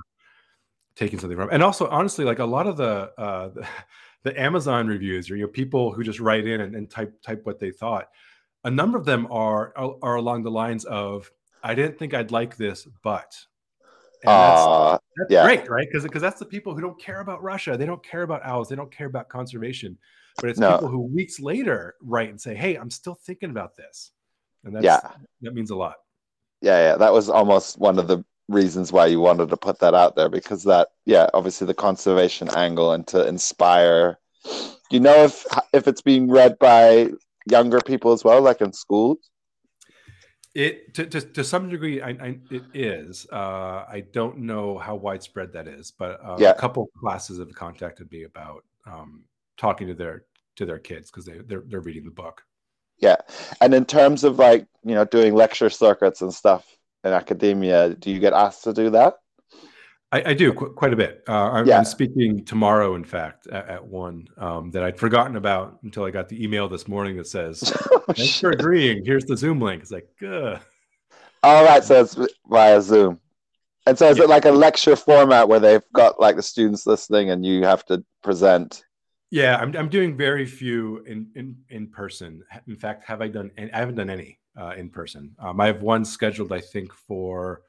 taking 0.94 1.18
something 1.18 1.36
from. 1.36 1.48
It. 1.48 1.54
And 1.54 1.62
also, 1.62 1.88
honestly, 1.88 2.24
like 2.24 2.38
a 2.38 2.44
lot 2.44 2.66
of 2.66 2.76
the, 2.76 3.12
uh, 3.18 3.48
the, 3.48 3.66
the 4.22 4.38
Amazon 4.40 4.86
reviews, 4.86 5.30
or 5.30 5.36
you 5.36 5.42
know, 5.42 5.48
people 5.48 5.92
who 5.92 6.02
just 6.02 6.20
write 6.20 6.46
in 6.46 6.60
and, 6.60 6.74
and 6.74 6.90
type 6.90 7.20
type 7.22 7.44
what 7.44 7.58
they 7.58 7.70
thought. 7.70 8.08
A 8.64 8.70
number 8.70 8.96
of 8.96 9.04
them 9.04 9.26
are 9.30 9.72
are 9.76 10.16
along 10.16 10.42
the 10.42 10.50
lines 10.50 10.84
of, 10.84 11.30
"I 11.62 11.74
didn't 11.74 11.98
think 11.98 12.14
I'd 12.14 12.30
like 12.30 12.56
this, 12.56 12.86
but." 13.02 13.36
And 14.24 14.30
uh, 14.30 14.90
that's, 14.92 15.02
that's 15.16 15.30
yeah. 15.32 15.42
great, 15.44 15.68
right? 15.68 15.88
Because 15.90 16.04
because 16.04 16.22
that's 16.22 16.38
the 16.38 16.46
people 16.46 16.74
who 16.74 16.80
don't 16.80 17.00
care 17.00 17.20
about 17.20 17.42
Russia. 17.42 17.76
They 17.76 17.86
don't 17.86 18.04
care 18.04 18.22
about 18.22 18.44
owls. 18.44 18.68
They 18.68 18.76
don't 18.76 18.92
care 18.92 19.08
about 19.08 19.28
conservation. 19.28 19.98
But 20.36 20.50
it's 20.50 20.60
no. 20.60 20.74
people 20.74 20.88
who 20.88 21.00
weeks 21.00 21.40
later 21.40 21.96
write 22.00 22.30
and 22.30 22.40
say, 22.40 22.54
"Hey, 22.54 22.76
I'm 22.76 22.90
still 22.90 23.16
thinking 23.16 23.50
about 23.50 23.76
this." 23.76 24.12
and 24.64 24.74
that's, 24.74 24.84
yeah, 24.84 25.00
that 25.42 25.54
means 25.54 25.70
a 25.70 25.76
lot. 25.76 25.96
Yeah, 26.60 26.78
yeah, 26.78 26.96
that 26.96 27.12
was 27.12 27.28
almost 27.28 27.78
one 27.78 27.98
of 27.98 28.06
the 28.06 28.24
reasons 28.48 28.92
why 28.92 29.06
you 29.06 29.20
wanted 29.20 29.48
to 29.50 29.56
put 29.56 29.78
that 29.80 29.94
out 29.94 30.16
there 30.16 30.28
because 30.28 30.64
that, 30.64 30.88
yeah, 31.04 31.28
obviously 31.34 31.66
the 31.66 31.74
conservation 31.74 32.48
angle 32.50 32.92
and 32.92 33.06
to 33.08 33.26
inspire. 33.26 34.18
You 34.90 35.00
know 35.00 35.24
if 35.24 35.46
if 35.72 35.88
it's 35.88 36.02
being 36.02 36.30
read 36.30 36.58
by 36.58 37.10
younger 37.48 37.80
people 37.80 38.12
as 38.12 38.24
well, 38.24 38.42
like 38.42 38.60
in 38.60 38.72
schools? 38.72 39.18
It 40.54 40.92
to, 40.94 41.06
to, 41.06 41.20
to 41.20 41.44
some 41.44 41.70
degree, 41.70 42.02
I, 42.02 42.10
I, 42.10 42.38
it 42.50 42.64
is. 42.74 43.26
Uh, 43.32 43.86
I 43.88 44.04
don't 44.12 44.38
know 44.38 44.76
how 44.76 44.96
widespread 44.96 45.52
that 45.54 45.66
is, 45.66 45.90
but 45.90 46.20
uh, 46.22 46.36
yeah. 46.38 46.50
a 46.50 46.54
couple 46.54 46.90
classes 47.00 47.38
have 47.38 47.54
contacted 47.54 48.12
me 48.12 48.24
about 48.24 48.64
um, 48.84 49.24
talking 49.56 49.86
to 49.86 49.94
their 49.94 50.24
to 50.56 50.66
their 50.66 50.78
kids 50.78 51.10
because 51.10 51.24
they 51.24 51.38
they're, 51.38 51.62
they're 51.66 51.80
reading 51.80 52.04
the 52.04 52.10
book. 52.10 52.42
Yeah. 52.98 53.16
And 53.60 53.74
in 53.74 53.84
terms 53.84 54.24
of 54.24 54.38
like, 54.38 54.66
you 54.84 54.94
know, 54.94 55.04
doing 55.04 55.34
lecture 55.34 55.70
circuits 55.70 56.22
and 56.22 56.32
stuff 56.32 56.76
in 57.04 57.12
academia, 57.12 57.94
do 57.94 58.10
you 58.10 58.18
get 58.20 58.32
asked 58.32 58.64
to 58.64 58.72
do 58.72 58.90
that? 58.90 59.14
I, 60.12 60.30
I 60.30 60.34
do 60.34 60.52
qu- 60.52 60.74
quite 60.74 60.92
a 60.92 60.96
bit. 60.96 61.24
Uh, 61.26 61.50
I'm, 61.50 61.66
yeah. 61.66 61.78
I'm, 61.78 61.84
speaking 61.84 62.44
tomorrow, 62.44 62.94
in 62.94 63.04
fact, 63.04 63.46
at, 63.46 63.68
at 63.68 63.84
one 63.84 64.28
um, 64.36 64.70
that 64.72 64.82
I'd 64.82 64.98
forgotten 64.98 65.36
about 65.36 65.78
until 65.82 66.04
I 66.04 66.10
got 66.10 66.28
the 66.28 66.42
email 66.42 66.68
this 66.68 66.86
morning 66.86 67.16
that 67.16 67.26
says, 67.26 67.72
oh, 67.90 67.98
"Thanks 68.08 68.22
shit. 68.22 68.40
for 68.40 68.50
agreeing. 68.50 69.04
Here's 69.04 69.24
the 69.24 69.36
Zoom 69.36 69.58
link." 69.58 69.82
It's 69.82 69.90
like, 69.90 70.08
Ugh. 70.22 70.60
all 71.42 71.64
right, 71.64 71.82
so 71.82 72.02
it's 72.02 72.16
via 72.46 72.82
Zoom. 72.82 73.20
And 73.86 73.98
so 73.98 74.08
is 74.10 74.18
yeah. 74.18 74.24
it 74.24 74.28
like 74.28 74.44
a 74.44 74.52
lecture 74.52 74.96
format 74.96 75.48
where 75.48 75.58
they've 75.58 75.82
got 75.92 76.20
like 76.20 76.36
the 76.36 76.42
students 76.42 76.86
listening 76.86 77.30
and 77.30 77.44
you 77.44 77.64
have 77.64 77.84
to 77.86 78.04
present? 78.22 78.84
Yeah, 79.30 79.56
I'm, 79.56 79.74
I'm 79.74 79.88
doing 79.88 80.16
very 80.16 80.44
few 80.44 80.98
in, 81.04 81.30
in 81.34 81.56
in 81.70 81.88
person. 81.88 82.44
In 82.68 82.76
fact, 82.76 83.04
have 83.04 83.22
I 83.22 83.28
done? 83.28 83.50
I 83.58 83.78
haven't 83.78 83.94
done 83.94 84.10
any 84.10 84.38
uh, 84.58 84.74
in 84.76 84.90
person. 84.90 85.34
Um, 85.38 85.60
I 85.60 85.66
have 85.66 85.82
one 85.82 86.04
scheduled, 86.04 86.52
I 86.52 86.60
think, 86.60 86.92
for 86.92 87.62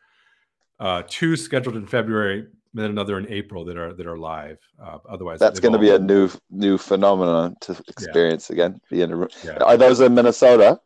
uh, 0.79 1.03
two 1.07 1.35
scheduled 1.35 1.75
in 1.75 1.87
February, 1.87 2.39
and 2.39 2.49
then 2.73 2.89
another 2.89 3.17
in 3.17 3.27
April 3.29 3.65
that 3.65 3.77
are 3.77 3.93
that 3.93 4.07
are 4.07 4.17
live. 4.17 4.59
Uh, 4.81 4.97
otherwise, 5.07 5.39
that's 5.39 5.59
going 5.59 5.73
to 5.73 5.79
be 5.79 5.91
a 5.91 5.99
new 5.99 6.29
new 6.49 6.77
phenomenon 6.77 7.55
to 7.61 7.81
experience 7.87 8.49
yeah. 8.49 8.53
again. 8.53 8.81
Be 8.89 9.01
in 9.01 9.11
a 9.11 9.15
room. 9.15 9.29
Yeah. 9.43 9.57
Are 9.57 9.77
those 9.77 9.99
in 10.01 10.13
Minnesota? 10.13 10.79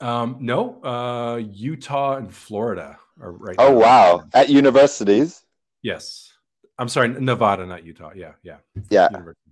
Um, 0.00 0.36
no, 0.40 0.82
uh, 0.82 1.36
Utah 1.36 2.16
and 2.16 2.32
Florida 2.32 2.98
are 3.20 3.32
right. 3.32 3.56
Oh 3.58 3.72
wow! 3.72 4.24
At 4.34 4.50
universities. 4.50 5.42
Yes, 5.82 6.32
I'm 6.78 6.88
sorry, 6.88 7.08
Nevada, 7.08 7.64
not 7.64 7.84
Utah. 7.84 8.10
Yeah, 8.14 8.32
yeah, 8.42 8.58
yeah. 8.90 9.08
University 9.10 9.46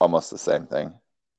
almost 0.00 0.30
the 0.30 0.38
same 0.38 0.66
thing. 0.66 0.92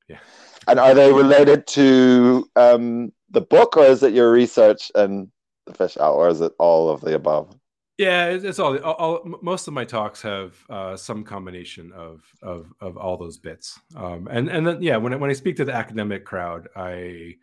Yeah. 0.07 0.19
And 0.67 0.79
are 0.79 0.93
they 0.93 1.11
related 1.11 1.65
to 1.67 2.47
um, 2.55 3.11
the 3.31 3.41
book, 3.41 3.77
or 3.77 3.85
is 3.85 4.03
it 4.03 4.13
your 4.13 4.31
research 4.31 4.91
and 4.95 5.27
the 5.65 5.73
fish 5.73 5.97
owl, 5.97 6.15
or 6.15 6.29
is 6.29 6.41
it 6.41 6.53
all 6.59 6.89
of 6.89 7.01
the 7.01 7.15
above? 7.15 7.55
Yeah, 7.97 8.29
it's 8.29 8.57
all, 8.57 8.77
all, 8.79 9.21
most 9.43 9.67
of 9.67 9.73
my 9.73 9.85
talks 9.85 10.21
have 10.23 10.55
uh, 10.69 10.97
some 10.97 11.23
combination 11.23 11.91
of, 11.91 12.23
of 12.41 12.73
of 12.81 12.97
all 12.97 13.17
those 13.17 13.37
bits. 13.37 13.79
Um, 13.95 14.27
and 14.31 14.49
and 14.49 14.65
then 14.65 14.81
yeah, 14.81 14.97
when 14.97 15.13
I, 15.13 15.17
when 15.17 15.29
I 15.29 15.33
speak 15.33 15.55
to 15.57 15.65
the 15.65 15.73
academic 15.73 16.25
crowd, 16.25 16.67
I 16.75 17.35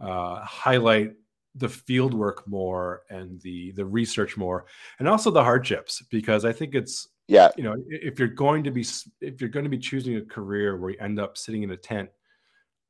uh, 0.00 0.40
highlight 0.44 1.12
the 1.54 1.68
field 1.68 2.14
work 2.14 2.46
more 2.46 3.02
and 3.10 3.40
the 3.40 3.72
the 3.72 3.84
research 3.84 4.36
more, 4.36 4.66
and 4.98 5.08
also 5.08 5.30
the 5.30 5.42
hardships 5.42 6.02
because 6.10 6.44
I 6.44 6.52
think 6.52 6.74
it's 6.74 7.08
yeah 7.28 7.50
you 7.56 7.62
know 7.62 7.76
if 7.88 8.18
you're 8.18 8.28
going 8.28 8.64
to 8.64 8.70
be 8.70 8.84
if 9.20 9.40
you're 9.40 9.48
going 9.48 9.64
to 9.64 9.70
be 9.70 9.78
choosing 9.78 10.16
a 10.16 10.22
career 10.22 10.76
where 10.76 10.90
you 10.90 10.98
end 11.00 11.20
up 11.20 11.38
sitting 11.38 11.62
in 11.62 11.70
a 11.70 11.76
tent 11.76 12.10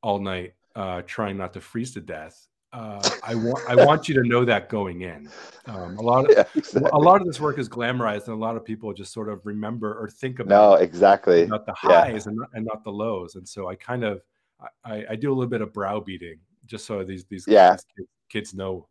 all 0.02 0.18
night 0.18 0.54
uh, 0.74 1.02
trying 1.06 1.36
not 1.36 1.52
to 1.52 1.60
freeze 1.60 1.92
to 1.92 2.00
death 2.00 2.48
uh, 2.72 3.00
I 3.24 3.34
want 3.34 3.60
I 3.68 3.84
want 3.84 4.08
you 4.08 4.14
to 4.14 4.28
know 4.28 4.44
that 4.44 4.68
going 4.68 5.02
in. 5.02 5.28
Um, 5.66 5.96
a 5.98 6.02
lot 6.02 6.24
of 6.24 6.30
yeah, 6.36 6.44
exactly. 6.54 6.90
a 6.92 6.98
lot 6.98 7.20
of 7.20 7.26
this 7.26 7.40
work 7.40 7.58
is 7.58 7.68
glamorized, 7.68 8.26
and 8.26 8.34
a 8.34 8.40
lot 8.40 8.56
of 8.56 8.64
people 8.64 8.92
just 8.92 9.12
sort 9.12 9.28
of 9.28 9.44
remember 9.44 9.92
or 9.92 10.08
think 10.08 10.38
about 10.38 10.48
no 10.48 10.74
exactly 10.74 11.46
not 11.46 11.66
the 11.66 11.74
highs 11.74 12.26
yeah. 12.26 12.30
and, 12.30 12.36
not, 12.38 12.48
and 12.54 12.64
not 12.64 12.84
the 12.84 12.90
lows. 12.90 13.34
And 13.34 13.46
so 13.46 13.68
I 13.68 13.74
kind 13.74 14.04
of 14.04 14.22
I, 14.84 15.04
I 15.10 15.16
do 15.16 15.30
a 15.30 15.34
little 15.34 15.50
bit 15.50 15.60
of 15.60 15.72
browbeating 15.72 16.38
just 16.64 16.86
so 16.86 17.02
these 17.04 17.24
these, 17.24 17.44
yeah. 17.46 17.70
kids, 17.70 17.86
kids 18.30 18.54
know. 18.54 18.88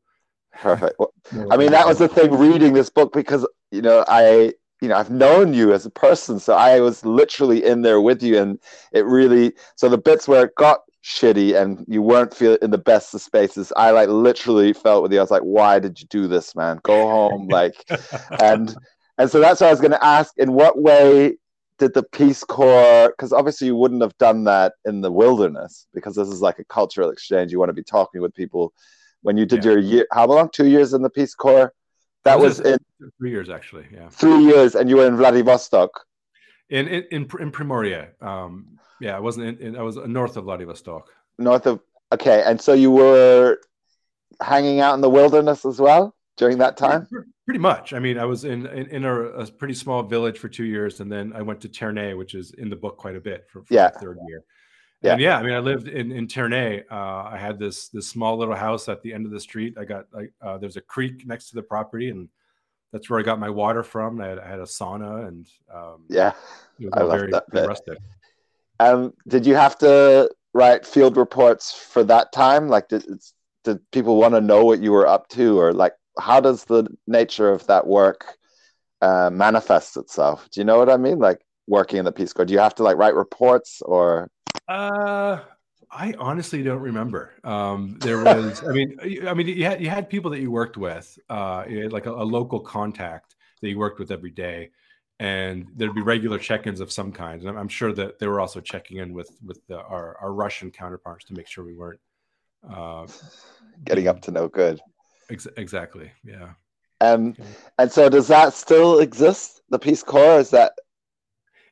Perfect. 0.54 0.96
Well, 1.00 1.14
I 1.52 1.58
mean, 1.58 1.72
that 1.72 1.88
was 1.88 1.98
the 1.98 2.08
thing 2.08 2.32
reading 2.38 2.74
this 2.74 2.90
book 2.90 3.14
because 3.14 3.48
you 3.72 3.82
know 3.82 4.06
I 4.08 4.54
you 4.82 4.88
know, 4.88 4.96
I've 4.96 5.12
known 5.12 5.54
you 5.54 5.74
as 5.74 5.86
a 5.86 5.92
person, 5.92 6.40
so 6.40 6.56
I 6.56 6.80
was 6.80 7.06
literally 7.06 7.64
in 7.64 7.84
there 7.84 8.02
with 8.02 8.24
you, 8.24 8.40
and 8.40 8.60
it 8.92 9.06
really. 9.06 9.54
So 9.76 9.90
the 9.90 9.98
bits 9.98 10.28
where 10.28 10.46
it 10.46 10.56
got 10.56 10.80
shitty 11.04 11.60
and 11.60 11.86
you 11.88 12.02
weren't 12.02 12.34
feeling 12.34 12.60
in 12.62 12.72
the 12.72 12.78
best 12.78 13.14
of 13.14 13.22
spaces, 13.22 13.72
I 13.76 13.92
like 13.92 14.10
literally 14.10 14.74
felt 14.74 15.04
with 15.04 15.12
you. 15.12 15.20
I 15.20 15.24
was 15.24 15.32
like, 15.32 15.42
"Why 15.42 15.80
did 15.80 16.00
you 16.00 16.08
do 16.08 16.28
this, 16.28 16.56
man? 16.56 16.80
Go 16.84 17.08
home!" 17.08 17.48
like, 17.48 17.76
and 18.42 18.76
and 19.18 19.30
so 19.30 19.40
that's 19.40 19.62
what 19.62 19.68
I 19.68 19.72
was 19.72 19.82
going 19.82 19.92
to 19.92 20.04
ask. 20.04 20.34
In 20.38 20.54
what 20.54 20.82
way 20.82 21.38
did 21.78 21.94
the 21.94 22.04
Peace 22.04 22.44
Corps? 22.44 23.10
Because 23.10 23.34
obviously 23.34 23.68
you 23.68 23.76
wouldn't 23.76 24.02
have 24.02 24.18
done 24.18 24.44
that 24.46 24.74
in 24.86 25.02
the 25.02 25.12
wilderness, 25.12 25.88
because 25.94 26.16
this 26.16 26.28
is 26.28 26.42
like 26.42 26.60
a 26.60 26.66
cultural 26.66 27.10
exchange. 27.10 27.52
You 27.52 27.60
want 27.60 27.70
to 27.70 27.74
be 27.74 27.84
talking 27.84 28.22
with 28.22 28.34
people. 28.34 28.74
When 29.24 29.38
you 29.38 29.46
did 29.46 29.64
yeah. 29.64 29.72
your 29.72 29.80
year, 29.80 30.08
how 30.12 30.26
long? 30.26 30.50
Two 30.52 30.66
years 30.66 30.94
in 30.94 31.04
the 31.04 31.10
Peace 31.10 31.36
Corps 31.36 31.72
that 32.24 32.40
was, 32.40 32.60
was 32.60 32.74
in 32.74 32.80
three 33.18 33.32
years, 33.32 33.50
actually. 33.50 33.86
Yeah, 33.92 34.10
three 34.10 34.44
years, 34.44 34.76
and 34.76 34.90
you 34.90 34.98
were 34.98 35.08
in 35.08 35.18
Vladivostok. 35.18 36.06
In 36.72 36.88
in 36.88 37.04
in, 37.12 37.22
in 37.40 37.52
Primorye. 37.52 38.22
Um, 38.24 38.80
yeah, 39.00 39.16
I 39.16 39.20
wasn't 39.20 39.60
in, 39.60 39.68
in. 39.68 39.76
I 39.76 39.82
was 39.82 39.98
north 39.98 40.38
of 40.38 40.46
Vladivostok. 40.46 41.10
North 41.38 41.68
of 41.68 41.80
okay, 42.12 42.44
and 42.46 42.60
so 42.60 42.74
you 42.74 42.92
were 42.92 43.60
hanging 44.42 44.80
out 44.80 44.96
in 44.96 45.02
the 45.02 45.10
wilderness 45.10 45.66
as 45.66 45.80
well 45.80 46.16
during 46.38 46.58
that 46.58 46.78
time. 46.78 47.08
Pretty 47.46 47.60
much. 47.60 47.94
I 47.94 48.00
mean, 48.00 48.18
I 48.18 48.26
was 48.26 48.46
in 48.46 48.66
in, 48.68 48.88
in 48.88 49.06
a, 49.06 49.14
a, 49.14 49.52
pretty 49.52 49.74
small 49.74 50.04
village 50.04 50.40
for 50.40 50.48
two 50.48 50.64
years, 50.64 51.00
and 51.00 51.12
then 51.12 51.34
I 51.36 51.42
went 51.42 51.62
to 51.62 51.70
Terney, 51.70 52.18
which 52.18 52.34
is 52.34 52.52
in 52.52 52.70
the 52.70 52.76
book 52.76 52.98
quite 52.98 53.16
a 53.16 53.20
bit 53.20 53.46
for, 53.52 53.64
for 53.64 53.74
yeah. 53.74 53.90
the 53.90 54.00
third 54.00 54.18
year. 54.28 54.44
Yeah. 55.02 55.14
And 55.14 55.22
yeah, 55.22 55.38
I 55.38 55.44
mean, 55.44 55.54
I 55.54 55.60
lived 55.60 55.88
in 55.88 56.12
in 56.12 56.28
Terney. 56.28 56.84
Uh, 56.90 57.24
I 57.24 57.38
had 57.38 57.60
this 57.60 57.90
this 57.90 58.08
small 58.08 58.38
little 58.38 58.56
house 58.56 58.88
at 58.88 59.02
the 59.02 59.14
end 59.14 59.26
of 59.26 59.32
the 59.32 59.40
street. 59.40 59.76
I 59.78 59.84
got 59.84 60.06
like 60.14 60.32
uh, 60.42 60.58
there's 60.58 60.78
a 60.78 60.82
creek 60.82 61.26
next 61.26 61.50
to 61.50 61.56
the 61.56 61.64
property, 61.64 62.10
and 62.10 62.30
that's 62.92 63.10
where 63.10 63.20
I 63.20 63.24
got 63.24 63.40
my 63.40 63.50
water 63.50 63.84
from. 63.84 64.22
I 64.22 64.28
had, 64.28 64.40
I 64.40 64.48
had 64.48 64.60
a 64.60 64.64
sauna, 64.64 65.28
and 65.28 65.48
um, 65.74 66.06
yeah, 66.10 66.34
it 66.80 66.86
was 66.86 66.94
I 66.94 67.02
love 67.02 67.20
very, 67.20 67.32
that 67.32 67.46
very 67.52 67.68
rustic. 67.68 67.98
Um, 68.80 69.14
did 69.28 69.46
you 69.46 69.56
have 69.56 69.78
to 69.80 70.30
write 70.54 70.86
field 70.86 71.18
reports 71.18 71.72
for 71.72 72.04
that 72.06 72.32
time? 72.32 72.68
Like, 72.68 72.90
did 72.90 73.06
did 73.64 73.80
people 73.92 74.18
want 74.18 74.34
to 74.34 74.42
know 74.42 74.66
what 74.66 74.82
you 74.82 74.92
were 74.92 75.08
up 75.08 75.28
to, 75.30 75.60
or 75.60 75.74
like, 75.74 75.94
how 76.20 76.40
does 76.40 76.66
the 76.66 76.88
nature 77.08 77.50
of 77.50 77.66
that 77.68 77.88
work 77.88 78.38
uh, 79.02 79.30
manifest 79.32 79.98
itself? 79.98 80.50
Do 80.52 80.60
you 80.60 80.66
know 80.66 80.78
what 80.78 80.90
I 80.90 80.98
mean? 80.98 81.20
Like 81.20 81.42
working 81.68 82.00
in 82.00 82.06
the 82.06 82.12
Peace 82.12 82.34
Corps, 82.34 82.46
do 82.46 82.54
you 82.54 82.60
have 82.60 82.76
to 82.76 82.84
like 82.84 82.98
write 82.98 83.16
reports 83.16 83.82
or? 83.84 84.30
Uh, 84.68 85.40
I 85.92 86.14
honestly 86.18 86.64
don't 86.64 86.80
remember. 86.80 87.34
Um, 87.44 87.98
there 88.00 88.24
was, 88.24 88.64
I 88.64 88.72
mean, 88.72 88.98
I 89.28 89.34
mean, 89.34 89.48
you 89.48 89.66
had 89.66 89.82
you 89.82 89.90
had 89.90 90.10
people 90.10 90.32
that 90.32 90.40
you 90.40 90.50
worked 90.50 90.78
with, 90.78 91.20
uh, 91.30 91.66
like 91.90 92.06
a, 92.06 92.12
a, 92.12 92.24
local 92.24 92.62
contact 92.62 93.36
that 93.62 93.70
you 93.70 93.78
worked 93.78 94.00
with 94.00 94.10
every 94.10 94.30
day, 94.30 94.72
and 95.20 95.68
there'd 95.76 95.94
be 95.94 96.02
regular 96.02 96.40
check-ins 96.40 96.80
of 96.80 96.94
some 96.94 97.12
kind. 97.12 97.42
And 97.42 97.50
I'm, 97.50 97.58
I'm 97.58 97.68
sure 97.68 97.92
that 97.94 98.20
they 98.20 98.28
were 98.28 98.40
also 98.40 98.62
checking 98.62 98.98
in 98.98 99.14
with 99.14 99.32
with 99.46 99.60
the, 99.68 99.80
our 99.80 100.18
our 100.22 100.32
Russian 100.32 100.72
counterparts 100.72 101.26
to 101.26 101.34
make 101.34 101.48
sure 101.48 101.66
we 101.66 101.76
weren't 101.76 102.00
uh, 102.70 103.06
getting 103.84 104.08
up 104.08 104.22
to 104.22 104.32
no 104.32 104.48
good. 104.48 104.80
Ex- 105.30 105.48
exactly. 105.58 106.12
Yeah. 106.24 106.52
Um, 107.02 107.36
and 107.80 107.92
so 107.92 108.10
does 108.10 108.28
that 108.28 108.54
still 108.54 109.00
exist? 109.00 109.62
The 109.70 109.80
Peace 109.80 110.04
Corps 110.04 110.40
is 110.40 110.52
that 110.52 110.74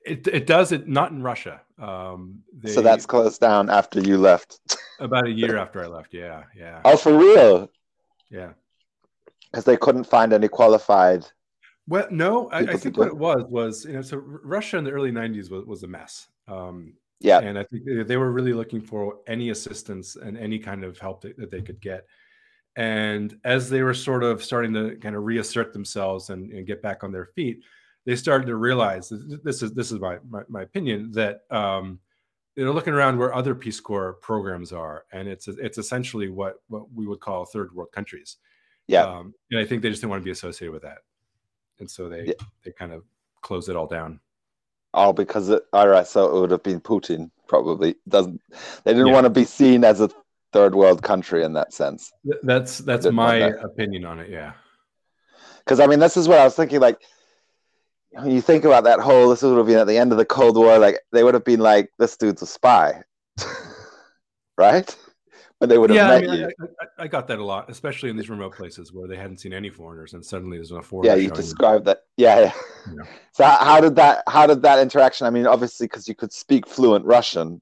it, 0.06 0.28
it 0.28 0.48
does 0.48 0.72
it 0.72 0.88
not 0.88 1.12
in 1.12 1.22
Russia. 1.22 1.62
Um, 1.80 2.44
they, 2.54 2.72
so 2.72 2.82
that's 2.82 3.06
closed 3.06 3.40
down 3.40 3.70
after 3.70 4.02
you 4.02 4.18
left. 4.18 4.60
about 5.00 5.28
a 5.28 5.32
year 5.32 5.58
after 5.58 5.84
I 5.84 5.88
left. 5.88 6.14
Yeah, 6.14 6.44
yeah. 6.56 6.82
Oh, 6.84 6.98
for 6.98 7.18
real? 7.18 7.70
Yeah. 8.30 8.52
Because 9.52 9.66
they 9.66 9.78
couldn't 9.78 10.04
find 10.04 10.34
any 10.34 10.48
qualified. 10.48 11.26
Well, 11.88 12.08
no, 12.12 12.50
I, 12.52 12.60
I 12.60 12.76
think 12.76 12.98
what 12.98 13.08
it 13.08 13.18
was 13.18 13.46
was 13.50 13.86
you 13.86 13.94
know 13.94 14.04
so 14.04 14.18
Russia 14.18 14.78
in 14.78 14.84
the 14.84 14.92
early 14.92 15.12
'90s 15.12 15.50
was, 15.50 15.66
was 15.66 15.82
a 15.84 15.88
mess. 15.88 16.28
Um, 16.48 16.94
yeah, 17.20 17.40
and 17.40 17.58
I 17.58 17.64
think 17.64 17.84
they, 18.08 18.16
were 18.16 18.32
really 18.32 18.54
looking 18.54 18.80
for 18.80 19.18
any 19.28 19.50
assistance 19.50 20.16
and 20.16 20.38
any 20.38 20.60
kind 20.60 20.84
of 20.84 21.00
help 21.00 21.22
that, 21.22 21.36
that 21.38 21.50
they 21.50 21.62
could 21.62 21.82
get. 21.82 22.06
And 22.76 23.38
as 23.44 23.70
they 23.70 23.82
were 23.82 23.96
sort 23.96 24.24
of 24.24 24.44
starting 24.44 24.74
to 24.74 24.96
kind 24.98 25.16
of 25.16 25.24
reassert 25.24 25.74
themselves 25.74 26.30
and, 26.30 26.52
and 26.54 26.66
get 26.66 26.82
back 26.82 27.04
on 27.04 27.12
their 27.12 27.26
feet, 27.26 27.64
they 28.10 28.16
started 28.16 28.48
to 28.48 28.56
realize 28.56 29.14
this 29.44 29.62
is 29.62 29.72
this 29.74 29.92
is 29.92 30.00
my 30.00 30.18
my, 30.28 30.42
my 30.48 30.64
opinion 30.64 31.12
that 31.12 31.42
um, 31.52 32.00
they're 32.56 32.72
looking 32.72 32.96
around 32.96 33.20
where 33.20 33.36
other 33.36 33.54
Peace 33.54 33.80
Corps 33.80 34.14
programs 34.14 34.74
are, 34.74 35.06
and 35.12 35.28
it's 35.28 35.48
it's 35.48 35.78
essentially 35.78 36.28
what 36.28 36.56
what 36.70 36.92
we 36.92 37.06
would 37.06 37.20
call 37.20 37.46
third 37.46 37.72
world 37.72 37.92
countries. 37.92 38.38
Yeah, 38.88 39.04
um, 39.04 39.36
and 39.52 39.60
I 39.60 39.66
think 39.66 39.84
they 39.84 39.90
just 39.90 40.02
didn't 40.02 40.10
want 40.10 40.24
to 40.24 40.26
be 40.26 40.32
associated 40.32 40.74
with 40.74 40.82
that, 40.82 41.04
and 41.80 41.90
so 41.90 42.10
they 42.10 42.26
yeah. 42.26 42.46
they 42.66 42.72
kind 42.72 42.94
of 42.94 43.04
close 43.42 43.70
it 43.70 43.76
all 43.76 43.86
down. 43.86 44.20
Oh, 44.96 45.14
because 45.14 45.50
it, 45.50 45.62
all 45.72 45.88
right, 45.88 46.08
so 46.08 46.36
it 46.36 46.42
would 46.42 46.52
have 46.52 46.64
been 46.64 46.82
Putin 46.82 47.30
probably 47.48 47.94
doesn't. 48.08 48.42
They 48.86 48.94
didn't 48.94 49.08
yeah. 49.08 49.14
want 49.14 49.26
to 49.26 49.30
be 49.30 49.46
seen 49.46 49.84
as 49.84 50.02
a 50.02 50.10
third 50.52 50.74
world 50.74 51.04
country 51.04 51.44
in 51.44 51.54
that 51.54 51.74
sense. 51.74 52.12
That's 52.42 52.80
that's 52.80 53.06
my 53.12 53.38
that. 53.38 53.64
opinion 53.64 54.06
on 54.06 54.20
it. 54.20 54.32
Yeah, 54.32 54.54
because 55.60 55.80
I 55.80 55.86
mean, 55.86 56.00
this 56.00 56.18
is 56.18 56.28
what 56.28 56.40
I 56.40 56.44
was 56.44 56.56
thinking. 56.56 56.80
Like, 56.80 57.00
when 58.12 58.32
you 58.32 58.42
think 58.42 58.66
about 58.66 58.84
that 58.86 59.00
whole, 59.00 59.30
this 59.30 59.42
would 59.42 59.58
have 59.58 59.68
been 59.68 59.78
at 59.78 59.88
the 59.88 59.98
end 59.98 60.12
of 60.12 60.18
the 60.18 60.26
Cold 60.26 60.58
War. 60.58 60.78
Like 60.78 61.00
they 61.12 61.24
would 61.24 61.34
have 61.34 61.46
been 61.46 61.60
like, 61.60 61.92
this 62.00 62.18
dude's 62.18 62.42
a 62.42 62.48
spy, 62.48 63.02
right? 64.58 64.96
But 65.60 65.68
they 65.68 65.78
would 65.78 65.90
have 65.90 65.98
yeah, 65.98 66.08
met 66.08 66.24
I 66.24 66.32
mean, 66.32 66.40
you. 66.40 66.46
I, 66.46 66.84
I, 66.84 67.04
I, 67.04 67.08
got 67.08 67.28
that 67.28 67.40
a 67.40 67.44
lot, 67.44 67.70
especially 67.70 68.10
in 68.10 68.16
these 68.16 68.30
remote 68.30 68.56
places 68.56 68.94
where 68.94 69.10
they 69.10 69.18
hadn't 69.18 69.42
seen 69.42 69.52
any 69.52 69.70
foreigners, 69.70 70.14
and 70.14 70.26
suddenly 70.26 70.58
there's 70.58 70.72
a 70.72 70.82
foreigner. 70.82 71.16
Yeah, 71.16 71.22
you 71.22 71.30
described 71.32 71.84
that. 71.86 72.04
Yeah, 72.16 72.40
yeah. 72.40 72.54
yeah. 72.88 73.04
So 73.34 73.44
how 73.44 73.82
did 73.82 73.96
that? 73.98 74.24
How 74.28 74.48
did 74.48 74.62
that 74.62 74.80
interaction? 74.80 75.28
I 75.28 75.32
mean, 75.32 75.46
obviously, 75.46 75.86
because 75.86 76.08
you 76.08 76.16
could 76.16 76.32
speak 76.32 76.66
fluent 76.66 77.06
Russian. 77.06 77.62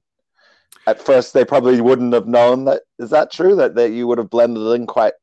At 0.86 1.02
first, 1.02 1.34
they 1.34 1.44
probably 1.44 1.80
wouldn't 1.80 2.14
have 2.14 2.28
known 2.28 2.66
that. 2.66 2.82
Is 3.00 3.10
that 3.10 3.32
true? 3.32 3.56
That 3.56 3.74
that 3.74 3.90
you 3.90 4.06
would 4.06 4.18
have 4.18 4.30
blended 4.30 4.62
in 4.74 4.86
quite 4.86 5.14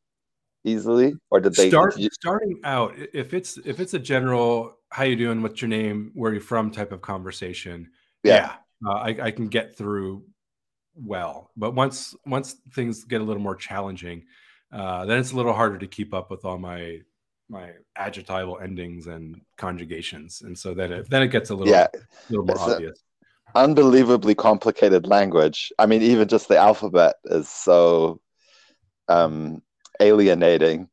easily, 0.65 1.13
or 1.29 1.39
did 1.39 1.55
they? 1.55 1.69
Start, 1.69 1.95
starting 2.11 2.59
out, 2.65 2.93
if 3.13 3.33
it's 3.33 3.57
if 3.63 3.79
it's 3.79 3.93
a 3.93 3.99
general 3.99 4.74
how 4.89 5.03
you 5.03 5.15
doing? 5.15 5.41
What's 5.41 5.61
your 5.61 5.69
name? 5.69 6.11
Where 6.13 6.31
are 6.31 6.35
you 6.35 6.39
from? 6.39 6.71
Type 6.71 6.91
of 6.91 7.01
conversation. 7.01 7.91
Yeah, 8.23 8.33
yeah 8.33 8.55
uh, 8.85 8.93
I, 8.93 9.17
I 9.21 9.31
can 9.31 9.47
get 9.47 9.75
through 9.75 10.23
well. 10.95 11.51
But 11.55 11.75
once 11.75 12.15
once 12.25 12.55
things 12.73 13.03
get 13.03 13.21
a 13.21 13.23
little 13.23 13.41
more 13.41 13.55
challenging, 13.55 14.25
uh, 14.71 15.05
then 15.05 15.19
it's 15.19 15.31
a 15.31 15.35
little 15.35 15.53
harder 15.53 15.77
to 15.77 15.87
keep 15.87 16.13
up 16.13 16.31
with 16.31 16.45
all 16.45 16.57
my 16.57 16.99
my 17.49 17.71
adjectival 17.95 18.59
endings 18.59 19.07
and 19.07 19.41
conjugations, 19.57 20.41
and 20.41 20.57
so 20.57 20.73
then 20.73 20.91
it 20.91 21.09
then 21.09 21.21
it 21.21 21.27
gets 21.27 21.49
a 21.49 21.55
little 21.55 21.73
yeah, 21.73 21.87
a 21.93 22.31
little 22.31 22.45
more 22.45 22.59
obvious. 22.59 22.99
unbelievably 23.53 24.35
complicated 24.35 25.07
language. 25.07 25.71
I 25.79 25.85
mean, 25.85 26.01
even 26.01 26.27
just 26.27 26.47
the 26.47 26.57
alphabet 26.57 27.15
is 27.25 27.47
so 27.47 28.19
um, 29.07 29.61
alienating. 29.99 30.89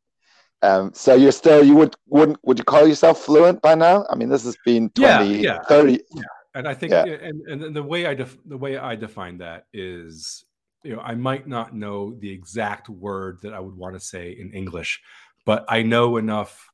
Um, 0.63 0.93
so 0.95 1.15
you're 1.15 1.33
still 1.33 1.65
you 1.65 1.75
would 1.75 1.95
wouldn't 2.07 2.39
would 2.45 2.59
you 2.59 2.65
call 2.65 2.87
yourself 2.87 3.21
fluent 3.21 3.61
by 3.63 3.75
now? 3.75 4.07
I 4.11 4.15
mean, 4.15 4.29
this 4.29 4.45
has 4.45 4.57
been 4.65 4.91
20, 4.91 5.09
yeah, 5.09 5.55
yeah. 5.55 5.59
30. 5.69 5.93
Yeah. 5.93 6.23
And 6.55 6.69
I 6.69 6.75
think 6.75 6.93
yeah. 6.93 7.05
and, 7.05 7.47
and 7.49 7.75
the 7.75 7.83
way 7.83 8.07
I 8.07 8.15
def, 8.15 8.37
the 8.45 8.57
way 8.57 8.77
I 8.77 8.95
define 8.95 9.39
that 9.39 9.67
is 9.73 10.45
you 10.85 10.97
know, 10.97 11.03
I 11.03 11.15
might 11.15 11.47
not 11.47 11.75
know 11.75 12.15
the 12.15 12.31
exact 12.31 12.89
word 12.89 13.39
that 13.43 13.55
I 13.55 13.61
would 13.61 13.77
want 13.77 13.95
to 13.95 14.01
say 14.01 14.33
in 14.33 14.53
English, 14.53 15.01
but 15.45 15.65
I 15.69 15.83
know 15.83 16.17
enough 16.17 16.69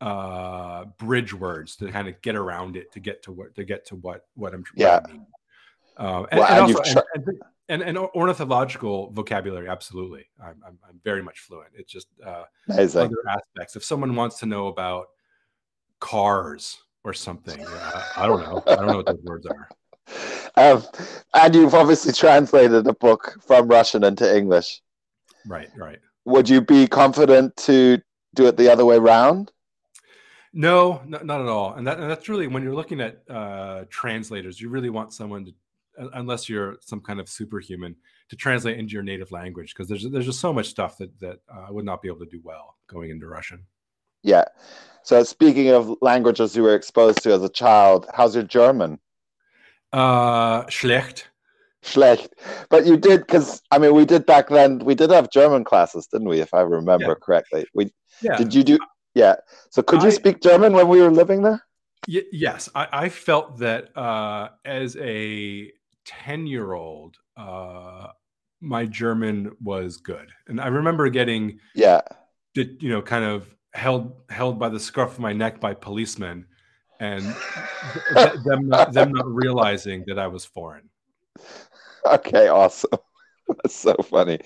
uh 0.00 0.84
bridge 0.98 1.32
words 1.32 1.76
to 1.76 1.88
kind 1.92 2.08
of 2.08 2.20
get 2.22 2.34
around 2.34 2.76
it 2.76 2.90
to 2.90 2.98
get 2.98 3.22
to 3.22 3.30
what 3.30 3.54
to 3.54 3.62
get 3.62 3.86
to 3.86 3.96
what 3.96 4.26
what 4.34 4.52
I'm 4.54 4.64
yeah. 4.74 4.94
What 4.94 5.08
I 5.08 5.12
mean. 5.12 5.26
Uh, 5.98 6.26
and, 6.30 6.40
well, 6.40 6.48
and, 6.48 6.70
and, 6.70 6.76
also, 6.76 7.02
and, 7.14 7.42
and, 7.68 7.82
and 7.82 7.96
ornithological 7.98 9.10
vocabulary 9.12 9.68
absolutely. 9.68 10.26
I'm, 10.42 10.60
I'm, 10.66 10.78
I'm, 10.88 11.00
very 11.04 11.22
much 11.22 11.40
fluent. 11.40 11.70
It's 11.74 11.92
just 11.92 12.08
uh, 12.24 12.44
other 12.70 13.10
aspects. 13.28 13.76
If 13.76 13.84
someone 13.84 14.14
wants 14.14 14.38
to 14.40 14.46
know 14.46 14.66
about 14.66 15.06
cars 16.00 16.78
or 17.04 17.12
something 17.12 17.64
uh, 17.64 18.02
i 18.16 18.26
don't 18.26 18.40
know. 18.40 18.62
I 18.66 18.74
don't 18.74 18.86
know 18.88 18.96
what 18.96 19.06
those 19.06 19.22
words 19.24 19.46
are. 19.46 19.68
Um, 20.54 20.82
and 21.32 21.54
you've 21.54 21.74
obviously 21.74 22.12
translated 22.12 22.86
a 22.86 22.92
book 22.92 23.38
from 23.46 23.68
russian 23.68 24.04
into 24.04 24.36
english. 24.36 24.82
Right 25.46 25.68
right. 25.78 25.98
Would 26.26 26.46
you 26.46 26.60
be 26.60 26.86
confident 26.86 27.56
to 27.68 27.98
do 28.34 28.46
it 28.48 28.58
the 28.58 28.70
other 28.70 28.84
way 28.84 28.96
around 28.96 29.50
no, 30.52 31.00
not, 31.06 31.24
not 31.24 31.40
at 31.40 31.46
all. 31.46 31.74
And, 31.74 31.86
that, 31.86 31.98
and 31.98 32.10
that's 32.10 32.28
really 32.28 32.46
when 32.46 32.62
you're 32.62 32.74
looking 32.74 33.00
at 33.00 33.22
uh, 33.28 33.84
translators, 33.88 34.60
you 34.60 34.68
really 34.68 34.90
want 34.90 35.14
someone 35.14 35.46
to 35.46 35.54
unless 35.96 36.48
you're 36.48 36.76
some 36.80 37.00
kind 37.00 37.20
of 37.20 37.28
superhuman 37.28 37.96
to 38.28 38.36
translate 38.36 38.78
into 38.78 38.92
your 38.92 39.02
native 39.02 39.30
language 39.32 39.74
because 39.74 39.88
there's 39.88 40.08
there's 40.10 40.26
just 40.26 40.40
so 40.40 40.52
much 40.52 40.68
stuff 40.68 40.98
that 40.98 41.18
that 41.20 41.40
uh, 41.52 41.66
I 41.68 41.70
would 41.70 41.84
not 41.84 42.02
be 42.02 42.08
able 42.08 42.20
to 42.20 42.26
do 42.26 42.40
well 42.42 42.76
going 42.88 43.10
into 43.10 43.26
Russian. 43.26 43.64
Yeah. 44.22 44.44
So 45.02 45.22
speaking 45.24 45.70
of 45.70 45.96
languages 46.00 46.56
you 46.56 46.62
were 46.62 46.74
exposed 46.74 47.22
to 47.24 47.32
as 47.32 47.42
a 47.42 47.48
child, 47.48 48.08
how's 48.14 48.34
your 48.34 48.44
German? 48.44 48.98
Uh, 49.92 50.64
schlecht. 50.66 51.24
Schlecht. 51.82 52.28
But 52.70 52.86
you 52.86 52.96
did 52.96 53.20
because 53.20 53.60
I 53.70 53.78
mean 53.78 53.94
we 53.94 54.04
did 54.04 54.24
back 54.26 54.48
then. 54.48 54.78
We 54.78 54.94
did 54.94 55.10
have 55.10 55.30
German 55.30 55.64
classes, 55.64 56.06
didn't 56.06 56.28
we? 56.28 56.40
If 56.40 56.54
I 56.54 56.60
remember 56.60 57.08
yeah. 57.08 57.14
correctly. 57.20 57.66
We 57.74 57.92
yeah. 58.22 58.36
Did 58.36 58.54
you 58.54 58.62
do? 58.62 58.78
Yeah. 59.14 59.36
So 59.70 59.82
could 59.82 60.00
I, 60.00 60.06
you 60.06 60.10
speak 60.10 60.40
German 60.40 60.72
when 60.72 60.88
we 60.88 61.00
were 61.00 61.10
living 61.10 61.42
there? 61.42 61.62
Y- 62.08 62.22
yes, 62.32 62.68
I, 62.74 62.88
I, 62.92 63.08
felt 63.08 63.58
that 63.58 63.96
uh, 63.96 64.48
as 64.64 64.96
a 64.96 65.70
ten-year-old, 66.04 67.16
uh, 67.36 68.08
my 68.60 68.86
German 68.86 69.52
was 69.62 69.96
good, 69.96 70.30
and 70.46 70.60
I 70.60 70.68
remember 70.68 71.08
getting 71.08 71.58
yeah, 71.74 72.02
you 72.54 72.88
know, 72.88 73.02
kind 73.02 73.24
of 73.24 73.54
held 73.72 74.12
held 74.30 74.58
by 74.58 74.68
the 74.68 74.80
scruff 74.80 75.12
of 75.14 75.18
my 75.20 75.32
neck 75.32 75.60
by 75.60 75.74
policemen, 75.74 76.46
and 77.00 77.22
them 78.44 78.68
not, 78.68 78.92
them 78.92 79.12
not 79.12 79.26
realizing 79.26 80.04
that 80.06 80.18
I 80.18 80.26
was 80.26 80.44
foreign. 80.44 80.88
Okay, 82.06 82.48
awesome. 82.48 82.90
That's 83.48 83.74
so 83.74 83.94
funny. 84.02 84.40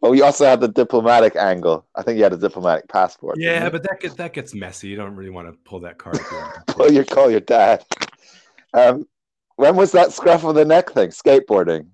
But 0.00 0.10
we 0.10 0.22
also 0.22 0.44
had 0.44 0.60
the 0.60 0.68
diplomatic 0.68 1.36
angle. 1.36 1.86
I 1.94 2.02
think 2.02 2.18
you 2.18 2.24
had 2.24 2.32
a 2.32 2.38
diplomatic 2.38 2.88
passport. 2.88 3.36
Yeah, 3.38 3.68
but 3.70 3.82
that 3.82 4.00
gets 4.00 4.14
that 4.14 4.32
gets 4.32 4.54
messy. 4.54 4.88
You 4.88 4.96
don't 4.96 5.14
really 5.14 5.30
want 5.30 5.48
to 5.48 5.58
pull 5.64 5.80
that 5.80 5.98
card. 5.98 6.18
pull 6.66 6.92
your 6.92 7.04
call 7.04 7.30
your 7.30 7.40
dad. 7.40 7.84
Um, 8.72 9.06
when 9.56 9.76
was 9.76 9.92
that 9.92 10.12
scruff 10.12 10.44
of 10.44 10.54
the 10.54 10.64
neck 10.64 10.90
thing? 10.90 11.10
Skateboarding, 11.10 11.86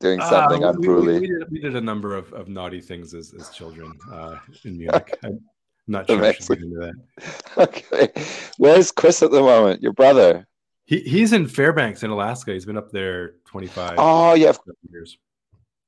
doing 0.00 0.20
uh, 0.20 0.28
something 0.28 0.64
uh, 0.64 0.70
unruly. 0.70 1.14
We, 1.14 1.20
we, 1.20 1.26
did, 1.26 1.50
we, 1.50 1.60
did, 1.60 1.76
a 1.76 1.80
number 1.80 2.16
of, 2.16 2.32
of 2.32 2.48
naughty 2.48 2.80
things 2.80 3.14
as, 3.14 3.34
as 3.34 3.50
children 3.50 3.92
uh, 4.12 4.36
in 4.64 4.78
Munich. 4.78 5.18
I'm 5.24 5.40
not 5.86 6.08
sure 6.08 6.22
into 6.24 6.36
that. 6.48 6.94
Okay, 7.58 8.12
where's 8.58 8.92
Chris 8.92 9.22
at 9.22 9.30
the 9.30 9.40
moment? 9.40 9.82
Your 9.82 9.92
brother? 9.92 10.46
He, 10.84 11.00
he's 11.00 11.32
in 11.32 11.48
Fairbanks 11.48 12.02
in 12.02 12.10
Alaska. 12.10 12.52
He's 12.52 12.66
been 12.66 12.76
up 12.76 12.90
there 12.90 13.34
25 13.46 13.94
oh, 13.98 14.34
yeah. 14.34 14.52
years. 14.90 15.18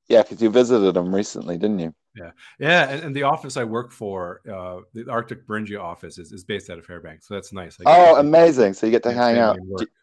Yeah, 0.09 0.23
because 0.23 0.41
you 0.41 0.49
visited 0.49 0.95
them 0.95 1.13
recently, 1.13 1.57
didn't 1.57 1.79
you? 1.79 1.93
Yeah, 2.15 2.31
yeah, 2.59 2.89
and, 2.89 3.03
and 3.05 3.15
the 3.15 3.23
office 3.23 3.55
I 3.55 3.63
work 3.63 3.91
for, 3.91 4.41
uh, 4.51 4.81
the 4.93 5.09
Arctic 5.09 5.47
Beringia 5.47 5.79
office, 5.79 6.17
is, 6.17 6.31
is 6.31 6.43
based 6.43 6.69
out 6.71 6.79
of 6.79 6.85
Fairbanks, 6.85 7.27
so 7.27 7.35
that's 7.35 7.53
nice. 7.53 7.77
Oh, 7.85 8.19
amazing! 8.19 8.73
So 8.73 8.87
you 8.87 8.91
get 8.91 9.03
to 9.03 9.13
hang 9.13 9.37
out 9.37 9.57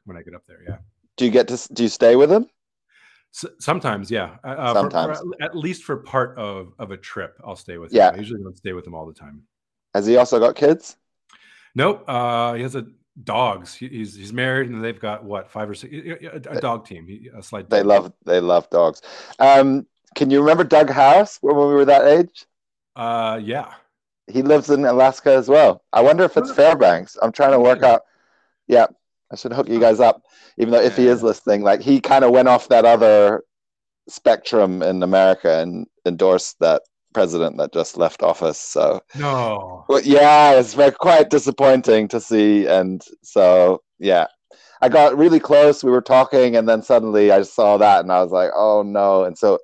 when 0.05 0.17
I 0.17 0.23
get 0.23 0.35
up 0.35 0.45
there. 0.47 0.61
Yeah. 0.67 0.77
Do 1.17 1.25
you 1.25 1.33
get 1.33 1.49
to? 1.49 1.75
Do 1.75 1.83
you 1.83 1.89
stay 1.89 2.15
with 2.15 2.31
them? 2.31 2.49
So, 3.33 3.49
sometimes, 3.59 4.11
yeah. 4.11 4.37
Uh, 4.45 4.49
uh 4.49 4.75
sometimes, 4.75 5.19
for, 5.19 5.25
for, 5.25 5.43
at 5.43 5.57
least 5.57 5.83
for 5.83 5.97
part 5.97 6.39
of 6.39 6.73
of 6.79 6.93
a 6.93 6.97
trip, 6.97 7.39
I'll 7.45 7.57
stay 7.57 7.77
with. 7.77 7.93
Yeah. 7.93 8.11
Him. 8.11 8.15
I 8.15 8.19
usually 8.19 8.43
don't 8.43 8.57
stay 8.57 8.73
with 8.73 8.85
them 8.85 8.95
all 8.95 9.07
the 9.07 9.13
time. 9.13 9.43
Has 9.93 10.07
he 10.07 10.17
also 10.17 10.39
got 10.39 10.55
kids? 10.55 10.97
Nope. 11.75 12.05
Uh, 12.09 12.55
he 12.55 12.63
has 12.63 12.77
a 12.77 12.87
dogs. 13.25 13.75
he's 13.75 14.15
he's 14.15 14.33
married, 14.33 14.71
and 14.71 14.83
they've 14.83 15.01
got 15.01 15.25
what 15.25 15.51
five 15.51 15.69
or 15.69 15.75
six 15.75 15.93
a, 15.93 16.51
a 16.51 16.61
dog 16.61 16.87
team. 16.87 17.07
He, 17.07 17.29
a 17.37 17.43
slight. 17.43 17.69
They 17.69 17.83
love 17.83 18.13
they 18.25 18.41
love 18.41 18.71
dogs. 18.71 19.03
Um, 19.39 19.87
can 20.17 20.31
you 20.31 20.41
remember 20.41 20.65
Doug 20.65 20.91
Harris 20.91 21.39
when 21.43 21.55
we 21.55 21.63
were 21.63 21.85
that 21.85 22.07
age? 22.07 22.47
Uh, 22.97 23.39
yeah. 23.41 23.75
He 24.27 24.43
lives 24.43 24.71
in 24.71 24.85
Alaska 24.85 25.33
as 25.33 25.49
well. 25.49 25.85
I 25.93 26.01
wonder 26.01 26.25
if 26.25 26.37
it's 26.37 26.51
Fairbanks. 26.51 27.17
I'm 27.23 27.31
trying 27.31 27.53
to 27.53 27.61
work 27.61 27.85
out. 27.85 28.03
Yeah, 28.67 28.87
I 29.31 29.37
should 29.37 29.53
hook 29.53 29.69
you 29.69 29.79
guys 29.79 30.01
up. 30.01 30.23
Even 30.59 30.73
though 30.73 30.81
if 30.81 30.97
he 30.97 31.07
is 31.07 31.23
listening, 31.23 31.63
like 31.63 31.81
he 31.81 32.01
kind 32.01 32.25
of 32.25 32.33
went 32.33 32.49
off 32.49 32.69
that 32.69 32.85
other 32.85 33.45
spectrum 34.09 34.83
in 34.83 35.03
America 35.03 35.61
and 35.61 35.87
endorsed 36.07 36.59
that 36.61 36.83
president 37.13 37.59
that 37.59 37.73
just 37.73 37.97
left 37.97 38.23
office. 38.23 38.59
So 38.59 39.03
no, 39.15 39.85
well, 39.89 40.03
yeah, 40.03 40.59
it's 40.59 40.75
quite 40.99 41.31
disappointing 41.31 42.09
to 42.09 42.21
see. 42.21 42.67
And 42.67 43.05
so 43.23 43.83
yeah, 44.01 44.27
I 44.83 44.89
got 44.89 45.17
really 45.17 45.41
close. 45.41 45.85
We 45.85 45.93
were 45.93 46.01
talking, 46.01 46.57
and 46.57 46.69
then 46.69 46.83
suddenly 46.83 47.31
I 47.31 47.43
saw 47.43 47.77
that, 47.79 48.01
and 48.01 48.11
I 48.11 48.23
was 48.23 48.33
like, 48.33 48.51
oh 48.57 48.83
no. 48.83 49.25
And 49.25 49.39
so 49.39 49.59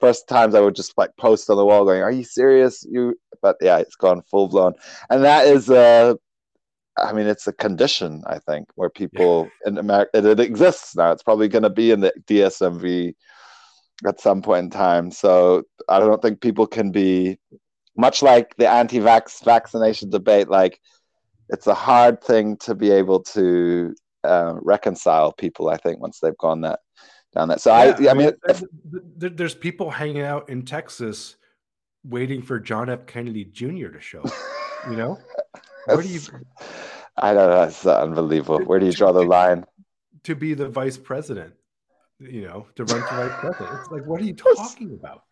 first 0.00 0.28
times 0.28 0.54
I 0.54 0.60
would 0.60 0.76
just 0.76 0.96
like 0.96 1.10
post 1.16 1.50
on 1.50 1.56
the 1.56 1.64
wall 1.64 1.84
going, 1.84 2.02
"Are 2.02 2.10
you 2.10 2.24
serious?" 2.24 2.84
You, 2.90 3.14
but 3.42 3.56
yeah, 3.60 3.78
it's 3.78 3.96
gone 3.96 4.22
full 4.30 4.48
blown, 4.48 4.74
and 5.10 5.24
that 5.24 5.46
is 5.46 5.70
uh 5.70 6.14
I 7.00 7.12
mean, 7.12 7.26
it's 7.26 7.46
a 7.46 7.52
condition 7.52 8.22
I 8.26 8.38
think 8.40 8.68
where 8.74 8.90
people 8.90 9.48
yeah. 9.64 9.70
in 9.70 9.78
America 9.78 10.10
it, 10.18 10.24
it, 10.24 10.40
exists 10.40 10.96
now. 10.96 11.12
It's 11.12 11.22
probably 11.22 11.48
going 11.48 11.62
to 11.62 11.70
be 11.70 11.90
in 11.90 12.00
the 12.00 12.12
DSMV 12.26 13.14
at 14.06 14.20
some 14.20 14.42
point 14.42 14.64
in 14.64 14.70
time. 14.70 15.10
So 15.10 15.64
I 15.88 15.98
don't 16.00 16.20
think 16.20 16.40
people 16.40 16.66
can 16.66 16.90
be 16.90 17.38
much 17.96 18.22
like 18.22 18.56
the 18.56 18.68
anti-vax 18.68 19.44
vaccination 19.44 20.10
debate. 20.10 20.48
Like 20.48 20.80
it's 21.48 21.66
a 21.66 21.74
hard 21.74 22.22
thing 22.22 22.56
to 22.58 22.74
be 22.74 22.90
able 22.90 23.22
to 23.34 23.94
uh, 24.24 24.54
reconcile 24.62 25.32
people. 25.32 25.68
I 25.68 25.76
think 25.76 26.00
once 26.00 26.20
they've 26.20 26.36
gone 26.38 26.62
that 26.62 26.80
down 27.38 27.48
that. 27.48 27.60
So 27.60 27.70
yeah, 27.70 27.96
I, 28.08 28.10
I 28.10 28.14
mean, 28.14 28.32
if, 28.48 28.62
there's 29.16 29.54
people 29.54 29.90
hanging 29.90 30.22
out 30.22 30.48
in 30.48 30.64
Texas 30.64 31.36
waiting 32.04 32.42
for 32.42 32.58
John 32.58 32.90
F. 32.90 33.06
Kennedy 33.06 33.44
Jr. 33.44 33.88
to 33.88 34.00
show. 34.00 34.24
you 34.90 34.96
know, 34.96 35.18
where 35.86 36.02
do 36.02 36.08
you? 36.08 36.20
I 37.16 37.32
don't 37.32 37.50
know. 37.50 37.62
It's 37.62 37.86
unbelievable. 37.86 38.64
Where 38.64 38.80
do 38.80 38.86
you 38.86 38.92
draw 38.92 39.12
the 39.12 39.22
line? 39.22 39.64
To 40.24 40.34
be 40.34 40.54
the 40.54 40.68
vice 40.68 40.98
president, 40.98 41.54
you 42.18 42.42
know, 42.42 42.66
to 42.76 42.84
run 42.84 43.02
for 43.02 43.28
vice 43.28 43.40
president. 43.40 43.80
It's 43.80 43.90
like, 43.90 44.04
what 44.04 44.20
are 44.20 44.24
you 44.24 44.34
talking 44.56 44.92
about? 44.92 45.22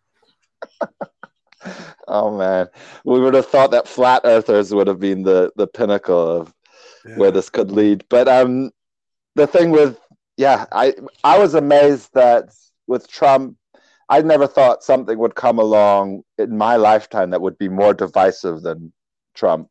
oh 2.07 2.35
man, 2.35 2.67
we 3.03 3.19
would 3.19 3.33
have 3.33 3.47
thought 3.47 3.71
that 3.71 3.87
flat 3.87 4.21
earthers 4.23 4.73
would 4.73 4.87
have 4.87 4.99
been 4.99 5.23
the 5.23 5.51
the 5.57 5.67
pinnacle 5.67 6.41
of 6.41 6.53
yeah. 7.05 7.17
where 7.17 7.31
this 7.31 7.49
could 7.49 7.69
lead. 7.69 8.05
But 8.09 8.27
um, 8.27 8.71
the 9.35 9.45
thing 9.45 9.71
with 9.71 9.99
yeah, 10.37 10.65
I 10.71 10.93
I 11.23 11.39
was 11.39 11.55
amazed 11.55 12.13
that 12.13 12.53
with 12.85 13.07
Trump, 13.07 13.57
I 14.07 14.21
never 14.21 14.47
thought 14.47 14.83
something 14.83 15.17
would 15.17 15.35
come 15.35 15.59
along 15.59 16.23
in 16.37 16.57
my 16.57 16.75
lifetime 16.77 17.31
that 17.31 17.41
would 17.41 17.57
be 17.57 17.67
more 17.67 17.93
divisive 17.93 18.61
than 18.61 18.93
Trump. 19.35 19.69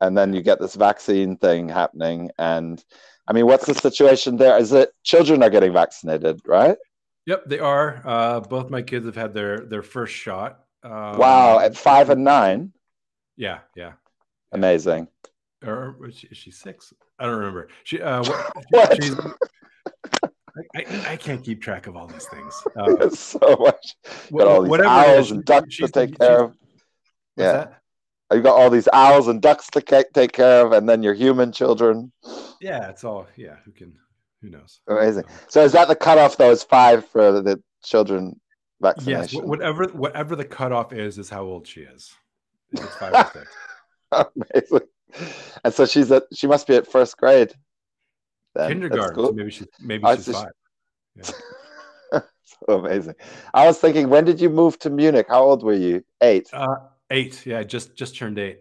And 0.00 0.16
then 0.16 0.32
you 0.32 0.42
get 0.42 0.60
this 0.60 0.74
vaccine 0.74 1.36
thing 1.36 1.68
happening, 1.68 2.30
and 2.38 2.82
I 3.26 3.32
mean, 3.32 3.46
what's 3.46 3.66
the 3.66 3.74
situation 3.74 4.36
there? 4.36 4.56
Is 4.58 4.72
it 4.72 4.90
children 5.02 5.42
are 5.42 5.50
getting 5.50 5.72
vaccinated, 5.72 6.40
right? 6.46 6.76
Yep, 7.26 7.44
they 7.46 7.58
are. 7.58 8.02
Uh, 8.04 8.40
both 8.40 8.70
my 8.70 8.82
kids 8.82 9.06
have 9.06 9.16
had 9.16 9.34
their 9.34 9.60
their 9.60 9.82
first 9.82 10.14
shot. 10.14 10.60
Um, 10.84 11.18
wow, 11.18 11.58
at 11.58 11.76
five 11.76 12.10
and 12.10 12.22
nine. 12.22 12.72
Yeah, 13.36 13.60
yeah. 13.74 13.92
Amazing. 14.52 15.08
Or 15.64 15.96
is 16.06 16.18
she, 16.18 16.28
is 16.28 16.36
she 16.36 16.50
six? 16.52 16.92
I 17.18 17.24
don't 17.24 17.36
remember. 17.36 17.68
She 17.82 18.00
uh, 18.00 18.22
what? 18.22 18.52
what? 18.70 19.02
She's, 19.02 19.16
I, 20.74 21.12
I, 21.12 21.16
can't 21.16 21.44
keep 21.44 21.60
track 21.60 21.86
of 21.86 21.96
all 21.96 22.06
these 22.06 22.26
things. 22.26 22.62
Um, 22.76 23.10
so 23.10 23.56
much. 23.58 23.96
Got 24.32 24.46
all 24.48 24.62
these 24.62 24.80
owls 24.80 25.30
and 25.30 25.44
ducks 25.44 25.76
to 25.78 25.88
take 25.88 26.18
care 26.18 26.44
of. 26.44 26.56
Yeah. 27.36 27.52
That? 27.52 27.82
You 28.32 28.42
got 28.42 28.56
all 28.56 28.70
these 28.70 28.88
owls 28.92 29.28
and 29.28 29.40
ducks 29.40 29.68
to 29.68 29.80
take 29.80 30.32
care 30.32 30.66
of, 30.66 30.72
and 30.72 30.88
then 30.88 31.02
your 31.02 31.14
human 31.14 31.52
children. 31.52 32.12
Yeah, 32.60 32.88
it's 32.88 33.04
all. 33.04 33.26
Yeah, 33.36 33.56
who 33.64 33.70
can? 33.70 33.94
Who 34.42 34.50
knows? 34.50 34.80
Amazing. 34.88 35.24
So, 35.48 35.62
is 35.62 35.72
that 35.72 35.88
the 35.88 35.94
cutoff? 35.94 36.36
Though 36.36 36.50
is 36.50 36.64
five 36.64 37.06
for 37.06 37.40
the 37.40 37.62
children 37.84 38.40
vaccination. 38.80 39.38
Yes, 39.38 39.46
whatever 39.46 39.84
whatever 39.88 40.34
the 40.34 40.44
cutoff 40.44 40.92
is, 40.92 41.18
is 41.18 41.30
how 41.30 41.42
old 41.44 41.66
she 41.66 41.82
is. 41.82 42.12
It's 42.72 42.96
five 42.96 43.14
or 43.14 43.30
six. 43.32 43.54
Amazing. 44.52 44.88
And 45.64 45.72
so 45.72 45.86
she's 45.86 46.10
at. 46.10 46.24
She 46.34 46.46
must 46.46 46.66
be 46.66 46.74
at 46.74 46.90
first 46.90 47.16
grade. 47.16 47.52
Then. 48.56 48.68
Kindergarten. 48.68 49.14
Cool. 49.14 49.26
So 49.28 49.32
maybe 49.32 49.50
she's 49.50 49.68
maybe 49.80 50.04
she's 50.14 50.32
five. 50.32 50.48
Yeah. 51.14 52.20
so 52.44 52.78
amazing. 52.78 53.14
I 53.52 53.66
was 53.66 53.78
thinking, 53.78 54.08
when 54.08 54.24
did 54.24 54.40
you 54.40 54.48
move 54.48 54.78
to 54.80 54.90
Munich? 54.90 55.26
How 55.28 55.42
old 55.42 55.62
were 55.62 55.74
you? 55.74 56.02
Eight. 56.22 56.48
Uh, 56.52 56.76
eight. 57.10 57.44
Yeah, 57.44 57.62
just 57.62 57.96
just 57.96 58.16
turned 58.16 58.38
eight. 58.38 58.60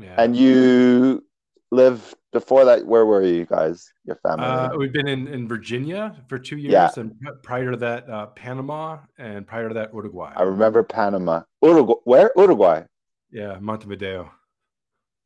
Yeah. 0.00 0.16
And 0.18 0.36
you 0.36 1.24
lived 1.70 2.14
before 2.32 2.64
that. 2.64 2.84
Where 2.84 3.06
were 3.06 3.22
you 3.22 3.44
guys? 3.44 3.92
Your 4.04 4.16
family? 4.16 4.46
Uh, 4.46 4.76
we've 4.76 4.92
been 4.92 5.06
in, 5.06 5.28
in 5.28 5.46
Virginia 5.46 6.16
for 6.28 6.38
two 6.38 6.56
years, 6.56 6.72
yeah. 6.72 6.90
and 6.96 7.14
prior 7.42 7.70
to 7.70 7.76
that, 7.76 8.08
uh, 8.10 8.26
Panama, 8.26 8.98
and 9.18 9.46
prior 9.46 9.68
to 9.68 9.74
that, 9.74 9.94
Uruguay. 9.94 10.32
I 10.34 10.42
remember 10.42 10.82
Panama. 10.82 11.42
Uruguay. 11.62 12.00
Where? 12.04 12.32
Uruguay. 12.36 12.82
Yeah, 13.30 13.58
Montevideo. 13.60 14.30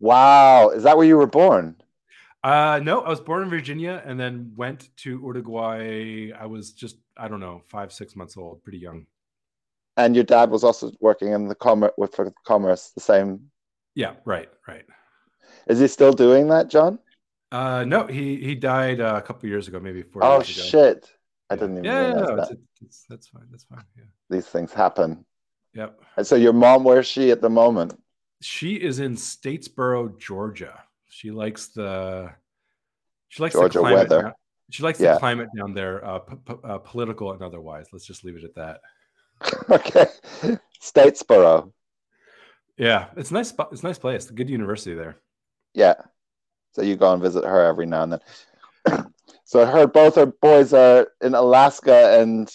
Wow, 0.00 0.70
is 0.70 0.82
that 0.84 0.96
where 0.96 1.06
you 1.06 1.16
were 1.16 1.26
born? 1.26 1.76
Uh, 2.44 2.80
no, 2.82 3.00
I 3.00 3.08
was 3.08 3.20
born 3.20 3.42
in 3.42 3.50
Virginia 3.50 4.02
and 4.04 4.18
then 4.18 4.52
went 4.56 4.88
to 4.98 5.20
Uruguay. 5.20 6.30
I 6.38 6.46
was 6.46 6.72
just, 6.72 6.96
I 7.16 7.28
don't 7.28 7.40
know, 7.40 7.62
five, 7.68 7.92
six 7.92 8.14
months 8.14 8.36
old, 8.36 8.62
pretty 8.62 8.78
young. 8.78 9.06
And 9.96 10.14
your 10.14 10.24
dad 10.24 10.50
was 10.50 10.62
also 10.62 10.92
working 11.00 11.32
in 11.32 11.48
the 11.48 11.56
commerce 11.56 11.92
with 11.96 12.18
commerce, 12.46 12.92
the 12.94 13.00
same. 13.00 13.50
Yeah, 13.96 14.12
right, 14.24 14.48
right. 14.68 14.84
Is 15.66 15.80
he 15.80 15.88
still 15.88 16.12
doing 16.12 16.48
that, 16.48 16.68
John? 16.68 17.00
Uh, 17.50 17.82
no, 17.84 18.06
he 18.06 18.36
he 18.36 18.54
died 18.54 19.00
uh, 19.00 19.14
a 19.16 19.22
couple 19.22 19.48
years 19.48 19.68
ago, 19.68 19.80
maybe 19.80 20.02
four. 20.02 20.22
Oh 20.22 20.42
shit! 20.42 21.10
I 21.50 21.56
didn't 21.56 21.78
even 21.78 21.84
yeah, 21.84 22.08
yeah, 22.08 22.12
no, 22.12 22.36
that. 22.36 22.50
it's, 22.50 22.62
it's, 22.82 23.04
that's 23.08 23.26
fine. 23.28 23.46
That's 23.50 23.64
fine. 23.64 23.82
Yeah. 23.96 24.04
These 24.28 24.46
things 24.46 24.72
happen. 24.72 25.24
Yep. 25.74 26.00
And 26.16 26.26
so 26.26 26.36
your 26.36 26.52
mom, 26.52 26.84
where's 26.84 27.06
she 27.06 27.30
at 27.30 27.40
the 27.40 27.48
moment? 27.48 27.98
She 28.42 28.74
is 28.74 29.00
in 29.00 29.16
Statesboro, 29.16 30.18
Georgia. 30.18 30.84
She 31.08 31.30
likes 31.30 31.68
the 31.68 32.30
she 33.28 33.42
likes 33.42 33.54
Georgia 33.54 33.78
the 33.78 33.82
climate 33.82 34.08
weather. 34.10 34.22
down- 34.22 34.32
she 34.70 34.82
likes 34.82 35.00
Yeah. 35.00 35.14
the 35.14 35.18
climate 35.18 35.48
down 35.56 35.72
there, 35.74 36.04
uh, 36.04 36.18
p- 36.18 36.36
p- 36.46 36.54
uh, 36.64 36.78
political 36.78 37.32
and 37.32 37.40
otherwise. 37.42 37.86
Let's 37.92 38.04
just 38.06 38.22
leave 38.24 38.36
it 38.36 38.44
at 38.44 38.54
that. 38.56 38.80
okay. 39.70 40.06
Statesboro. 40.82 41.72
Yeah, 42.76 43.08
it's 43.16 43.30
nice. 43.30 43.52
It's 43.72 43.82
a 43.82 43.86
nice 43.86 43.98
place. 43.98 44.30
Good 44.30 44.50
university 44.50 44.94
there. 44.94 45.16
Yeah. 45.74 45.94
So 46.72 46.82
you 46.82 46.96
go 46.96 47.12
and 47.12 47.22
visit 47.22 47.44
her 47.44 47.64
every 47.64 47.86
now 47.86 48.02
and 48.04 48.12
then. 48.12 49.04
so 49.44 49.62
I 49.62 49.66
heard 49.66 49.92
both 49.92 50.14
her 50.16 50.26
boys 50.26 50.72
are 50.72 51.08
in 51.22 51.34
Alaska 51.34 52.20
and 52.20 52.48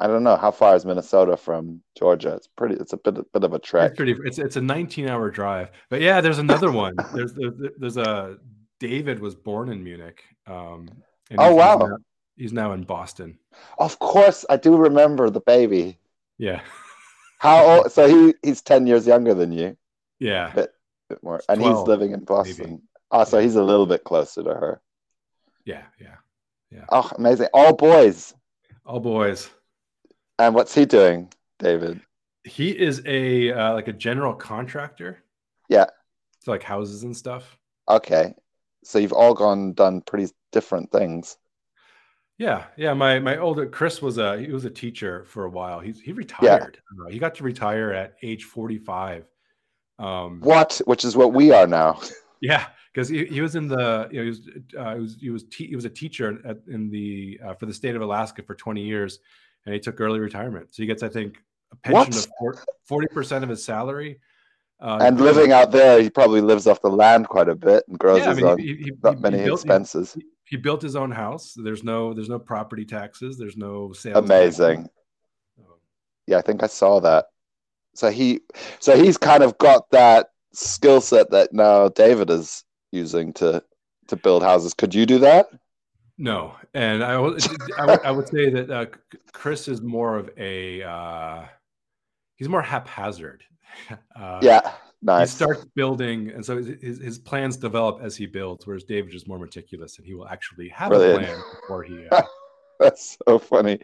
I 0.00 0.06
don't 0.06 0.22
know 0.24 0.36
how 0.36 0.50
far 0.50 0.74
is 0.76 0.84
Minnesota 0.86 1.36
from 1.36 1.82
Georgia. 1.96 2.34
It's 2.34 2.48
pretty. 2.48 2.74
It's 2.76 2.92
a 2.92 2.96
bit 2.96 3.16
bit 3.32 3.44
of 3.44 3.52
a 3.52 3.58
trek. 3.58 3.90
It's 3.90 3.96
pretty. 3.96 4.16
It's 4.24 4.38
it's 4.38 4.56
a 4.56 4.60
19 4.60 5.08
hour 5.08 5.30
drive. 5.30 5.70
But 5.90 6.00
yeah, 6.00 6.20
there's 6.20 6.38
another 6.38 6.72
one. 6.72 6.94
There's 7.14 7.34
there's, 7.78 7.96
a 7.96 8.38
David 8.78 9.20
was 9.20 9.34
born 9.34 9.68
in 9.70 9.84
Munich. 9.84 10.22
Um, 10.46 10.88
Oh, 11.38 11.50
he's- 11.50 11.54
wow. 11.54 11.78
He's 11.78 11.88
now, 11.90 11.96
he's 12.36 12.52
now 12.52 12.72
in 12.72 12.82
Boston. 12.84 13.38
Of 13.78 13.98
course, 13.98 14.44
I 14.50 14.56
do 14.56 14.76
remember 14.76 15.28
the 15.30 15.40
baby. 15.40 15.98
Yeah, 16.38 16.62
How 17.38 17.64
old? 17.64 17.92
So 17.92 18.08
he 18.08 18.34
he's 18.42 18.62
ten 18.62 18.86
years 18.86 19.06
younger 19.06 19.34
than 19.34 19.52
you. 19.52 19.76
yeah. 20.18 20.50
But- 20.54 20.74
bit 21.10 21.22
more, 21.24 21.40
and 21.48 21.60
12, 21.60 21.76
he's 21.78 21.88
living 21.88 22.12
in 22.12 22.20
Boston. 22.24 22.82
Oh, 23.10 23.24
so 23.24 23.40
he's 23.40 23.56
a 23.56 23.62
little 23.62 23.84
bit 23.86 24.04
closer 24.04 24.44
to 24.44 24.50
her. 24.50 24.80
Yeah, 25.64 25.82
yeah, 26.00 26.14
yeah. 26.70 26.84
Oh, 26.88 27.10
amazing! 27.18 27.48
All 27.52 27.74
boys. 27.76 28.32
All 28.86 29.00
boys. 29.00 29.50
And 30.40 30.54
what's 30.54 30.74
he 30.74 30.86
doing, 30.86 31.30
David? 31.58 32.00
He 32.44 32.70
is 32.70 33.02
a 33.04 33.52
uh, 33.52 33.74
like 33.74 33.88
a 33.88 33.92
general 33.92 34.32
contractor. 34.32 35.22
Yeah. 35.68 35.84
So 36.38 36.50
like 36.50 36.62
houses 36.62 37.02
and 37.02 37.14
stuff. 37.14 37.58
Okay, 37.90 38.32
so 38.82 38.98
you've 38.98 39.12
all 39.12 39.34
gone 39.34 39.74
done 39.74 40.00
pretty 40.00 40.32
different 40.50 40.90
things. 40.90 41.36
Yeah, 42.38 42.64
yeah. 42.78 42.94
My 42.94 43.18
my 43.18 43.36
older 43.36 43.66
Chris 43.66 44.00
was 44.00 44.16
a 44.16 44.38
he 44.40 44.50
was 44.50 44.64
a 44.64 44.70
teacher 44.70 45.26
for 45.26 45.44
a 45.44 45.50
while. 45.50 45.78
He's 45.78 46.00
he 46.00 46.12
retired. 46.12 46.78
Uh, 46.98 47.10
he 47.10 47.18
got 47.18 47.34
to 47.34 47.44
retire 47.44 47.92
at 47.92 48.14
age 48.22 48.44
45. 48.44 49.26
Um 49.98 50.40
What? 50.40 50.80
Which 50.86 51.04
is 51.04 51.18
what 51.18 51.34
we 51.34 51.52
are 51.52 51.66
now. 51.66 52.00
yeah, 52.40 52.68
because 52.94 53.10
he, 53.10 53.26
he 53.26 53.42
was 53.42 53.56
in 53.56 53.68
the 53.68 54.08
you 54.10 54.18
know 54.18 54.22
he 54.22 54.28
was 54.30 54.40
uh, 54.78 54.94
he 54.94 55.00
was 55.00 55.16
he 55.20 55.30
was 55.30 55.44
te- 55.44 55.66
he 55.66 55.76
was 55.76 55.84
a 55.84 55.90
teacher 55.90 56.38
at, 56.46 56.56
in 56.66 56.88
the 56.88 57.38
uh, 57.44 57.52
for 57.52 57.66
the 57.66 57.74
state 57.74 57.94
of 57.94 58.00
Alaska 58.00 58.42
for 58.42 58.54
20 58.54 58.82
years 58.82 59.18
and 59.66 59.74
he 59.74 59.80
took 59.80 60.00
early 60.00 60.20
retirement. 60.20 60.74
So 60.74 60.82
he 60.82 60.86
gets 60.86 61.02
I 61.02 61.08
think 61.08 61.38
a 61.72 61.76
pension 61.76 62.22
What? 62.40 62.56
of 62.56 62.66
40% 62.90 63.42
of 63.42 63.48
his 63.48 63.64
salary. 63.64 64.20
Uh, 64.80 64.98
and 65.02 65.20
living 65.20 65.52
out 65.52 65.70
there, 65.72 66.00
he 66.02 66.08
probably 66.08 66.40
lives 66.40 66.66
off 66.66 66.80
the 66.80 66.88
land 66.88 67.28
quite 67.28 67.48
a 67.50 67.54
bit 67.54 67.84
and 67.88 67.98
grows 67.98 68.20
yeah, 68.20 68.24
I 68.24 68.28
his 68.30 68.36
mean, 68.38 68.46
own. 68.46 68.58
he, 68.58 68.66
he, 68.76 68.92
not 69.02 69.16
he 69.16 69.20
many 69.20 69.36
built- 69.44 69.60
expenses. 69.60 70.16
he 70.44 70.56
built 70.56 70.80
his 70.80 70.96
own 70.96 71.10
house. 71.10 71.54
There's 71.54 71.84
no 71.84 72.14
there's 72.14 72.30
no 72.30 72.38
property 72.38 72.84
taxes. 72.86 73.36
There's 73.38 73.56
no 73.58 73.92
sales. 73.92 74.16
Amazing. 74.24 74.88
Um, 75.58 75.74
Yeah, 76.26 76.38
I 76.38 76.40
think 76.42 76.62
I 76.62 76.66
saw 76.66 76.98
that. 77.00 77.26
So 77.94 78.10
he, 78.10 78.40
so 78.78 78.96
he's 78.96 79.18
kind 79.18 79.42
of 79.42 79.58
got 79.58 79.90
that 79.90 80.28
skill 80.52 81.00
set 81.00 81.30
that 81.32 81.52
now 81.52 81.88
David 81.88 82.30
is 82.30 82.64
using 82.92 83.32
to 83.34 83.62
to 84.08 84.16
build 84.16 84.42
houses. 84.42 84.72
Could 84.74 84.94
you 84.94 85.04
do 85.06 85.18
that? 85.18 85.50
No, 86.20 86.54
and 86.74 87.02
I 87.02 87.16
would 87.16 87.42
I 87.78 88.10
would, 88.10 88.28
say 88.28 88.50
that 88.50 88.70
uh, 88.70 88.86
Chris 89.32 89.68
is 89.68 89.80
more 89.80 90.18
of 90.18 90.28
a 90.36 90.82
uh, 90.82 91.44
he's 92.36 92.48
more 92.48 92.62
haphazard. 92.62 93.42
Uh, 94.16 94.40
yeah, 94.42 94.72
He 95.20 95.26
starts 95.26 95.64
building, 95.76 96.30
and 96.30 96.44
so 96.44 96.56
his, 96.56 96.98
his 96.98 97.18
plans 97.18 97.56
develop 97.56 98.00
as 98.02 98.16
he 98.16 98.26
builds. 98.26 98.66
Whereas 98.66 98.82
David 98.82 99.14
is 99.14 99.28
more 99.28 99.38
meticulous, 99.38 99.96
and 99.96 100.06
he 100.06 100.12
will 100.12 100.26
actually 100.26 100.68
have 100.70 100.90
Brilliant. 100.90 101.22
a 101.22 101.24
plan 101.24 101.42
before 101.62 101.82
he. 101.84 102.06
Uh, 102.10 102.22
That's 102.80 103.16
so 103.26 103.38
funny. 103.38 103.78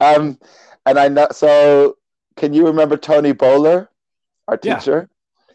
Um, 0.00 0.38
and 0.86 0.98
I 0.98 1.08
know. 1.08 1.28
So, 1.32 1.98
can 2.36 2.54
you 2.54 2.66
remember 2.66 2.96
Tony 2.96 3.32
Bowler, 3.32 3.90
our 4.48 4.56
teacher? 4.56 5.10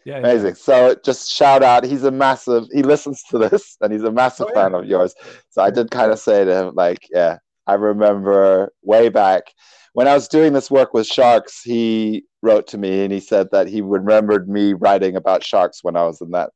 Yeah, 0.06 0.14
yeah. 0.14 0.18
Amazing. 0.20 0.54
So 0.54 0.94
just 1.04 1.30
shout 1.30 1.62
out. 1.62 1.84
He's 1.84 2.04
a 2.04 2.10
massive. 2.10 2.64
He 2.72 2.82
listens 2.82 3.22
to 3.24 3.38
this, 3.38 3.76
and 3.80 3.92
he's 3.92 4.04
a 4.04 4.12
massive 4.12 4.46
Oh, 4.46 4.52
yeah. 4.54 4.62
fan 4.62 4.74
of 4.74 4.86
yours. 4.86 5.14
So 5.50 5.62
I 5.62 5.70
did 5.70 5.90
kind 5.90 6.12
of 6.12 6.18
say 6.18 6.44
to 6.44 6.54
him, 6.68 6.74
like, 6.74 7.08
yeah, 7.10 7.38
I 7.66 7.74
remember 7.74 8.72
way 8.82 9.08
back 9.08 9.52
when 9.94 10.06
I 10.08 10.14
was 10.14 10.28
doing 10.28 10.52
this 10.52 10.70
work 10.70 10.94
with 10.94 11.06
sharks. 11.06 11.62
He 11.62 12.24
wrote 12.42 12.68
to 12.68 12.78
me, 12.78 13.02
and 13.04 13.12
he 13.12 13.20
said 13.20 13.48
that 13.52 13.66
he 13.68 13.80
remembered 13.82 14.48
me 14.48 14.72
writing 14.74 15.16
about 15.16 15.44
sharks 15.44 15.82
when 15.82 15.96
I 15.96 16.04
was 16.04 16.20
in 16.20 16.30
that 16.30 16.50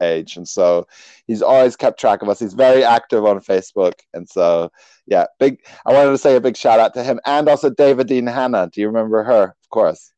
age, 0.00 0.36
and 0.36 0.46
so 0.48 0.86
he's 1.26 1.42
always 1.42 1.76
kept 1.76 1.98
track 2.00 2.22
of 2.22 2.28
us. 2.28 2.38
He's 2.38 2.54
very 2.54 2.84
active 2.84 3.24
on 3.24 3.40
Facebook, 3.40 3.94
and 4.14 4.28
so 4.28 4.70
yeah, 5.06 5.26
big. 5.40 5.58
I 5.86 5.92
wanted 5.92 6.10
to 6.10 6.18
say 6.18 6.36
a 6.36 6.40
big 6.40 6.56
shout 6.56 6.78
out 6.80 6.94
to 6.94 7.02
him, 7.04 7.18
and 7.26 7.48
also 7.48 7.70
David 7.70 8.06
Dean 8.06 8.26
Hanna. 8.26 8.68
Do 8.72 8.80
you 8.80 8.86
remember 8.86 9.24
her? 9.24 9.42
Of 9.44 9.68
course. 9.70 10.12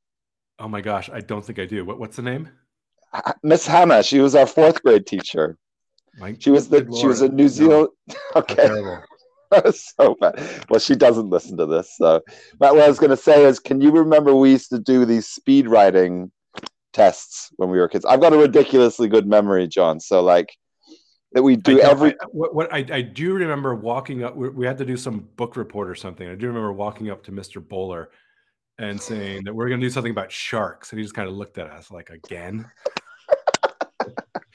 Oh 0.58 0.68
my 0.68 0.80
gosh, 0.82 1.10
I 1.10 1.20
don't 1.20 1.44
think 1.44 1.58
I 1.58 1.66
do. 1.66 1.84
What, 1.84 1.98
what's 1.98 2.16
the 2.16 2.22
name? 2.22 2.48
Miss 3.42 3.66
Hannah, 3.66 4.02
she 4.02 4.20
was 4.20 4.34
our 4.34 4.46
fourth 4.46 4.82
grade 4.82 5.06
teacher. 5.06 5.56
My, 6.18 6.36
She 6.38 6.50
was 6.50 6.68
the 6.68 6.82
Good 6.82 6.96
she 6.98 7.06
was 7.06 7.20
a 7.22 7.28
New 7.28 7.44
No. 7.44 7.48
Zealand. 7.48 7.88
how 8.34 8.40
Okay, 8.40 8.68
so 9.72 10.16
bad. 10.20 10.40
Well, 10.68 10.80
she 10.80 10.94
doesn't 10.94 11.30
listen 11.30 11.56
to 11.58 11.66
this. 11.66 11.96
So, 11.96 12.20
but 12.58 12.74
what 12.74 12.84
I 12.84 12.88
was 12.88 12.98
going 12.98 13.10
to 13.10 13.16
say 13.16 13.44
is, 13.44 13.58
can 13.60 13.80
you 13.80 13.90
remember 13.90 14.34
we 14.34 14.50
used 14.50 14.70
to 14.70 14.78
do 14.78 15.04
these 15.04 15.26
speed 15.26 15.68
writing 15.68 16.30
tests 16.92 17.50
when 17.56 17.70
we 17.70 17.78
were 17.78 17.88
kids? 17.88 18.04
I've 18.04 18.20
got 18.20 18.32
a 18.32 18.38
ridiculously 18.38 19.08
good 19.08 19.26
memory, 19.26 19.66
John. 19.68 20.00
So, 20.00 20.22
like 20.22 20.56
that 21.32 21.42
we 21.42 21.56
do 21.56 21.78
don't- 21.78 21.86
every. 21.90 22.10
I, 22.12 22.24
what, 22.30 22.54
what 22.54 22.72
I, 22.72 22.84
I 22.90 23.02
do 23.02 23.34
remember 23.34 23.74
walking 23.74 24.24
up. 24.24 24.34
We, 24.36 24.48
we 24.48 24.66
had 24.66 24.78
to 24.78 24.84
do 24.84 24.96
some 24.96 25.28
book 25.36 25.56
report 25.56 25.88
or 25.88 25.94
something. 25.94 26.28
I 26.28 26.34
do 26.34 26.46
remember 26.48 26.72
walking 26.72 27.10
up 27.10 27.22
to 27.24 27.32
Mr. 27.32 27.66
Bowler 27.66 28.10
and 28.78 29.00
saying 29.00 29.44
that 29.44 29.54
we're 29.54 29.68
going 29.68 29.80
to 29.80 29.86
do 29.86 29.90
something 29.90 30.10
about 30.10 30.32
sharks, 30.32 30.90
and 30.90 30.98
he 30.98 31.04
just 31.04 31.14
kind 31.14 31.28
of 31.28 31.34
looked 31.36 31.58
at 31.58 31.68
us 31.70 31.90
like 31.92 32.10
again. 32.10 32.68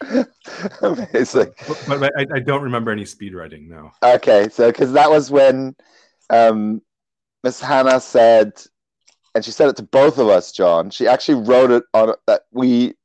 Amazing. 0.81 1.53
But, 1.67 1.83
but 1.87 2.11
I, 2.17 2.25
I 2.35 2.39
don't 2.39 2.63
remember 2.63 2.91
any 2.91 3.05
speed 3.05 3.33
writing. 3.35 3.69
No. 3.69 3.91
Okay, 4.03 4.49
so 4.49 4.71
because 4.71 4.93
that 4.93 5.09
was 5.09 5.29
when 5.29 5.75
um, 6.29 6.81
Miss 7.43 7.61
Hannah 7.61 7.99
said, 7.99 8.53
and 9.35 9.45
she 9.45 9.51
said 9.51 9.69
it 9.69 9.75
to 9.77 9.83
both 9.83 10.17
of 10.17 10.27
us, 10.27 10.51
John. 10.51 10.89
She 10.89 11.07
actually 11.07 11.43
wrote 11.43 11.71
it 11.71 11.83
on 11.93 12.13
that 12.27 12.41
we. 12.51 12.95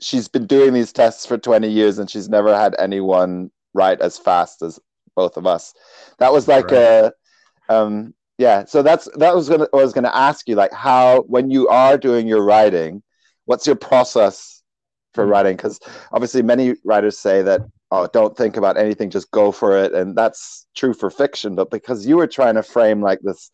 She's 0.00 0.28
been 0.28 0.46
doing 0.46 0.72
these 0.72 0.92
tests 0.92 1.26
for 1.26 1.38
twenty 1.38 1.68
years, 1.68 1.98
and 1.98 2.10
she's 2.10 2.28
never 2.28 2.56
had 2.56 2.76
anyone 2.78 3.50
write 3.74 4.00
as 4.00 4.18
fast 4.18 4.62
as 4.62 4.78
both 5.16 5.36
of 5.36 5.46
us. 5.46 5.74
That 6.18 6.32
was 6.32 6.46
like 6.46 6.70
a, 6.70 7.12
um, 7.68 8.14
yeah. 8.38 8.64
So 8.64 8.82
that's 8.82 9.08
that 9.16 9.34
was 9.34 9.48
gonna. 9.48 9.66
I 9.72 9.76
was 9.76 9.92
gonna 9.92 10.12
ask 10.14 10.48
you 10.48 10.54
like 10.54 10.72
how 10.72 11.22
when 11.22 11.50
you 11.50 11.68
are 11.68 11.98
doing 11.98 12.28
your 12.28 12.42
writing, 12.42 13.02
what's 13.46 13.66
your 13.66 13.76
process 13.76 14.57
for 15.14 15.26
writing? 15.26 15.56
Because 15.56 15.80
obviously 16.12 16.42
many 16.42 16.74
writers 16.84 17.18
say 17.18 17.42
that 17.42 17.62
oh, 17.90 18.06
don't 18.12 18.36
think 18.36 18.56
about 18.56 18.76
anything, 18.76 19.10
just 19.10 19.30
go 19.30 19.50
for 19.50 19.78
it. 19.78 19.94
And 19.94 20.14
that's 20.14 20.66
true 20.74 20.92
for 20.92 21.10
fiction, 21.10 21.54
but 21.54 21.70
because 21.70 22.06
you 22.06 22.16
were 22.18 22.26
trying 22.26 22.54
to 22.56 22.62
frame 22.62 23.00
like 23.00 23.20
this 23.22 23.50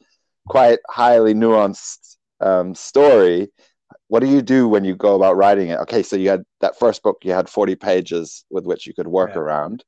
quite 0.49 0.81
highly 0.89 1.35
nuanced 1.35 2.17
um, 2.41 2.75
story, 2.75 3.49
what 4.09 4.21
do 4.21 4.27
you 4.27 4.43
do 4.43 4.69
when 4.69 4.85
you 4.85 4.97
go 4.97 5.15
about 5.15 5.37
writing 5.37 5.69
it? 5.69 5.79
Okay, 5.81 6.03
so 6.03 6.17
you 6.17 6.31
had 6.31 6.43
that 6.61 6.79
first 6.79 7.03
book, 7.03 7.19
you 7.23 7.33
had 7.33 7.49
40 7.49 7.77
pages 7.77 8.45
with 8.51 8.65
which 8.67 8.87
you 8.87 8.95
could 8.95 9.07
work 9.07 9.31
Yeah. 9.31 9.39
around. 9.39 9.85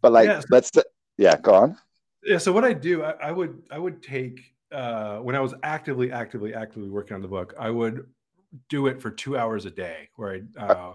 But 0.00 0.12
like, 0.12 0.28
Yeah, 0.28 0.42
let's, 0.50 0.70
yeah, 1.18 1.36
go 1.36 1.54
on. 1.54 1.76
Yeah. 2.24 2.38
So 2.38 2.52
what 2.52 2.64
I 2.64 2.72
do, 2.72 3.02
I, 3.02 3.10
I 3.22 3.32
would 3.32 3.62
I 3.70 3.78
would 3.78 4.02
take 4.02 4.54
uh, 4.72 5.18
when 5.18 5.36
I 5.36 5.40
was 5.40 5.54
actively 5.62 6.12
actively 6.12 6.54
actively 6.54 6.88
working 6.88 7.14
on 7.14 7.22
the 7.22 7.28
book, 7.28 7.54
I 7.58 7.70
would 7.70 8.06
do 8.68 8.86
it 8.86 9.00
for 9.00 9.10
two 9.10 9.36
hours 9.36 9.64
a 9.66 9.70
day, 9.70 10.08
where 10.16 10.40
I 10.58 10.62
uh, 10.62 10.94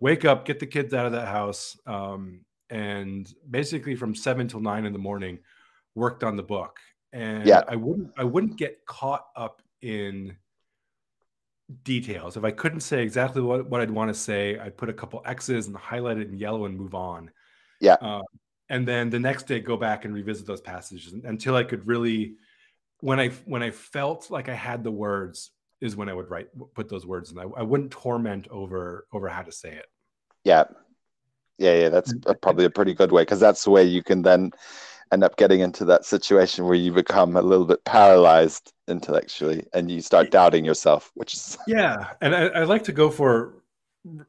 wake 0.00 0.24
up, 0.24 0.44
get 0.44 0.58
the 0.58 0.66
kids 0.66 0.94
out 0.94 1.06
of 1.06 1.12
that 1.12 1.28
house, 1.28 1.76
um, 1.86 2.40
and 2.70 3.32
basically 3.48 3.94
from 3.94 4.14
seven 4.14 4.48
till 4.48 4.60
nine 4.60 4.86
in 4.86 4.92
the 4.92 4.98
morning, 4.98 5.38
worked 5.94 6.24
on 6.24 6.36
the 6.36 6.42
book. 6.42 6.78
And 7.12 7.46
Yeah. 7.46 7.62
I 7.68 7.76
wouldn't 7.76 8.10
I 8.16 8.24
wouldn't 8.24 8.56
get 8.56 8.84
caught 8.86 9.26
up 9.36 9.62
in 9.82 10.36
details. 11.82 12.36
If 12.36 12.44
I 12.44 12.50
couldn't 12.50 12.80
say 12.80 13.02
exactly 13.02 13.42
what, 13.42 13.68
what 13.68 13.80
I'd 13.80 13.90
want 13.90 14.08
to 14.08 14.14
say, 14.14 14.58
I'd 14.58 14.76
put 14.76 14.88
a 14.88 14.92
couple 14.92 15.22
X's 15.24 15.66
and 15.66 15.76
highlight 15.76 16.18
it 16.18 16.28
in 16.28 16.38
yellow 16.38 16.66
and 16.66 16.76
move 16.76 16.94
on. 16.94 17.30
Yeah. 17.80 17.94
Uh, 17.94 18.22
and 18.68 18.86
then 18.86 19.10
the 19.10 19.20
next 19.20 19.46
day 19.46 19.60
go 19.60 19.76
back 19.76 20.04
and 20.04 20.14
revisit 20.14 20.46
those 20.46 20.60
passages 20.60 21.12
until 21.12 21.54
I 21.54 21.64
could 21.64 21.86
really 21.86 22.34
when 23.00 23.20
I 23.20 23.28
when 23.44 23.62
I 23.62 23.70
felt 23.70 24.30
like 24.30 24.48
I 24.48 24.54
had 24.54 24.82
the 24.82 24.90
words 24.90 25.50
is 25.80 25.96
when 25.96 26.08
I 26.08 26.14
would 26.14 26.30
write 26.30 26.48
put 26.74 26.88
those 26.88 27.06
words 27.06 27.32
in. 27.32 27.38
I, 27.38 27.42
I 27.42 27.62
wouldn't 27.62 27.90
torment 27.90 28.48
over 28.48 29.06
over 29.12 29.28
how 29.28 29.42
to 29.42 29.52
say 29.52 29.70
it. 29.70 29.86
Yeah. 30.44 30.64
Yeah, 31.58 31.74
yeah, 31.74 31.88
that's 31.88 32.12
probably 32.42 32.66
a 32.66 32.70
pretty 32.70 32.92
good 32.92 33.12
way 33.12 33.22
because 33.22 33.40
that's 33.40 33.64
the 33.64 33.70
way 33.70 33.82
you 33.82 34.02
can 34.02 34.20
then 34.20 34.50
end 35.10 35.24
up 35.24 35.38
getting 35.38 35.60
into 35.60 35.86
that 35.86 36.04
situation 36.04 36.66
where 36.66 36.74
you 36.74 36.92
become 36.92 37.34
a 37.34 37.40
little 37.40 37.64
bit 37.64 37.82
paralyzed 37.86 38.74
intellectually 38.88 39.64
and 39.72 39.90
you 39.90 40.02
start 40.02 40.30
doubting 40.30 40.66
yourself, 40.66 41.10
which 41.14 41.32
is 41.32 41.56
yeah. 41.66 42.12
And 42.20 42.34
I, 42.34 42.48
I 42.48 42.64
like 42.64 42.84
to 42.84 42.92
go 42.92 43.10
for 43.10 43.62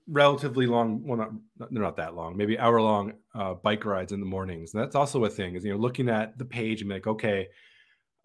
relatively 0.07 0.65
long 0.65 1.05
well 1.05 1.17
not 1.17 1.31
they're 1.71 1.83
not 1.83 1.97
that 1.97 2.15
long 2.15 2.35
maybe 2.35 2.57
hour 2.57 2.81
long 2.81 3.13
uh, 3.35 3.53
bike 3.53 3.85
rides 3.85 4.11
in 4.11 4.19
the 4.19 4.25
mornings 4.25 4.73
and 4.73 4.81
that's 4.81 4.95
also 4.95 5.23
a 5.25 5.29
thing 5.29 5.55
is 5.55 5.63
you 5.63 5.71
know 5.71 5.77
looking 5.77 6.09
at 6.09 6.37
the 6.37 6.45
page 6.45 6.81
and 6.81 6.89
like 6.89 7.05
okay 7.05 7.47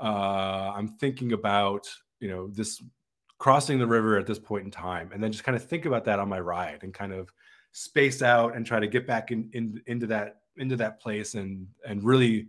uh, 0.00 0.72
i'm 0.74 0.88
thinking 0.88 1.32
about 1.32 1.86
you 2.20 2.28
know 2.28 2.48
this 2.48 2.82
crossing 3.42 3.76
the 3.76 3.86
river 3.88 4.16
at 4.16 4.24
this 4.24 4.38
point 4.38 4.64
in 4.64 4.70
time 4.70 5.10
and 5.12 5.20
then 5.20 5.32
just 5.32 5.42
kind 5.42 5.56
of 5.56 5.64
think 5.64 5.84
about 5.84 6.04
that 6.04 6.20
on 6.20 6.28
my 6.28 6.38
ride 6.38 6.78
and 6.84 6.94
kind 6.94 7.12
of 7.12 7.28
space 7.72 8.22
out 8.22 8.54
and 8.54 8.64
try 8.64 8.78
to 8.78 8.86
get 8.86 9.04
back 9.04 9.32
in, 9.32 9.50
in 9.52 9.82
into 9.88 10.06
that 10.06 10.42
into 10.58 10.76
that 10.76 11.00
place 11.00 11.34
and 11.34 11.66
and 11.84 12.04
really 12.04 12.46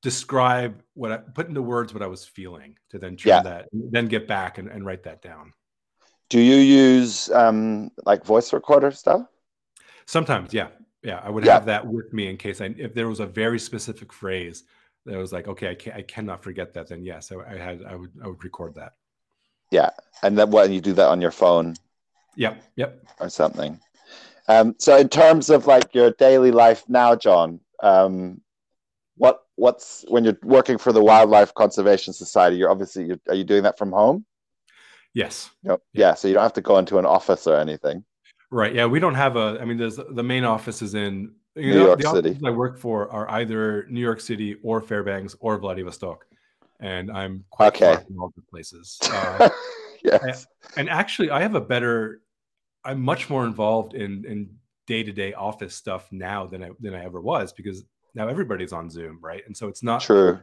describe 0.00 0.82
what 0.94 1.12
I 1.12 1.18
put 1.18 1.48
into 1.48 1.60
words 1.60 1.92
what 1.92 2.02
I 2.02 2.06
was 2.06 2.24
feeling 2.24 2.78
to 2.88 2.98
then 2.98 3.14
turn 3.14 3.28
yeah. 3.28 3.42
that 3.42 3.68
then 3.72 4.08
get 4.08 4.26
back 4.26 4.56
and, 4.56 4.68
and 4.68 4.86
write 4.86 5.02
that 5.02 5.20
down. 5.20 5.52
Do 6.30 6.40
you 6.40 6.56
use 6.56 7.28
um 7.28 7.90
like 8.06 8.24
voice 8.24 8.54
recorder 8.54 8.90
stuff? 8.90 9.26
Sometimes, 10.06 10.54
yeah. 10.54 10.68
Yeah, 11.02 11.20
I 11.22 11.28
would 11.28 11.44
yeah. 11.44 11.52
have 11.52 11.66
that 11.66 11.86
with 11.86 12.10
me 12.14 12.28
in 12.28 12.38
case 12.38 12.62
I 12.62 12.74
if 12.78 12.94
there 12.94 13.08
was 13.08 13.20
a 13.20 13.26
very 13.26 13.58
specific 13.58 14.14
phrase 14.14 14.64
that 15.04 15.18
was 15.18 15.30
like, 15.30 15.46
okay, 15.46 15.72
I 15.72 15.74
can 15.74 15.92
I 15.92 16.00
cannot 16.00 16.42
forget 16.42 16.72
that, 16.72 16.88
then 16.88 17.04
yes, 17.04 17.30
I, 17.30 17.36
I 17.52 17.58
had 17.58 17.84
I 17.84 17.96
would 17.96 18.12
I 18.24 18.28
would 18.28 18.42
record 18.42 18.76
that. 18.76 18.94
Yeah. 19.70 19.90
And 20.22 20.38
then 20.38 20.50
what 20.50 20.70
you 20.70 20.80
do 20.80 20.92
that 20.94 21.08
on 21.08 21.20
your 21.20 21.30
phone? 21.30 21.74
Yep. 22.36 22.62
Yep. 22.76 23.06
Or 23.20 23.28
something. 23.28 23.80
Um, 24.48 24.74
so 24.78 24.96
in 24.96 25.08
terms 25.08 25.50
of 25.50 25.66
like 25.66 25.94
your 25.94 26.10
daily 26.12 26.50
life 26.50 26.84
now, 26.88 27.16
John, 27.16 27.60
um, 27.82 28.40
what 29.16 29.40
what's 29.56 30.04
when 30.08 30.24
you're 30.24 30.38
working 30.42 30.78
for 30.78 30.92
the 30.92 31.02
Wildlife 31.02 31.54
Conservation 31.54 32.12
Society? 32.12 32.56
You're 32.56 32.70
obviously 32.70 33.04
you're, 33.04 33.20
are 33.28 33.34
you 33.34 33.44
doing 33.44 33.62
that 33.62 33.78
from 33.78 33.92
home? 33.92 34.26
Yes. 35.14 35.50
Yep. 35.62 35.80
Yeah. 35.92 36.08
yeah. 36.08 36.14
So 36.14 36.28
you 36.28 36.34
don't 36.34 36.42
have 36.42 36.52
to 36.54 36.60
go 36.60 36.78
into 36.78 36.98
an 36.98 37.06
office 37.06 37.46
or 37.46 37.56
anything. 37.56 38.04
Right. 38.50 38.74
Yeah. 38.74 38.86
We 38.86 39.00
don't 39.00 39.14
have 39.14 39.36
a. 39.36 39.58
I 39.60 39.64
mean, 39.64 39.78
there's 39.78 39.96
the 39.96 40.22
main 40.22 40.44
office 40.44 40.82
is 40.82 40.94
in 40.94 41.34
New 41.56 41.74
know, 41.74 41.86
York 41.86 42.00
the 42.00 42.10
City. 42.10 42.38
I 42.44 42.50
work 42.50 42.78
for 42.78 43.10
are 43.10 43.30
either 43.30 43.86
New 43.88 44.00
York 44.00 44.20
City 44.20 44.56
or 44.62 44.80
Fairbanks 44.80 45.36
or 45.40 45.58
Vladivostok, 45.58 46.26
and 46.80 47.10
I'm 47.10 47.44
quite 47.50 47.68
okay. 47.68 47.94
far 47.94 48.04
from 48.04 48.20
all 48.20 48.32
the 48.34 48.42
places. 48.42 48.98
Uh, 49.10 49.48
yes. 50.20 50.46
And, 50.76 50.88
and 50.88 50.90
actually, 50.90 51.30
I 51.30 51.40
have 51.40 51.54
a 51.54 51.60
better 51.60 52.20
I'm 52.84 53.00
much 53.00 53.30
more 53.30 53.46
involved 53.46 53.94
in 53.94 54.24
in 54.24 54.50
day 54.86 55.02
to 55.02 55.12
day 55.12 55.32
office 55.32 55.74
stuff 55.74 56.06
now 56.12 56.46
than 56.46 56.62
I 56.62 56.70
than 56.80 56.94
I 56.94 57.04
ever 57.04 57.20
was 57.20 57.52
because 57.52 57.84
now 58.14 58.28
everybody's 58.28 58.72
on 58.72 58.90
Zoom, 58.90 59.18
right? 59.20 59.42
And 59.46 59.56
so 59.56 59.68
it's 59.68 59.82
not 59.82 60.02
true. 60.02 60.38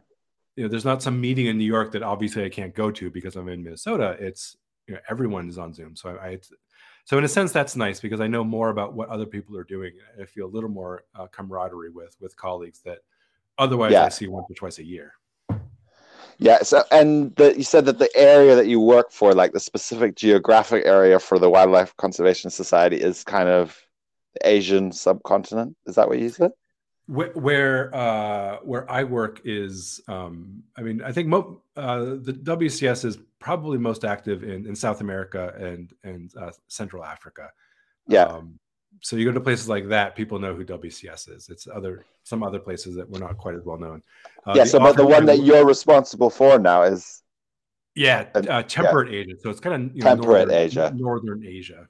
You 0.55 0.63
know, 0.63 0.69
there's 0.69 0.85
not 0.85 1.01
some 1.01 1.21
meeting 1.21 1.45
in 1.45 1.57
New 1.57 1.65
York 1.65 1.93
that 1.93 2.03
obviously 2.03 2.43
I 2.43 2.49
can't 2.49 2.75
go 2.75 2.91
to 2.91 3.09
because 3.09 3.35
I'm 3.35 3.47
in 3.47 3.63
Minnesota. 3.63 4.17
It's 4.19 4.57
you 4.87 4.95
know 4.95 4.99
everyone 5.09 5.47
is 5.47 5.57
on 5.57 5.73
Zoom, 5.73 5.95
so 5.95 6.17
I, 6.17 6.27
I 6.27 6.39
so 7.05 7.17
in 7.17 7.23
a 7.23 7.27
sense 7.27 7.51
that's 7.51 7.75
nice 7.75 7.99
because 7.99 8.19
I 8.19 8.27
know 8.27 8.43
more 8.43 8.69
about 8.69 8.93
what 8.93 9.09
other 9.09 9.25
people 9.25 9.55
are 9.57 9.63
doing. 9.63 9.93
I 10.19 10.25
feel 10.25 10.47
a 10.47 10.53
little 10.53 10.69
more 10.69 11.03
uh, 11.15 11.27
camaraderie 11.27 11.91
with 11.91 12.15
with 12.19 12.35
colleagues 12.35 12.81
that 12.85 12.99
otherwise 13.57 13.91
yeah. 13.91 14.05
I 14.05 14.09
see 14.09 14.27
once 14.27 14.47
or 14.49 14.55
twice 14.55 14.79
a 14.79 14.83
year. 14.83 15.13
Yeah. 16.41 16.63
So, 16.63 16.83
and 16.91 17.35
the, 17.35 17.55
you 17.55 17.63
said 17.63 17.85
that 17.85 17.99
the 17.99 18.09
area 18.15 18.55
that 18.55 18.65
you 18.65 18.81
work 18.81 19.11
for, 19.11 19.35
like 19.35 19.53
the 19.53 19.59
specific 19.59 20.15
geographic 20.15 20.87
area 20.87 21.19
for 21.19 21.37
the 21.37 21.51
Wildlife 21.51 21.95
Conservation 21.97 22.49
Society, 22.49 22.97
is 22.97 23.23
kind 23.23 23.47
of 23.47 23.79
the 24.33 24.49
Asian 24.49 24.91
subcontinent. 24.91 25.77
Is 25.85 25.95
that 25.95 26.09
what 26.09 26.17
you 26.17 26.29
said? 26.29 26.51
Where 27.05 27.31
where, 27.33 27.95
uh, 27.95 28.57
where 28.63 28.89
I 28.89 29.03
work 29.03 29.41
is, 29.45 30.01
um, 30.07 30.63
I 30.75 30.81
mean, 30.81 31.03
I 31.03 31.11
think 31.11 31.27
mo- 31.27 31.61
uh, 31.77 31.99
the 31.99 32.33
WCS 32.33 33.05
is 33.05 33.19
probably 33.37 33.77
most 33.77 34.03
active 34.03 34.43
in, 34.43 34.65
in 34.65 34.75
South 34.75 35.01
America 35.01 35.53
and 35.59 35.93
and 36.03 36.31
uh, 36.35 36.51
Central 36.67 37.03
Africa. 37.03 37.51
Yeah. 38.07 38.23
Um, 38.23 38.59
so 39.01 39.15
you 39.15 39.25
go 39.25 39.31
to 39.31 39.41
places 39.41 39.67
like 39.67 39.87
that, 39.89 40.15
people 40.15 40.39
know 40.39 40.53
who 40.53 40.63
WCS 40.63 41.35
is. 41.35 41.49
It's 41.49 41.67
other 41.67 42.05
some 42.23 42.43
other 42.43 42.59
places 42.59 42.95
that 42.95 43.09
were 43.09 43.19
not 43.19 43.37
quite 43.37 43.55
as 43.55 43.65
well 43.65 43.77
known. 43.77 44.03
Uh, 44.45 44.53
yeah, 44.55 44.63
so 44.63 44.79
but 44.79 44.95
the 44.95 45.05
one 45.05 45.25
that 45.25 45.43
you're 45.43 45.65
responsible 45.65 46.29
for 46.29 46.59
now 46.59 46.83
is 46.83 47.23
yeah, 47.95 48.27
uh, 48.35 48.63
temperate 48.63 49.11
yeah. 49.11 49.19
Asia. 49.19 49.35
So 49.41 49.49
it's 49.49 49.59
kind 49.59 49.75
of 49.75 49.95
you 49.95 50.03
know, 50.03 50.09
temperate 50.15 50.47
northern, 50.47 50.51
Asia, 50.51 50.93
northern 50.95 51.45
Asia. 51.45 51.87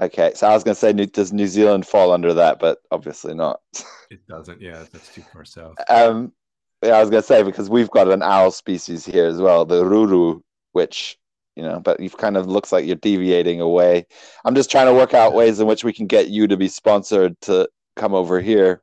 Okay, 0.00 0.32
so 0.34 0.46
I 0.46 0.54
was 0.54 0.64
going 0.64 0.74
to 0.74 0.80
say, 0.80 0.92
does 0.92 1.32
New 1.32 1.46
Zealand 1.46 1.86
fall 1.86 2.12
under 2.12 2.32
that? 2.34 2.58
But 2.58 2.78
obviously 2.90 3.34
not. 3.34 3.60
It 4.10 4.26
doesn't. 4.28 4.60
Yeah, 4.60 4.84
that's 4.92 5.14
too 5.14 5.22
far 5.32 5.46
south. 5.46 5.74
Um, 5.88 6.34
yeah, 6.82 6.96
I 6.96 7.00
was 7.00 7.08
going 7.08 7.22
to 7.22 7.26
say 7.26 7.42
because 7.42 7.70
we've 7.70 7.88
got 7.88 8.12
an 8.12 8.22
owl 8.22 8.50
species 8.50 9.06
here 9.06 9.24
as 9.24 9.40
well, 9.40 9.64
the 9.64 9.82
ruru, 9.82 10.42
which 10.72 11.18
you 11.56 11.62
know, 11.62 11.80
but 11.80 12.00
you've 12.00 12.16
kind 12.16 12.36
of 12.36 12.46
looks 12.46 12.72
like 12.72 12.86
you're 12.86 12.96
deviating 12.96 13.60
away. 13.60 14.06
I'm 14.44 14.54
just 14.54 14.70
trying 14.70 14.86
to 14.86 14.94
work 14.94 15.14
out 15.14 15.34
ways 15.34 15.60
in 15.60 15.66
which 15.66 15.84
we 15.84 15.92
can 15.92 16.06
get 16.06 16.28
you 16.28 16.46
to 16.46 16.56
be 16.56 16.68
sponsored 16.68 17.40
to 17.42 17.68
come 17.96 18.14
over 18.14 18.40
here 18.40 18.82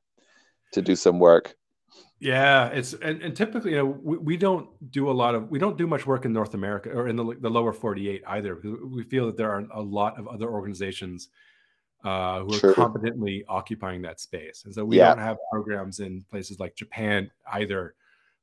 to 0.74 0.82
do 0.82 0.96
some 0.96 1.20
work. 1.20 1.56
Yeah, 2.20 2.68
it's 2.68 2.94
and, 2.94 3.22
and 3.22 3.36
typically, 3.36 3.72
you 3.72 3.78
know, 3.78 3.86
we, 3.86 4.18
we 4.18 4.38
don't 4.38 4.68
do 4.92 5.10
a 5.10 5.14
lot 5.14 5.36
of 5.36 5.50
we 5.50 5.58
don't 5.58 5.78
do 5.78 5.88
much 5.88 6.06
work 6.06 6.26
in 6.26 6.34
North 6.34 6.54
America 6.54 6.90
or 6.90 7.08
in 7.08 7.16
the, 7.16 7.36
the 7.40 7.50
lower 7.50 7.72
48 7.72 8.24
either. 8.28 8.60
We 8.86 9.04
feel 9.04 9.26
that 9.28 9.38
there 9.38 9.50
are 9.52 9.66
a 9.74 9.82
lot 9.82 10.20
of 10.20 10.28
other 10.28 10.50
organizations 10.50 11.30
uh, 12.04 12.42
who 12.42 12.54
are 12.54 12.60
sure. 12.60 12.74
competently 12.74 13.46
occupying 13.48 14.02
that 14.02 14.20
space, 14.20 14.64
and 14.66 14.76
so 14.76 14.84
we 14.84 14.98
yeah. 14.98 15.16
don't 15.16 15.24
have 15.24 15.38
programs 15.50 16.02
in 16.02 16.26
places 16.30 16.60
like 16.60 16.76
Japan 16.76 17.32
either 17.54 17.96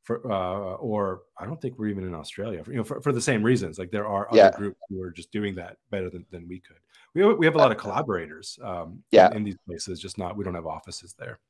for 0.07 0.32
uh, 0.32 0.76
or 0.76 1.22
I 1.36 1.46
don't 1.46 1.61
think 1.61 1.78
we're 1.78 1.88
even 1.88 2.04
in 2.04 2.14
Australia, 2.14 2.62
for, 2.62 2.70
you 2.70 2.78
know, 2.78 2.84
for, 2.84 3.00
for 3.00 3.12
the 3.12 3.20
same 3.20 3.42
reasons. 3.42 3.76
Like 3.76 3.90
there 3.90 4.07
are 4.07 4.28
other 4.30 4.38
yeah. 4.38 4.50
groups 4.52 4.78
who 4.88 5.02
are 5.02 5.11
just 5.11 5.32
doing 5.32 5.57
that 5.57 5.78
better 5.90 6.09
than, 6.09 6.24
than 6.30 6.46
we 6.48 6.61
could. 6.61 6.76
We 7.12 7.22
have, 7.22 7.36
we 7.36 7.44
have 7.44 7.57
a 7.57 7.59
lot 7.59 7.72
of 7.72 7.78
collaborators, 7.78 8.59
um, 8.62 9.02
yeah. 9.11 9.30
in, 9.30 9.38
in, 9.38 9.44
these 9.44 9.57
places, 9.66 10.00
just 10.00 10.16
not 10.16 10.36
we 10.36 10.44
don't 10.44 10.54
have 10.54 10.66
offices 10.66 11.14
there. 11.18 11.40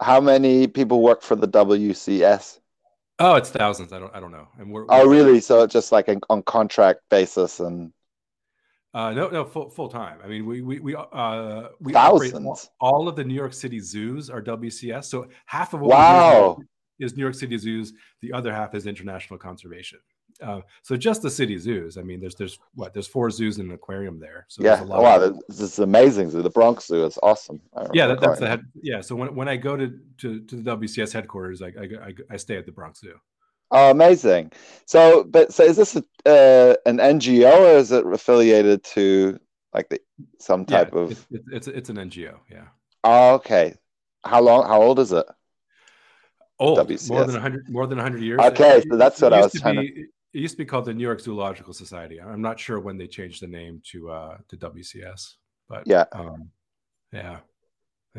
How 0.00 0.18
many 0.18 0.66
people 0.66 1.02
work 1.02 1.20
for 1.20 1.36
the 1.36 1.46
WCS? 1.46 2.60
Oh, 3.18 3.34
it's 3.34 3.50
thousands. 3.50 3.92
I 3.92 3.98
don't 4.00 4.14
I 4.16 4.18
don't 4.18 4.32
know. 4.32 4.48
And 4.58 4.72
we're, 4.72 4.86
oh, 4.88 5.06
really? 5.06 5.40
So 5.40 5.66
just 5.66 5.92
like 5.92 6.08
on 6.30 6.42
contract 6.42 7.00
basis 7.10 7.60
and. 7.60 7.92
Uh, 8.94 9.12
no, 9.12 9.28
no, 9.28 9.44
full 9.44 9.68
full 9.68 9.88
time. 9.88 10.18
I 10.24 10.28
mean, 10.28 10.46
we 10.46 10.62
we 10.62 10.78
we 10.78 10.94
uh 10.96 11.68
we 11.80 11.92
thousands. 11.92 12.70
All, 12.80 12.94
all, 12.94 13.08
of 13.08 13.16
the 13.16 13.24
New 13.24 13.34
York 13.34 13.52
City 13.52 13.80
zoos 13.80 14.30
are 14.30 14.40
WCS. 14.40 15.04
So 15.06 15.26
half 15.46 15.74
of 15.74 15.80
what 15.80 15.90
wow 15.90 16.58
is 16.98 17.16
New 17.16 17.22
York 17.22 17.34
City 17.34 17.58
zoos. 17.58 17.92
The 18.20 18.32
other 18.32 18.52
half 18.52 18.74
is 18.74 18.86
international 18.86 19.38
conservation. 19.38 19.98
Uh, 20.42 20.60
so 20.82 20.96
just 20.96 21.22
the 21.22 21.30
city 21.30 21.56
zoos. 21.58 21.96
I 21.96 22.02
mean, 22.02 22.20
there's 22.20 22.34
there's 22.34 22.58
what 22.74 22.92
there's 22.92 23.06
four 23.06 23.30
zoos 23.30 23.58
and 23.58 23.68
an 23.68 23.74
aquarium 23.74 24.18
there. 24.18 24.46
So 24.48 24.64
yeah, 24.64 24.80
oh, 24.82 25.02
wow, 25.02 25.20
of... 25.20 25.40
this 25.48 25.60
is 25.60 25.78
amazing 25.78 26.30
zoo. 26.30 26.42
The 26.42 26.50
Bronx 26.50 26.86
Zoo 26.86 27.04
is 27.04 27.18
awesome. 27.22 27.60
Yeah, 27.92 28.08
that, 28.08 28.20
that's 28.20 28.40
the 28.40 28.48
head. 28.48 28.64
Yeah, 28.74 29.00
so 29.00 29.14
when, 29.14 29.34
when 29.34 29.48
I 29.48 29.56
go 29.56 29.76
to, 29.76 29.96
to, 30.18 30.40
to 30.40 30.56
the 30.56 30.76
WCS 30.76 31.12
headquarters, 31.12 31.62
I, 31.62 31.66
I, 31.66 31.88
I, 32.06 32.14
I 32.32 32.36
stay 32.36 32.56
at 32.56 32.66
the 32.66 32.72
Bronx 32.72 33.00
Zoo. 33.00 33.14
Oh, 33.70 33.90
amazing. 33.90 34.52
So, 34.86 35.24
but 35.24 35.52
so 35.52 35.64
is 35.64 35.76
this 35.76 35.96
a, 35.96 36.04
uh, 36.26 36.74
an 36.86 36.98
NGO 36.98 37.60
or 37.60 37.78
is 37.78 37.92
it 37.92 38.06
affiliated 38.06 38.84
to 38.84 39.38
like 39.72 39.88
the, 39.88 40.00
some 40.38 40.64
type 40.64 40.90
yeah, 40.92 41.00
of? 41.00 41.26
It's, 41.30 41.48
it's 41.52 41.68
it's 41.68 41.88
an 41.90 41.96
NGO. 41.96 42.38
Yeah. 42.50 42.66
Oh, 43.02 43.34
okay. 43.34 43.74
How 44.24 44.40
long? 44.40 44.66
How 44.66 44.80
old 44.82 44.98
is 44.98 45.12
it? 45.12 45.26
Old, 46.58 46.78
WCS. 46.78 47.10
more 47.10 47.24
than 47.24 47.34
100 47.34 47.68
more 47.68 47.86
than 47.86 47.98
100 47.98 48.22
years. 48.22 48.40
Okay, 48.40 48.78
it, 48.78 48.86
so 48.90 48.96
that's 48.96 49.20
what 49.20 49.32
I 49.32 49.40
was 49.40 49.52
trying 49.52 49.80
be, 49.80 49.90
to... 49.90 50.00
It 50.00 50.40
used 50.40 50.54
to 50.54 50.58
be 50.58 50.64
called 50.64 50.86
the 50.86 50.94
New 50.94 51.02
York 51.02 51.20
Zoological 51.20 51.72
Society. 51.72 52.20
I'm 52.20 52.42
not 52.42 52.58
sure 52.58 52.80
when 52.80 52.98
they 52.98 53.06
changed 53.06 53.42
the 53.42 53.46
name 53.46 53.80
to 53.92 54.10
uh 54.10 54.36
to 54.48 54.56
WCS, 54.56 55.34
but 55.68 55.84
yeah, 55.86 56.04
um, 56.12 56.50
yeah, 57.12 57.38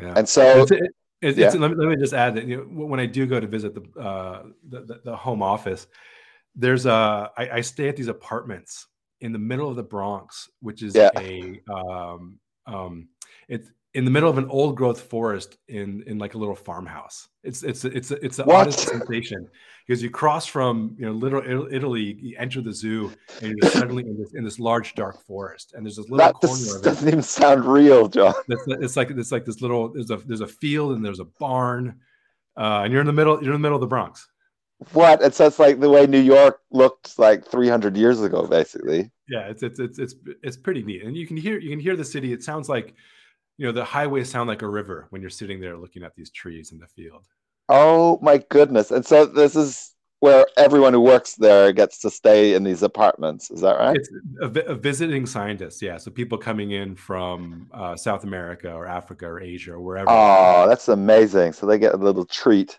yeah. 0.00 0.14
And 0.16 0.28
so 0.28 0.62
it's, 0.62 0.70
it, 0.70 0.90
it's, 1.20 1.38
yeah. 1.38 1.50
let, 1.50 1.70
me, 1.70 1.76
let 1.76 1.88
me 1.88 1.96
just 1.96 2.14
add 2.14 2.34
that 2.36 2.46
you 2.46 2.56
know 2.56 2.86
when 2.86 3.00
I 3.00 3.06
do 3.06 3.26
go 3.26 3.40
to 3.40 3.46
visit 3.46 3.74
the 3.74 4.00
uh 4.00 4.44
the, 4.68 4.80
the, 4.82 5.00
the 5.04 5.16
home 5.16 5.42
office, 5.42 5.86
there's 6.54 6.86
a 6.86 7.30
I, 7.36 7.50
I 7.54 7.60
stay 7.60 7.88
at 7.88 7.96
these 7.96 8.08
apartments 8.08 8.86
in 9.20 9.32
the 9.32 9.38
middle 9.38 9.68
of 9.68 9.76
the 9.76 9.82
Bronx, 9.82 10.48
which 10.60 10.82
is 10.82 10.94
yeah. 10.94 11.10
a 11.18 11.60
um 11.70 12.38
um 12.66 13.08
it's 13.48 13.70
in 13.96 14.04
the 14.04 14.10
middle 14.10 14.28
of 14.28 14.36
an 14.36 14.46
old 14.50 14.76
growth 14.76 15.00
forest 15.00 15.56
in 15.68 16.04
in 16.06 16.18
like 16.18 16.34
a 16.34 16.38
little 16.38 16.54
farmhouse. 16.54 17.28
It's 17.42 17.62
it's 17.62 17.82
it's 17.86 18.10
it's 18.10 18.36
the 18.36 18.48
oddest 18.48 18.80
sensation 18.80 19.48
because 19.86 20.02
you 20.02 20.10
cross 20.10 20.44
from 20.44 20.94
you 20.98 21.06
know 21.06 21.12
little 21.12 21.40
Italy, 21.72 22.18
you 22.20 22.36
enter 22.38 22.60
the 22.60 22.74
zoo, 22.74 23.10
and 23.40 23.56
you're 23.56 23.70
suddenly 23.70 24.02
in 24.02 24.18
this 24.18 24.34
in 24.34 24.44
this 24.44 24.58
large 24.58 24.94
dark 24.94 25.24
forest. 25.26 25.72
And 25.72 25.86
there's 25.86 25.96
this 25.96 26.10
little 26.10 26.18
that 26.18 26.34
corner 26.34 26.82
doesn't 26.82 27.08
even 27.08 27.22
sound 27.22 27.64
real, 27.64 28.06
John. 28.06 28.34
It's, 28.48 28.64
it's, 28.68 28.96
like 28.96 29.10
it's 29.10 29.32
like 29.32 29.46
this 29.46 29.62
little 29.62 29.94
there's 29.94 30.10
a 30.10 30.18
there's 30.18 30.42
a 30.42 30.46
field 30.46 30.92
and 30.92 31.02
there's 31.02 31.20
a 31.20 31.28
barn, 31.40 31.98
uh, 32.58 32.82
and 32.84 32.92
you're 32.92 33.00
in 33.00 33.06
the 33.06 33.14
middle 33.14 33.42
you're 33.42 33.54
in 33.54 33.62
the 33.62 33.66
middle 33.66 33.76
of 33.76 33.80
the 33.80 33.86
Bronx. 33.86 34.28
What? 34.92 35.22
It's 35.22 35.38
just 35.38 35.58
like 35.58 35.80
the 35.80 35.88
way 35.88 36.06
New 36.06 36.20
York 36.20 36.60
looked 36.70 37.18
like 37.18 37.46
300 37.46 37.96
years 37.96 38.20
ago, 38.20 38.46
basically. 38.46 39.10
Yeah, 39.26 39.48
it's 39.48 39.62
it's 39.62 39.80
it's 39.80 39.98
it's 39.98 40.14
it's 40.42 40.56
pretty 40.58 40.82
neat, 40.82 41.02
and 41.02 41.16
you 41.16 41.26
can 41.26 41.38
hear 41.38 41.58
you 41.58 41.70
can 41.70 41.80
hear 41.80 41.96
the 41.96 42.04
city. 42.04 42.34
It 42.34 42.42
sounds 42.42 42.68
like 42.68 42.94
you 43.58 43.66
know 43.66 43.72
the 43.72 43.84
highways 43.84 44.30
sound 44.30 44.48
like 44.48 44.62
a 44.62 44.68
river 44.68 45.06
when 45.10 45.20
you're 45.20 45.30
sitting 45.30 45.60
there 45.60 45.76
looking 45.76 46.02
at 46.02 46.14
these 46.14 46.30
trees 46.30 46.72
in 46.72 46.78
the 46.78 46.86
field 46.86 47.26
Oh 47.68 48.18
my 48.22 48.38
goodness! 48.48 48.90
And 48.90 49.04
so 49.04 49.26
this 49.26 49.56
is 49.56 49.92
where 50.20 50.46
everyone 50.56 50.92
who 50.92 51.00
works 51.00 51.34
there 51.34 51.72
gets 51.72 51.98
to 52.00 52.10
stay 52.10 52.54
in 52.54 52.62
these 52.62 52.82
apartments. 52.82 53.50
Is 53.50 53.60
that 53.60 53.76
right? 53.76 53.96
It's 53.96 54.08
a, 54.40 54.72
a 54.72 54.74
visiting 54.74 55.26
scientist, 55.26 55.82
yeah. 55.82 55.96
So 55.98 56.10
people 56.10 56.38
coming 56.38 56.72
in 56.72 56.94
from 56.94 57.68
uh, 57.72 57.96
South 57.96 58.24
America 58.24 58.72
or 58.72 58.86
Africa 58.86 59.26
or 59.26 59.40
Asia 59.40 59.72
or 59.72 59.80
wherever. 59.80 60.10
Oh, 60.10 60.68
that's 60.68 60.88
amazing! 60.88 61.52
So 61.52 61.66
they 61.66 61.78
get 61.78 61.94
a 61.94 61.96
little 61.96 62.24
treat, 62.24 62.78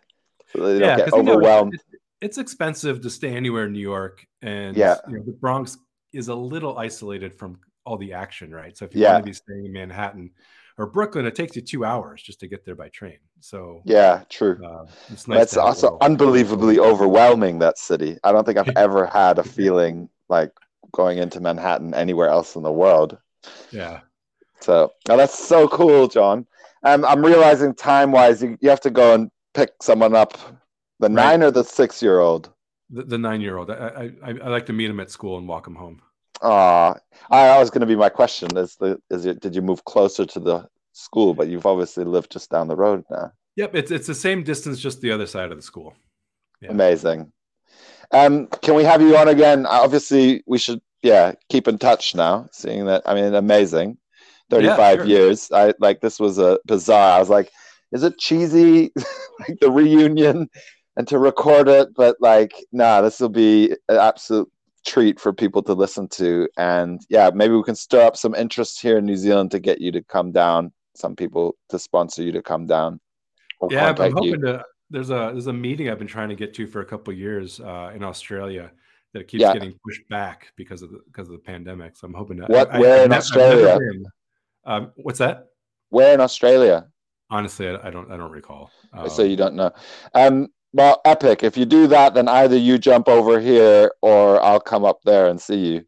so 0.53 0.61
they 0.61 0.79
don't 0.79 0.89
yeah, 0.89 0.97
get 0.97 1.05
'cause, 1.05 1.17
you 1.17 1.23
know, 1.23 1.33
overwhelmed. 1.33 1.73
it's, 1.73 1.83
it's 2.21 2.37
expensive 2.37 3.01
to 3.01 3.09
stay 3.09 3.29
anywhere 3.35 3.65
in 3.65 3.73
New 3.73 3.79
York, 3.79 4.25
and 4.41 4.77
Yeah. 4.77 4.95
you 5.07 5.17
know, 5.17 5.23
the 5.25 5.33
Bronx 5.33 5.77
is 6.13 6.29
a 6.29 6.35
little 6.35 6.77
isolated 6.77 7.33
from 7.33 7.59
all 7.85 7.97
the 7.97 8.13
action, 8.13 8.51
right? 8.51 8.75
So 8.77 8.85
if 8.85 8.93
you 8.93 9.01
Yeah. 9.01 9.13
want 9.13 9.19
to 9.19 9.29
be 9.29 9.33
staying 9.33 9.65
in 9.65 9.73
Manhattan 9.73 10.31
or 10.77 10.85
Brooklyn, 10.87 11.25
it 11.25 11.35
takes 11.35 11.55
you 11.55 11.61
two 11.61 11.83
hours 11.85 12.21
just 12.21 12.39
to 12.41 12.47
get 12.47 12.65
there 12.65 12.75
by 12.75 12.89
train. 12.89 13.17
So 13.39 13.81
yeah, 13.85 14.23
true. 14.29 14.59
uh, 14.65 14.85
it's 15.09 15.27
nice. 15.27 15.37
That's 15.39 15.53
to 15.53 15.59
have 15.59 15.65
a 15.65 15.67
also 15.67 15.87
little- 15.87 15.97
unbelievably 16.01 16.79
overwhelming. 16.91 17.59
That 17.59 17.77
city. 17.77 18.17
I 18.23 18.31
don't 18.31 18.45
think 18.45 18.57
I've 18.57 18.69
ever 18.77 19.05
had 19.07 19.39
a 19.39 19.43
feeling 19.43 20.09
like 20.29 20.51
going 20.91 21.17
into 21.17 21.39
Manhattan 21.39 21.93
anywhere 21.93 22.27
else 22.29 22.55
in 22.55 22.63
the 22.63 22.71
world. 22.71 23.17
Yeah. 23.71 24.01
So 24.61 24.91
now 25.07 25.15
that's 25.17 25.37
so 25.37 25.67
cool, 25.67 26.07
John. 26.07 26.45
Um, 26.83 27.05
I'm 27.05 27.23
realizing 27.25 27.73
time 27.73 28.11
wise, 28.11 28.41
you, 28.41 28.57
you 28.61 28.69
have 28.69 28.81
to 28.81 28.89
go 28.91 29.13
and 29.13 29.29
pick 29.53 29.71
someone 29.81 30.15
up. 30.15 30.37
The 30.99 31.07
Right. 31.09 31.13
nine 31.13 31.43
or 31.43 31.51
the 31.51 31.63
six 31.63 32.01
year 32.01 32.19
old. 32.19 32.49
The, 32.89 33.03
the 33.03 33.17
nine-year-old. 33.17 33.69
I, 33.69 34.11
I 34.23 34.29
I 34.29 34.47
like 34.47 34.65
to 34.67 34.73
meet 34.73 34.89
him 34.89 34.99
at 35.01 35.11
school 35.11 35.37
and 35.37 35.45
walk 35.47 35.67
him 35.67 35.75
home. 35.75 36.01
Ah, 36.41 36.95
I 37.29 37.47
that 37.47 37.59
was 37.59 37.69
going 37.69 37.81
to 37.81 37.87
be 37.87 37.95
my 37.95 38.09
question. 38.09 38.55
Is 38.57 38.75
the 38.75 38.99
is 39.09 39.25
it? 39.25 39.39
Did 39.39 39.55
you 39.55 39.61
move 39.61 39.83
closer 39.85 40.25
to 40.25 40.39
the 40.39 40.67
school? 40.93 41.33
But 41.33 41.47
you've 41.47 41.65
obviously 41.65 42.05
lived 42.05 42.31
just 42.31 42.49
down 42.49 42.67
the 42.67 42.75
road 42.75 43.03
now. 43.09 43.31
Yep, 43.55 43.75
it's 43.75 43.91
it's 43.91 44.07
the 44.07 44.15
same 44.15 44.43
distance, 44.43 44.79
just 44.79 45.01
the 45.01 45.11
other 45.11 45.25
side 45.25 45.51
of 45.51 45.57
the 45.57 45.63
school. 45.63 45.95
Yeah. 46.61 46.71
Amazing. 46.71 47.31
Um, 48.11 48.47
can 48.47 48.75
we 48.75 48.83
have 48.83 49.01
you 49.01 49.17
on 49.17 49.27
again? 49.27 49.65
Obviously, 49.65 50.43
we 50.45 50.57
should. 50.57 50.81
Yeah, 51.03 51.33
keep 51.49 51.67
in 51.67 51.77
touch 51.77 52.15
now. 52.15 52.47
Seeing 52.51 52.85
that, 52.85 53.03
I 53.05 53.13
mean, 53.13 53.33
amazing. 53.33 53.97
Thirty-five 54.49 54.99
sure. 54.99 55.05
years. 55.05 55.51
I 55.51 55.73
like 55.79 56.01
this 56.01 56.19
was 56.19 56.39
a 56.39 56.59
bizarre. 56.65 57.17
I 57.17 57.19
was 57.19 57.29
like, 57.29 57.51
is 57.91 58.03
it 58.03 58.17
cheesy, 58.17 58.91
like 59.39 59.59
the 59.59 59.69
reunion, 59.69 60.49
and 60.95 61.07
to 61.07 61.19
record 61.19 61.67
it? 61.67 61.89
But 61.95 62.17
like, 62.19 62.53
nah, 62.71 63.01
this 63.01 63.19
will 63.19 63.29
be 63.29 63.71
an 63.89 63.97
absolute 63.97 64.49
treat 64.87 65.19
for 65.19 65.33
people 65.33 65.61
to 65.63 65.73
listen 65.73 66.07
to. 66.07 66.47
And 66.57 66.99
yeah, 67.09 67.29
maybe 67.33 67.53
we 67.53 67.63
can 67.63 67.75
stir 67.75 68.01
up 68.05 68.17
some 68.17 68.33
interest 68.33 68.81
here 68.81 68.97
in 68.97 69.05
New 69.05 69.17
Zealand 69.17 69.51
to 69.51 69.59
get 69.59 69.79
you 69.81 69.91
to 69.91 70.01
come 70.03 70.31
down. 70.31 70.71
Some 70.95 71.15
people 71.15 71.55
to 71.69 71.77
sponsor 71.77 72.23
you 72.23 72.31
to 72.31 72.41
come 72.41 72.65
down. 72.65 72.99
Yeah, 73.69 73.89
I'm 73.89 73.95
contact 73.95 74.23
you. 74.25 74.31
hoping 74.33 74.41
to. 74.41 74.63
There's 74.89 75.09
a 75.09 75.29
there's 75.33 75.47
a 75.47 75.53
meeting 75.53 75.89
I've 75.89 75.99
been 75.99 76.07
trying 76.07 76.29
to 76.29 76.35
get 76.35 76.53
to 76.55 76.65
for 76.65 76.79
a 76.81 76.85
couple 76.85 77.11
of 77.13 77.19
years 77.19 77.59
uh, 77.59 77.91
in 77.93 78.03
Australia 78.03 78.71
that 79.13 79.27
keeps 79.27 79.41
Yeah. 79.41 79.53
getting 79.53 79.73
pushed 79.85 80.07
back 80.09 80.51
because 80.55 80.81
of 80.81 80.89
the 80.91 80.99
because 81.07 81.27
of 81.27 81.33
the 81.33 81.39
pandemic. 81.39 81.95
So 81.97 82.07
I'm 82.07 82.13
hoping 82.13 82.37
to. 82.37 82.45
What- 82.45 82.71
where 82.73 83.03
in 83.03 83.09
nev- 83.09 83.19
Australia? 83.19 83.77
been. 83.77 84.05
Um, 84.65 84.91
what's 84.95 85.19
that? 85.19 85.47
Where 85.89 86.13
in 86.13 86.21
Australia? 86.21 86.87
Honestly, 87.29 87.67
I, 87.67 87.87
I 87.87 87.89
don't 87.91 88.09
I 88.11 88.15
don't 88.17 88.31
recall. 88.31 88.71
Um, 88.93 89.09
so 89.09 89.23
you 89.23 89.35
don't 89.35 89.55
know. 89.55 89.71
Um, 90.13 90.47
well, 90.73 91.01
epic. 91.05 91.43
If 91.43 91.57
you 91.57 91.65
do 91.65 91.87
that, 91.87 92.13
then 92.13 92.27
either 92.27 92.57
you 92.57 92.77
jump 92.77 93.07
over 93.07 93.39
here 93.39 93.91
or 94.01 94.41
I'll 94.41 94.59
come 94.59 94.85
up 94.85 94.99
there 95.03 95.27
and 95.27 95.39
see 95.41 95.57
you. 95.57 95.85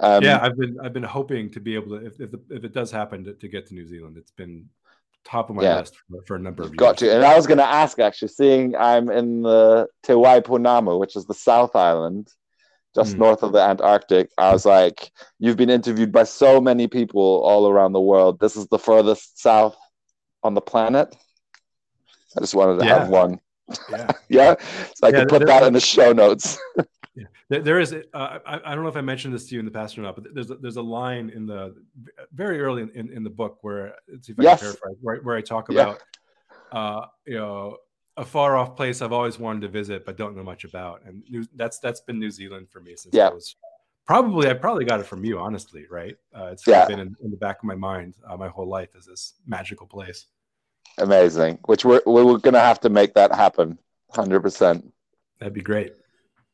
Um, 0.00 0.24
yeah, 0.24 0.40
I've 0.42 0.56
been 0.56 0.76
I've 0.82 0.92
been 0.92 1.02
hoping 1.04 1.50
to 1.52 1.60
be 1.60 1.74
able 1.74 1.98
to 1.98 2.06
if 2.06 2.20
if, 2.20 2.30
the, 2.30 2.40
if 2.50 2.64
it 2.64 2.72
does 2.72 2.90
happen 2.90 3.24
to, 3.24 3.34
to 3.34 3.48
get 3.48 3.66
to 3.68 3.74
New 3.74 3.86
Zealand, 3.86 4.16
it's 4.16 4.32
been 4.32 4.68
top 5.24 5.50
of 5.50 5.56
my 5.56 5.62
Yeah. 5.62 5.78
list 5.78 5.96
for, 6.10 6.22
for 6.26 6.36
a 6.36 6.38
number 6.38 6.62
of 6.62 6.70
years. 6.70 6.78
got 6.80 6.98
to. 6.98 7.14
And 7.14 7.24
I 7.24 7.36
was 7.36 7.46
going 7.46 7.58
to 7.58 7.64
ask 7.64 7.98
actually, 7.98 8.28
seeing 8.28 8.76
I'm 8.76 9.10
in 9.10 9.42
the 9.42 9.86
Te 10.02 10.12
Waipounamu, 10.12 10.98
which 10.98 11.16
is 11.16 11.26
the 11.26 11.34
South 11.34 11.74
Island, 11.74 12.28
just 12.94 13.14
Mm. 13.14 13.20
north 13.20 13.42
of 13.42 13.52
the 13.52 13.60
Antarctic. 13.60 14.30
I 14.36 14.52
was 14.52 14.66
like, 14.66 15.10
you've 15.38 15.56
been 15.56 15.70
interviewed 15.70 16.12
by 16.12 16.24
so 16.24 16.60
many 16.60 16.86
people 16.88 17.42
all 17.44 17.68
around 17.68 17.92
the 17.92 18.00
world. 18.00 18.40
This 18.40 18.56
is 18.56 18.66
the 18.68 18.78
furthest 18.78 19.40
south 19.40 19.76
on 20.42 20.54
the 20.54 20.60
planet. 20.60 21.14
I 22.36 22.40
just 22.40 22.54
wanted 22.54 22.78
to 22.78 22.84
have 22.84 23.08
one. 23.08 23.40
Yeah. 23.90 24.12
Yeah, 24.28 24.54
so 24.94 25.06
I 25.06 25.10
Yeah, 25.10 25.18
can 25.20 25.28
put 25.28 25.46
that 25.46 25.62
in 25.62 25.72
the 25.72 25.80
show 25.80 26.12
notes. 26.12 26.58
There, 27.48 27.60
there 27.60 27.78
is. 27.78 27.92
Uh, 27.92 28.38
I, 28.44 28.60
I 28.64 28.74
don't 28.74 28.82
know 28.82 28.88
if 28.88 28.96
I 28.96 29.00
mentioned 29.02 29.34
this 29.34 29.46
to 29.48 29.54
you 29.54 29.60
in 29.60 29.64
the 29.66 29.70
past 29.70 29.96
or 29.96 30.00
not, 30.02 30.16
but 30.16 30.34
there's 30.34 30.50
a, 30.50 30.56
there's 30.56 30.76
a 30.76 30.82
line 30.82 31.30
in 31.30 31.46
the 31.46 31.76
very 32.32 32.60
early 32.60 32.82
in, 32.82 32.90
in, 32.90 33.12
in 33.12 33.22
the 33.22 33.30
book 33.30 33.58
where 33.62 33.94
let's 34.10 34.26
see 34.26 34.32
if 34.32 34.40
I 34.40 34.42
Yes. 34.42 34.58
can 34.60 34.66
paraphrase 34.66 34.96
where, 35.00 35.16
where 35.18 35.36
I 35.36 35.40
talk 35.42 35.68
Yeah. 35.70 35.82
about 35.82 35.98
uh, 36.72 37.06
you 37.26 37.36
know 37.36 37.76
a 38.16 38.24
far 38.24 38.56
off 38.56 38.74
place 38.76 39.02
I've 39.02 39.12
always 39.12 39.38
wanted 39.38 39.60
to 39.60 39.68
visit 39.68 40.04
but 40.06 40.16
don't 40.16 40.34
know 40.34 40.42
much 40.42 40.64
about, 40.64 41.02
and 41.04 41.22
New, 41.28 41.44
that's 41.54 41.78
that's 41.78 42.00
been 42.00 42.18
New 42.18 42.30
Zealand 42.30 42.68
for 42.70 42.80
me 42.80 42.96
since 42.96 43.14
Yeah. 43.14 43.28
I 43.28 43.34
was 43.34 43.54
probably 44.06 44.48
I 44.48 44.54
probably 44.54 44.86
got 44.86 44.98
it 45.00 45.06
from 45.06 45.22
you, 45.24 45.38
honestly, 45.38 45.84
right? 45.90 46.16
Uh, 46.34 46.46
it's 46.46 46.66
Yeah. 46.66 46.86
been 46.86 46.98
in, 46.98 47.14
in 47.22 47.30
the 47.30 47.36
back 47.36 47.58
of 47.58 47.64
my 47.64 47.76
mind 47.76 48.14
uh, 48.28 48.36
my 48.36 48.48
whole 48.48 48.68
life 48.68 48.90
as 48.96 49.04
this 49.04 49.34
magical 49.46 49.86
place. 49.86 50.26
Amazing. 50.98 51.58
Which 51.66 51.84
we're 51.84 52.02
we're 52.06 52.38
to 52.38 52.60
have 52.60 52.80
to 52.80 52.88
make 52.88 53.14
that 53.14 53.34
happen. 53.34 53.78
Hundred 54.12 54.40
percent. 54.40 54.92
That'd 55.40 55.54
be 55.54 55.60
great. 55.60 55.94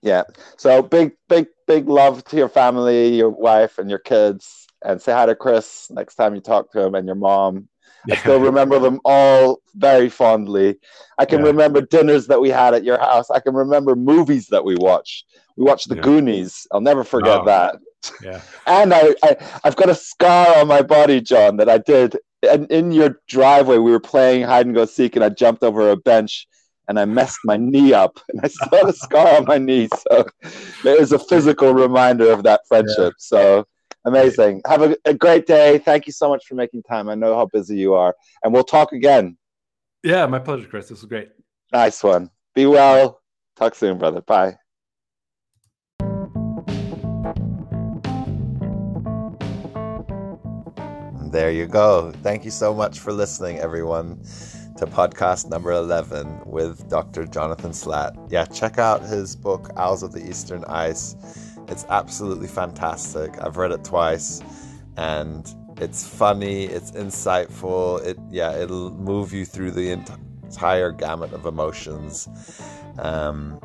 Yeah. 0.02 0.22
So 0.56 0.82
big, 0.82 1.12
big, 1.28 1.48
big 1.66 1.88
love 1.88 2.24
to 2.24 2.36
your 2.36 2.48
family, 2.48 3.14
your 3.14 3.28
wife, 3.28 3.78
and 3.78 3.90
your 3.90 3.98
kids. 3.98 4.66
And 4.82 5.00
say 5.00 5.12
hi 5.12 5.26
to 5.26 5.34
Chris 5.34 5.88
next 5.90 6.14
time 6.14 6.34
you 6.34 6.40
talk 6.40 6.72
to 6.72 6.80
him 6.80 6.94
and 6.94 7.06
your 7.06 7.16
mom. 7.16 7.68
I 8.10 8.16
still 8.16 8.40
remember 8.40 8.78
them 8.78 8.98
all 9.04 9.60
very 9.74 10.08
fondly. 10.08 10.78
I 11.18 11.26
can 11.26 11.40
Yeah. 11.40 11.48
remember 11.48 11.82
dinners 11.82 12.26
that 12.28 12.40
we 12.40 12.48
had 12.48 12.72
at 12.72 12.82
your 12.82 12.98
house. 12.98 13.30
I 13.30 13.40
can 13.40 13.54
remember 13.54 13.94
movies 13.94 14.46
that 14.46 14.64
we 14.64 14.74
watched. 14.76 15.26
We 15.58 15.64
watched 15.64 15.90
The 15.90 15.96
Yeah. 15.96 16.00
Goonies. 16.02 16.66
I'll 16.72 16.80
never 16.80 17.04
forget 17.04 17.40
Oh. 17.42 17.44
that. 17.44 17.76
yeah. 18.24 18.40
And 18.66 18.94
I, 18.94 19.14
I, 19.22 19.36
I've 19.64 19.76
got 19.76 19.90
a 19.90 19.94
scar 19.94 20.56
on 20.60 20.66
my 20.66 20.80
body, 20.80 21.20
John, 21.20 21.58
that 21.58 21.68
I 21.68 21.76
did. 21.76 22.16
And 22.48 22.70
in 22.70 22.92
your 22.92 23.20
driveway, 23.28 23.78
we 23.78 23.90
were 23.90 24.00
playing 24.00 24.42
hide 24.42 24.66
and 24.66 24.74
go 24.74 24.86
seek, 24.86 25.16
and 25.16 25.24
I 25.24 25.28
jumped 25.28 25.62
over 25.62 25.90
a 25.90 25.96
bench 25.96 26.46
and 26.90 26.98
I 26.98 27.04
messed 27.04 27.38
my 27.44 27.56
knee 27.56 27.92
up, 27.92 28.18
and 28.28 28.40
I 28.42 28.48
still 28.48 28.78
have 28.80 28.88
a 28.88 28.92
scar 28.92 29.36
on 29.36 29.44
my 29.44 29.58
knee. 29.58 29.88
So 30.08 30.26
it 30.84 31.00
was 31.00 31.12
a 31.12 31.18
physical 31.18 31.72
reminder 31.72 32.30
of 32.30 32.42
that 32.42 32.62
friendship. 32.66 33.14
So 33.18 33.64
amazing. 34.04 34.62
Have 34.66 34.82
a, 34.82 34.96
a 35.04 35.14
great 35.14 35.46
day. 35.46 35.78
Thank 35.78 36.06
you 36.06 36.12
so 36.12 36.28
much 36.28 36.44
for 36.46 36.56
making 36.56 36.82
time. 36.82 37.08
I 37.08 37.14
know 37.14 37.36
how 37.36 37.46
busy 37.46 37.76
you 37.76 37.94
are, 37.94 38.14
and 38.42 38.52
we'll 38.52 38.64
talk 38.64 38.92
again. 38.92 39.38
Yeah, 40.02 40.26
my 40.26 40.40
pleasure, 40.40 40.66
Chris. 40.66 40.88
This 40.88 41.00
was 41.00 41.08
great. 41.08 41.30
Nice 41.72 42.02
one. 42.02 42.30
Be 42.54 42.66
well. 42.66 43.20
Talk 43.56 43.74
soon, 43.76 43.98
brother. 43.98 44.22
Bye. 44.22 44.59
There 51.30 51.52
you 51.52 51.68
go. 51.68 52.10
Thank 52.24 52.44
you 52.44 52.50
so 52.50 52.74
much 52.74 52.98
for 52.98 53.12
listening, 53.12 53.60
everyone, 53.60 54.16
to 54.78 54.84
podcast 54.84 55.48
number 55.48 55.70
11 55.70 56.40
with 56.44 56.88
Dr. 56.88 57.24
Jonathan 57.24 57.72
Slaght. 57.72 58.16
Yeah, 58.32 58.46
check 58.46 58.78
out 58.78 59.02
his 59.04 59.36
book, 59.36 59.70
Owls 59.76 60.02
of 60.02 60.10
the 60.10 60.28
Eastern 60.28 60.64
Ice. 60.64 61.14
It's 61.68 61.86
absolutely 61.88 62.48
fantastic. 62.48 63.40
I've 63.40 63.58
read 63.58 63.70
it 63.70 63.84
twice 63.84 64.42
and 64.96 65.54
it's 65.76 66.04
funny, 66.04 66.64
it's 66.64 66.90
insightful. 66.90 68.04
It 68.04 68.18
yeah, 68.28 68.56
it'll 68.56 68.90
move 68.90 69.32
you 69.32 69.44
through 69.44 69.70
the 69.70 69.92
entire 69.92 70.90
gamut 70.90 71.32
of 71.32 71.46
emotions. 71.46 72.28
Um, 72.98 73.60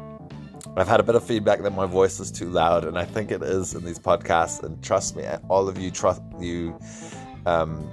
I've 0.77 0.87
had 0.87 0.99
a 0.99 1.03
bit 1.03 1.15
of 1.15 1.23
feedback 1.23 1.61
that 1.63 1.71
my 1.71 1.85
voice 1.85 2.19
is 2.19 2.31
too 2.31 2.49
loud, 2.49 2.85
and 2.85 2.97
I 2.97 3.05
think 3.05 3.31
it 3.31 3.41
is 3.41 3.73
in 3.73 3.85
these 3.85 3.97
podcasts. 3.97 4.61
And 4.61 4.83
trust 4.83 5.15
me, 5.15 5.25
all 5.49 5.69
of 5.69 5.77
you, 5.77 5.89
trust 5.89 6.21
you, 6.39 6.77
um, 7.45 7.89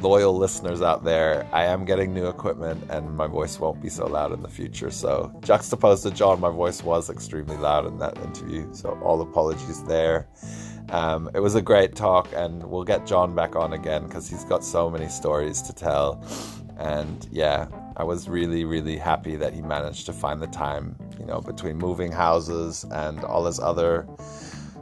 loyal 0.00 0.36
listeners 0.36 0.82
out 0.82 1.04
there, 1.04 1.46
I 1.52 1.64
am 1.64 1.84
getting 1.84 2.12
new 2.12 2.26
equipment, 2.26 2.84
and 2.90 3.16
my 3.16 3.26
voice 3.26 3.58
won't 3.58 3.80
be 3.80 3.88
so 3.88 4.06
loud 4.06 4.32
in 4.32 4.42
the 4.42 4.48
future. 4.48 4.90
So, 4.90 5.32
juxtaposed 5.42 6.02
to 6.04 6.10
John, 6.10 6.40
my 6.40 6.50
voice 6.50 6.82
was 6.82 7.10
extremely 7.10 7.56
loud 7.56 7.86
in 7.86 7.98
that 7.98 8.18
interview. 8.18 8.68
So, 8.72 8.98
all 9.02 9.20
apologies 9.20 9.82
there. 9.84 10.28
Um, 10.90 11.30
it 11.34 11.40
was 11.40 11.54
a 11.54 11.62
great 11.62 11.94
talk, 11.94 12.28
and 12.34 12.62
we'll 12.64 12.84
get 12.84 13.06
John 13.06 13.34
back 13.34 13.56
on 13.56 13.72
again 13.72 14.04
because 14.04 14.28
he's 14.28 14.44
got 14.44 14.62
so 14.62 14.90
many 14.90 15.08
stories 15.08 15.62
to 15.62 15.72
tell. 15.72 16.22
And 16.78 17.26
yeah, 17.30 17.68
I 17.96 18.04
was 18.04 18.28
really, 18.28 18.64
really 18.64 18.98
happy 18.98 19.36
that 19.36 19.54
he 19.54 19.62
managed 19.62 20.06
to 20.06 20.12
find 20.12 20.42
the 20.42 20.48
time, 20.48 20.96
you 21.18 21.24
know, 21.24 21.40
between 21.40 21.76
moving 21.76 22.12
houses 22.12 22.84
and 22.90 23.24
all 23.24 23.46
his 23.46 23.60
other 23.60 24.06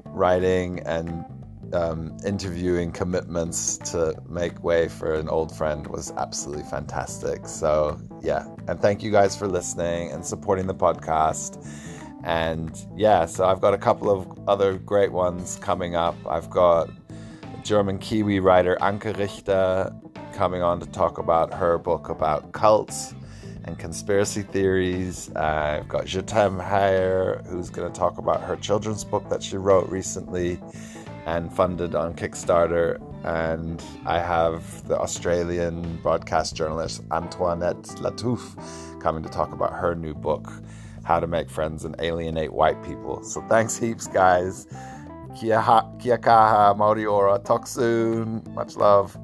writing 0.06 0.80
and 0.80 1.24
um, 1.72 2.16
interviewing 2.24 2.92
commitments 2.92 3.78
to 3.78 4.14
make 4.28 4.62
way 4.62 4.88
for 4.88 5.14
an 5.14 5.28
old 5.28 5.54
friend 5.54 5.86
was 5.86 6.12
absolutely 6.16 6.64
fantastic. 6.64 7.46
So, 7.46 8.00
yeah, 8.20 8.46
and 8.68 8.80
thank 8.80 9.02
you 9.02 9.10
guys 9.10 9.36
for 9.36 9.48
listening 9.48 10.10
and 10.12 10.24
supporting 10.24 10.66
the 10.66 10.74
podcast. 10.74 11.64
And 12.24 12.70
yeah, 12.96 13.26
so 13.26 13.44
I've 13.44 13.60
got 13.60 13.74
a 13.74 13.78
couple 13.78 14.10
of 14.10 14.48
other 14.48 14.78
great 14.78 15.12
ones 15.12 15.58
coming 15.60 15.96
up. 15.96 16.16
I've 16.28 16.50
got 16.50 16.88
German 17.64 17.98
Kiwi 17.98 18.40
writer 18.40 18.76
Anke 18.80 19.16
Richter 19.16 19.92
coming 20.32 20.62
on 20.62 20.80
to 20.80 20.86
talk 20.86 21.18
about 21.18 21.52
her 21.52 21.78
book 21.78 22.08
about 22.08 22.52
cults 22.52 23.14
and 23.64 23.78
conspiracy 23.78 24.42
theories. 24.42 25.30
Uh, 25.36 25.78
I've 25.80 25.88
got 25.88 26.04
Jetem 26.04 26.60
Hayer, 26.60 27.42
who's 27.48 27.70
going 27.70 27.90
to 27.90 27.98
talk 27.98 28.18
about 28.18 28.42
her 28.42 28.56
children's 28.56 29.04
book 29.04 29.28
that 29.28 29.42
she 29.42 29.56
wrote 29.56 29.88
recently 29.88 30.58
and 31.26 31.52
funded 31.52 31.94
on 31.94 32.14
Kickstarter. 32.14 33.00
And 33.24 33.82
I 34.04 34.18
have 34.18 34.86
the 34.88 34.98
Australian 34.98 35.98
broadcast 36.02 36.56
journalist 36.56 37.02
Antoinette 37.12 37.82
Lattouf 38.00 39.00
coming 39.00 39.22
to 39.22 39.28
talk 39.28 39.52
about 39.52 39.72
her 39.72 39.94
new 39.94 40.14
book, 40.14 40.52
How 41.04 41.20
to 41.20 41.26
Make 41.26 41.50
Friends 41.50 41.84
and 41.84 41.94
Alienate 42.00 42.52
White 42.52 42.82
People. 42.82 43.22
So 43.22 43.40
thanks 43.42 43.76
heaps, 43.76 44.06
guys. 44.06 44.66
Kia, 45.38 45.60
ha, 45.60 45.88
kia 45.98 46.18
kaha, 46.18 46.76
mauri 46.76 47.06
ora. 47.06 47.38
Talk 47.38 47.66
soon. 47.66 48.42
Much 48.54 48.76
love. 48.76 49.16